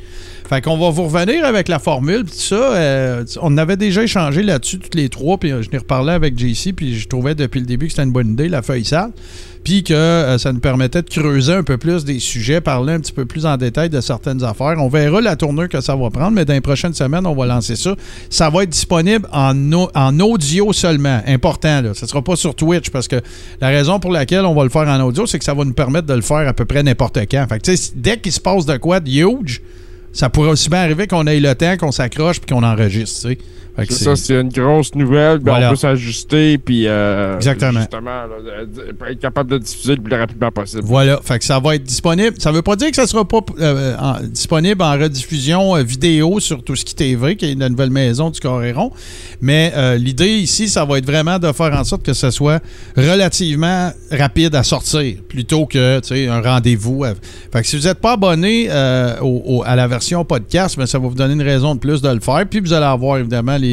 [0.48, 2.24] Fait qu'on va vous revenir avec la formule.
[2.24, 5.38] Puis ça, euh, on avait déjà échangé là-dessus, toutes les trois.
[5.38, 6.72] Puis euh, je n'ai reparlé avec JC.
[6.72, 9.10] Puis je trouvais depuis le début que c'était une bonne idée, la feuille sale.
[9.64, 13.00] Puis que euh, ça nous permettait de creuser un peu plus des sujets, parler un
[13.00, 14.76] petit peu plus en détail de certaines affaires.
[14.78, 17.46] On verra la tournure que ça va prendre, mais dans les prochaines semaines, on va
[17.46, 17.96] lancer ça.
[18.30, 21.20] Ça va être disponible en, en audio seulement.
[21.26, 21.94] Important, là.
[21.94, 23.16] Ça sera pas sur Twitch parce que
[23.60, 25.74] la raison pour laquelle on va le faire en audio, c'est que ça va nous
[25.74, 27.44] permettre de le faire à peu près n'importe quand.
[27.48, 29.60] Fait que, dès qu'il se passe de quoi de huge,
[30.16, 33.28] ça pourrait aussi bien arriver qu'on ait le temps, qu'on s'accroche puis qu'on enregistre, tu
[33.28, 33.28] sais.
[33.28, 33.42] Fait que
[33.78, 35.38] C'est ça, c'est une grosse nouvelle.
[35.44, 35.66] Voilà.
[35.68, 37.80] On peut s'ajuster, puis euh, Exactement.
[37.80, 40.82] justement, là, euh, être capable de diffuser le plus rapidement possible.
[40.84, 42.36] Voilà, fait que ça va être disponible.
[42.38, 46.40] Ça veut pas dire que ça sera pas euh, en- disponible en rediffusion euh, vidéo
[46.40, 48.90] sur tout ce qui TV, qui est la nouvelle maison du Coréron.
[49.42, 52.62] Mais l'idée ici, ça va être vraiment de faire en sorte que ce soit
[52.96, 57.04] relativement rapide à sortir, plutôt que un rendez-vous.
[57.04, 57.12] à-
[57.52, 58.68] Fait que si vous n'êtes pas abonné
[59.20, 62.00] au- au- à la version podcast, ben, ça va vous donner une raison de plus
[62.00, 62.44] de le faire.
[62.48, 63.65] Puis vous allez avoir évidemment les,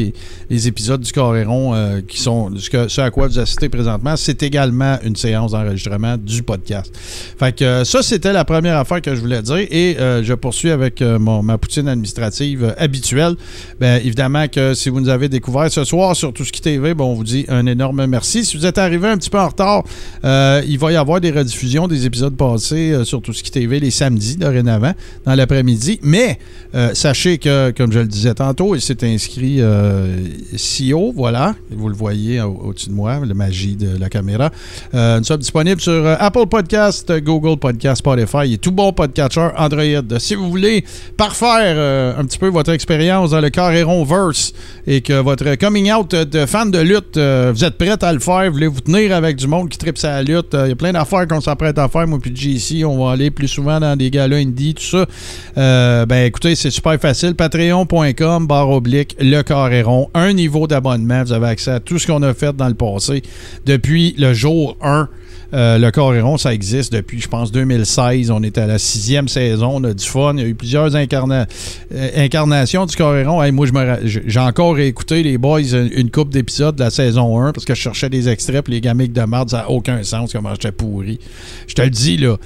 [0.50, 4.16] les épisodes du Coréron euh, qui sont ce, à quoi vous assistez présentement.
[4.16, 6.92] C'est également une séance d'enregistrement du podcast.
[7.38, 9.56] Fait que euh, ça, c'était la première affaire que je voulais dire.
[9.70, 13.34] Et euh, je poursuis avec mon- ma poutine administrative habituelle.
[13.80, 16.94] Bien, évidemment que si vous nous avez découvert ce soir sur Tout ce qui TV,
[16.94, 18.44] bon, on vous dit un énorme merci.
[18.44, 19.84] Si vous êtes arrivé un petit peu en retard,
[20.22, 23.90] il va y avoir des rediffusions des épisodes passés sur Tout ce qui TV les
[23.90, 24.92] samedis dorénavant,
[25.24, 26.00] dans l'après-midi.
[26.02, 26.38] Mais
[26.92, 29.60] sachez que, comme je le disais tantôt, il s'est inscrit
[30.56, 31.54] CEO, voilà.
[31.70, 34.50] Vous le voyez au- au-dessus de moi, la magie de la caméra.
[34.94, 38.92] Euh, nous sommes disponibles sur euh, Apple Podcast, euh, Google Podcast, Spotify et tout bon
[38.92, 40.18] podcatcher Android.
[40.18, 40.84] Si vous voulez
[41.16, 44.52] parfaire euh, un petit peu votre expérience dans le Carréron Verse
[44.86, 48.18] et que votre coming out de fan de lutte, euh, vous êtes prêt à le
[48.20, 50.76] faire, voulez vous tenir avec du monde qui tripe sa lutte, euh, il y a
[50.76, 53.96] plein d'affaires qu'on s'apprête à faire, moi puis JC, on va aller plus souvent dans
[53.96, 55.06] des galas indie, tout ça.
[55.58, 57.34] Euh, ben écoutez, c'est super facile.
[57.34, 59.42] Patreon.com, barre oblique, le
[60.14, 61.22] Un niveau d'abonnement.
[61.24, 63.22] Vous avez accès à tout ce qu'on a fait dans le passé
[63.66, 65.08] depuis le jour 1.
[65.52, 68.30] Euh, le Coréron, ça existe depuis, je pense, 2016.
[68.30, 69.72] On est à la sixième saison.
[69.74, 70.34] On a du fun.
[70.36, 71.44] Il y a eu plusieurs euh,
[72.16, 73.42] incarnations du Coréron.
[73.42, 73.66] Hey, moi,
[74.04, 77.80] j'ai encore écouté les boys une, coupe d'épisodes de la saison 1 parce que je
[77.80, 81.18] cherchais des extraits puis les gamiques de merde, ça n'a aucun sens comment j'étais pourri.
[81.68, 82.36] Je te le dis, là.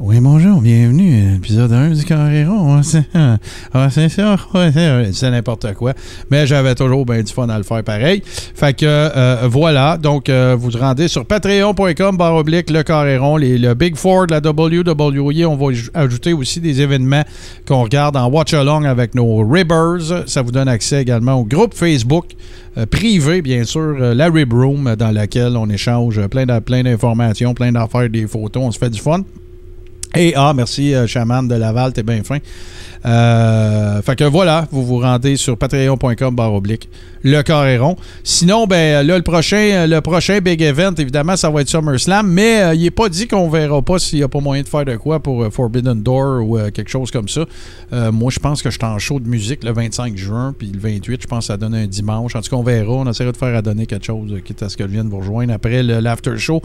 [0.00, 2.82] Oui, bonjour, bienvenue à l'épisode 1 du Carréron.
[2.82, 4.36] C'est ah, c'est ça,
[5.12, 5.92] c'est n'importe quoi.
[6.32, 8.20] Mais j'avais toujours bien du fun à le faire pareil.
[8.26, 13.36] Fait que euh, voilà, donc euh, vous vous rendez sur patreon.com barre oblique le Carréron,
[13.36, 15.46] le Big Four la WWE.
[15.46, 17.22] On va aj- ajouter aussi des événements
[17.66, 20.24] qu'on regarde en watch-along avec nos Ribbers.
[20.26, 22.32] Ça vous donne accès également au groupe Facebook
[22.76, 28.10] euh, privé, bien sûr, la Rib Room, dans laquelle on échange plein d'informations, plein d'affaires,
[28.10, 28.64] des photos.
[28.64, 29.20] On se fait du fun.
[30.16, 32.38] Et ah, merci, euh, chaman de Laval, t'es bien fin.
[33.06, 36.88] Euh, fait que voilà, vous vous rendez sur patreon.com barre oblique
[37.24, 37.96] le carré rond.
[38.22, 42.62] Sinon, ben là, le prochain, le prochain big event, évidemment, ça va être SummerSlam, mais
[42.62, 44.84] euh, il n'est pas dit qu'on verra pas s'il n'y a pas moyen de faire
[44.84, 47.46] de quoi pour euh, Forbidden Door ou euh, quelque chose comme ça.
[47.94, 50.70] Euh, moi, je pense que je suis en show de musique le 25 juin, puis
[50.70, 52.36] le 28, je pense que ça donne un dimanche.
[52.36, 52.92] En tout cas, on verra.
[52.92, 55.08] On essaiera de faire à donner quelque chose, euh, quitte à ce que je vienne
[55.08, 56.60] vous rejoindre après l'after show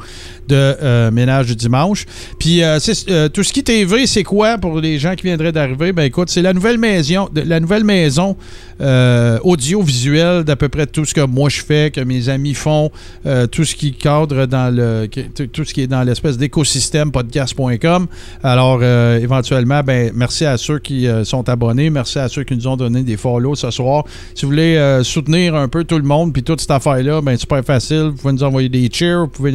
[0.50, 2.06] de euh, Ménage du dimanche.
[2.38, 2.80] Puis, euh,
[3.10, 5.94] euh, tout ce qui TV, c'est quoi pour les gens qui viendraient d'arriver?
[5.94, 8.36] Ben écoute, c'est la nouvelle maison, la nouvelle maison
[8.82, 12.92] euh, audiovisuelle d'à peu près tout ce que moi je fais, que mes amis font,
[13.26, 15.08] euh, tout ce qui cadre dans le
[15.52, 18.08] tout- ce qui est dans l'espèce d'écosystème podcast.com.
[18.44, 22.68] Alors euh, éventuellement, ben merci à ceux qui sont abonnés, merci à ceux qui nous
[22.68, 24.06] ont donné des follow ce soir.
[24.36, 27.36] Si vous voulez soutenir un peu tout le monde puis toute cette affaire là, ben
[27.38, 28.12] super facile.
[28.12, 29.52] Vous pouvez nous envoyer des cheers, vous pouvez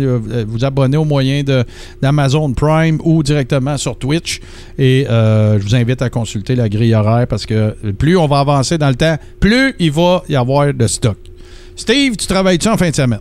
[0.47, 1.43] vous abonner au moyen
[2.03, 4.41] d'Amazon Prime ou directement sur Twitch.
[4.79, 8.79] Et je vous invite à consulter la grille horaire parce que plus on va avancer
[8.79, 11.17] dans le temps, plus il va y avoir de stock.
[11.77, 13.21] Steve, tu travailles-tu en fin de semaine?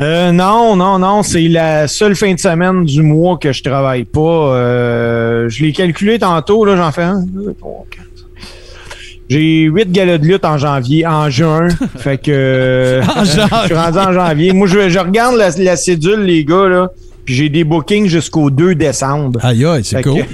[0.00, 4.04] Euh, non, non, non, c'est la seule fin de semaine du mois que je travaille
[4.04, 4.20] pas.
[4.54, 8.06] Euh, je l'ai calculé tantôt, là, j'en fais un, deux, trois, quatre.
[9.28, 11.68] J'ai huit galas de lutte en janvier, en juin.
[11.98, 13.30] fait que euh, En je
[13.66, 14.52] suis rendu en janvier.
[14.52, 16.90] Moi, je, je regarde la, la cédule, les gars, là,
[17.24, 19.38] puis j'ai des bookings jusqu'au 2 décembre.
[19.44, 20.22] Aïe, aïe, c'est cool.
[20.22, 20.28] que-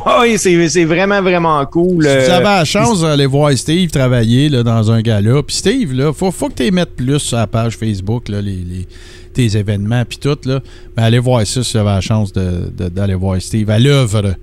[0.22, 2.04] oui, c'est vraiment, vraiment cool.
[2.04, 5.56] Si vous Euh, avez la chance d'aller voir Steve travailler là, dans un gala, puis
[5.56, 8.52] Steve, là, faut, faut que tu les mettes plus sur la page Facebook, là, les,
[8.56, 8.86] les-
[9.34, 10.36] tes événements, puis tout.
[10.44, 10.60] Là.
[10.96, 14.34] Ben, allez voir ça si vous avez la chance d'aller voir Steve à l'œuvre.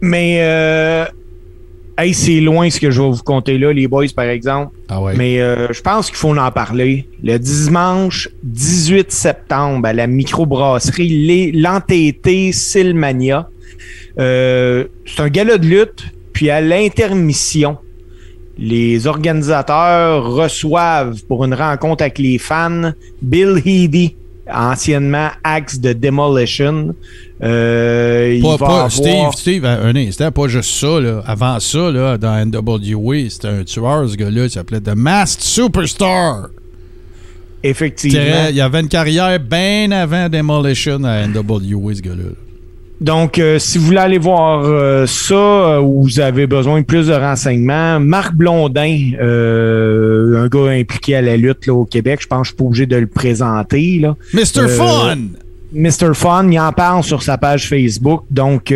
[0.00, 1.04] Mais, euh,
[1.98, 4.74] hey, c'est loin ce que je vais vous compter là, les boys, par exemple.
[4.88, 5.14] Ah ouais.
[5.16, 7.06] Mais euh, je pense qu'il faut en parler.
[7.22, 13.48] Le dimanche 18 septembre, à la microbrasserie l'Entêté Silmania,
[14.18, 17.76] euh, c'est un gala de lutte, puis à l'intermission,
[18.58, 22.92] les organisateurs reçoivent pour une rencontre avec les fans
[23.22, 24.16] Bill Heady,
[24.52, 26.94] anciennement Axe de Demolition.
[27.42, 30.98] Euh, il Pas, va pas- avoir- Steve, Steve, un instant, pas juste ça.
[31.00, 31.22] Là.
[31.26, 34.44] Avant ça, là, dans NWA, c'était un tueur, ce gars-là.
[34.44, 36.48] Il s'appelait The Masked Superstar.
[37.62, 38.46] Effectivement.
[38.50, 42.30] Il y avait une carrière bien avant Demolition à NWA, ce gars-là.
[43.00, 46.84] Donc, euh, si vous voulez aller voir euh, ça euh, ou vous avez besoin de
[46.84, 52.20] plus de renseignements, Marc Blondin, euh, un gars impliqué à la lutte là, au Québec,
[52.22, 54.00] je pense que je suis pas obligé de le présenter.
[54.00, 54.16] Là.
[54.34, 54.68] Mr.
[54.68, 55.18] Fun!
[55.72, 56.14] Mr.
[56.14, 58.72] Fun, il en parle sur sa page Facebook, donc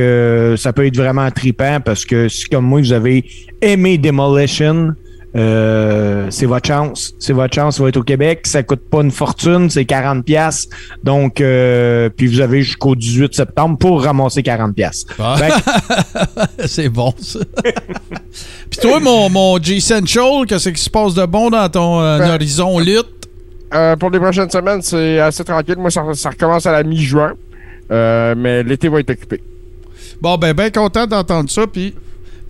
[0.59, 3.25] ça peut être vraiment trippant parce que si comme moi vous avez
[3.63, 4.95] aimé Demolition,
[5.35, 7.15] euh, c'est votre chance.
[7.19, 8.47] C'est votre chance, ça va être au Québec.
[8.47, 10.69] Ça coûte pas une fortune, c'est 40 pièces.
[11.03, 15.07] Donc, euh, puis vous avez jusqu'au 18 septembre pour ramasser 40 pièces.
[15.19, 15.37] Ah.
[16.67, 17.41] C'est bon, ça.
[18.71, 22.35] Puis toi, mon, mon G-Central, qu'est-ce qui se passe de bon dans ton euh, Ben-
[22.35, 23.29] horizon lutte?
[23.75, 25.77] Euh, pour les prochaines semaines, c'est assez tranquille.
[25.79, 27.33] Moi, ça, ça recommence à la mi-juin.
[27.91, 29.43] Euh, mais l'été va être occupé.
[30.21, 31.67] Bon, ben, ben content d'entendre ça.
[31.67, 31.95] Puis,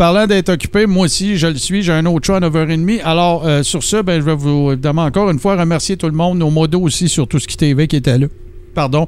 [0.02, 1.84] parlant d'être occupé, moi aussi, je le suis.
[1.84, 3.02] J'ai un autre show à 9h30.
[3.04, 6.12] Alors, euh, sur ça, ben, je vais vous, évidemment, encore une fois, remercier tout le
[6.12, 8.26] monde, nos modos aussi, sur tout ce qui TV qui était là.
[8.74, 9.06] Pardon.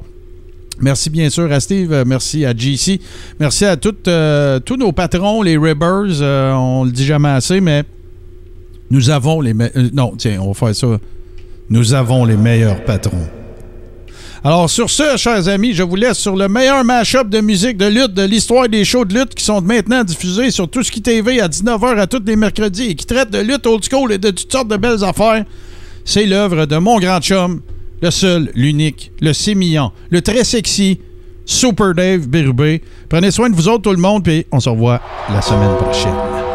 [0.79, 2.99] Merci bien sûr à Steve, euh, merci à JC,
[3.41, 3.75] merci à
[4.07, 7.83] euh, tous nos patrons, les Ribbers, euh, on le dit jamais assez, mais
[8.89, 10.87] nous avons les me- euh, non, tiens, on va faire ça.
[11.69, 13.27] Nous avons les meilleurs patrons.
[14.45, 17.87] Alors sur ce, chers amis, je vous laisse sur le meilleur mash-up de musique de
[17.87, 21.01] lutte de l'histoire des shows de lutte qui sont maintenant diffusés sur tout ce qui
[21.01, 24.19] TV à 19h à tous les mercredis et qui traitent de lutte old school et
[24.19, 25.45] de toutes sortes de belles affaires.
[26.03, 27.61] C'est l'œuvre de mon grand chum,
[28.03, 30.99] le seul, l'unique, le sémillant, le très sexy,
[31.47, 32.83] Super Dave Bérubé.
[33.09, 36.54] Prenez soin de vous autres, tout le monde, puis on se revoit la semaine prochaine.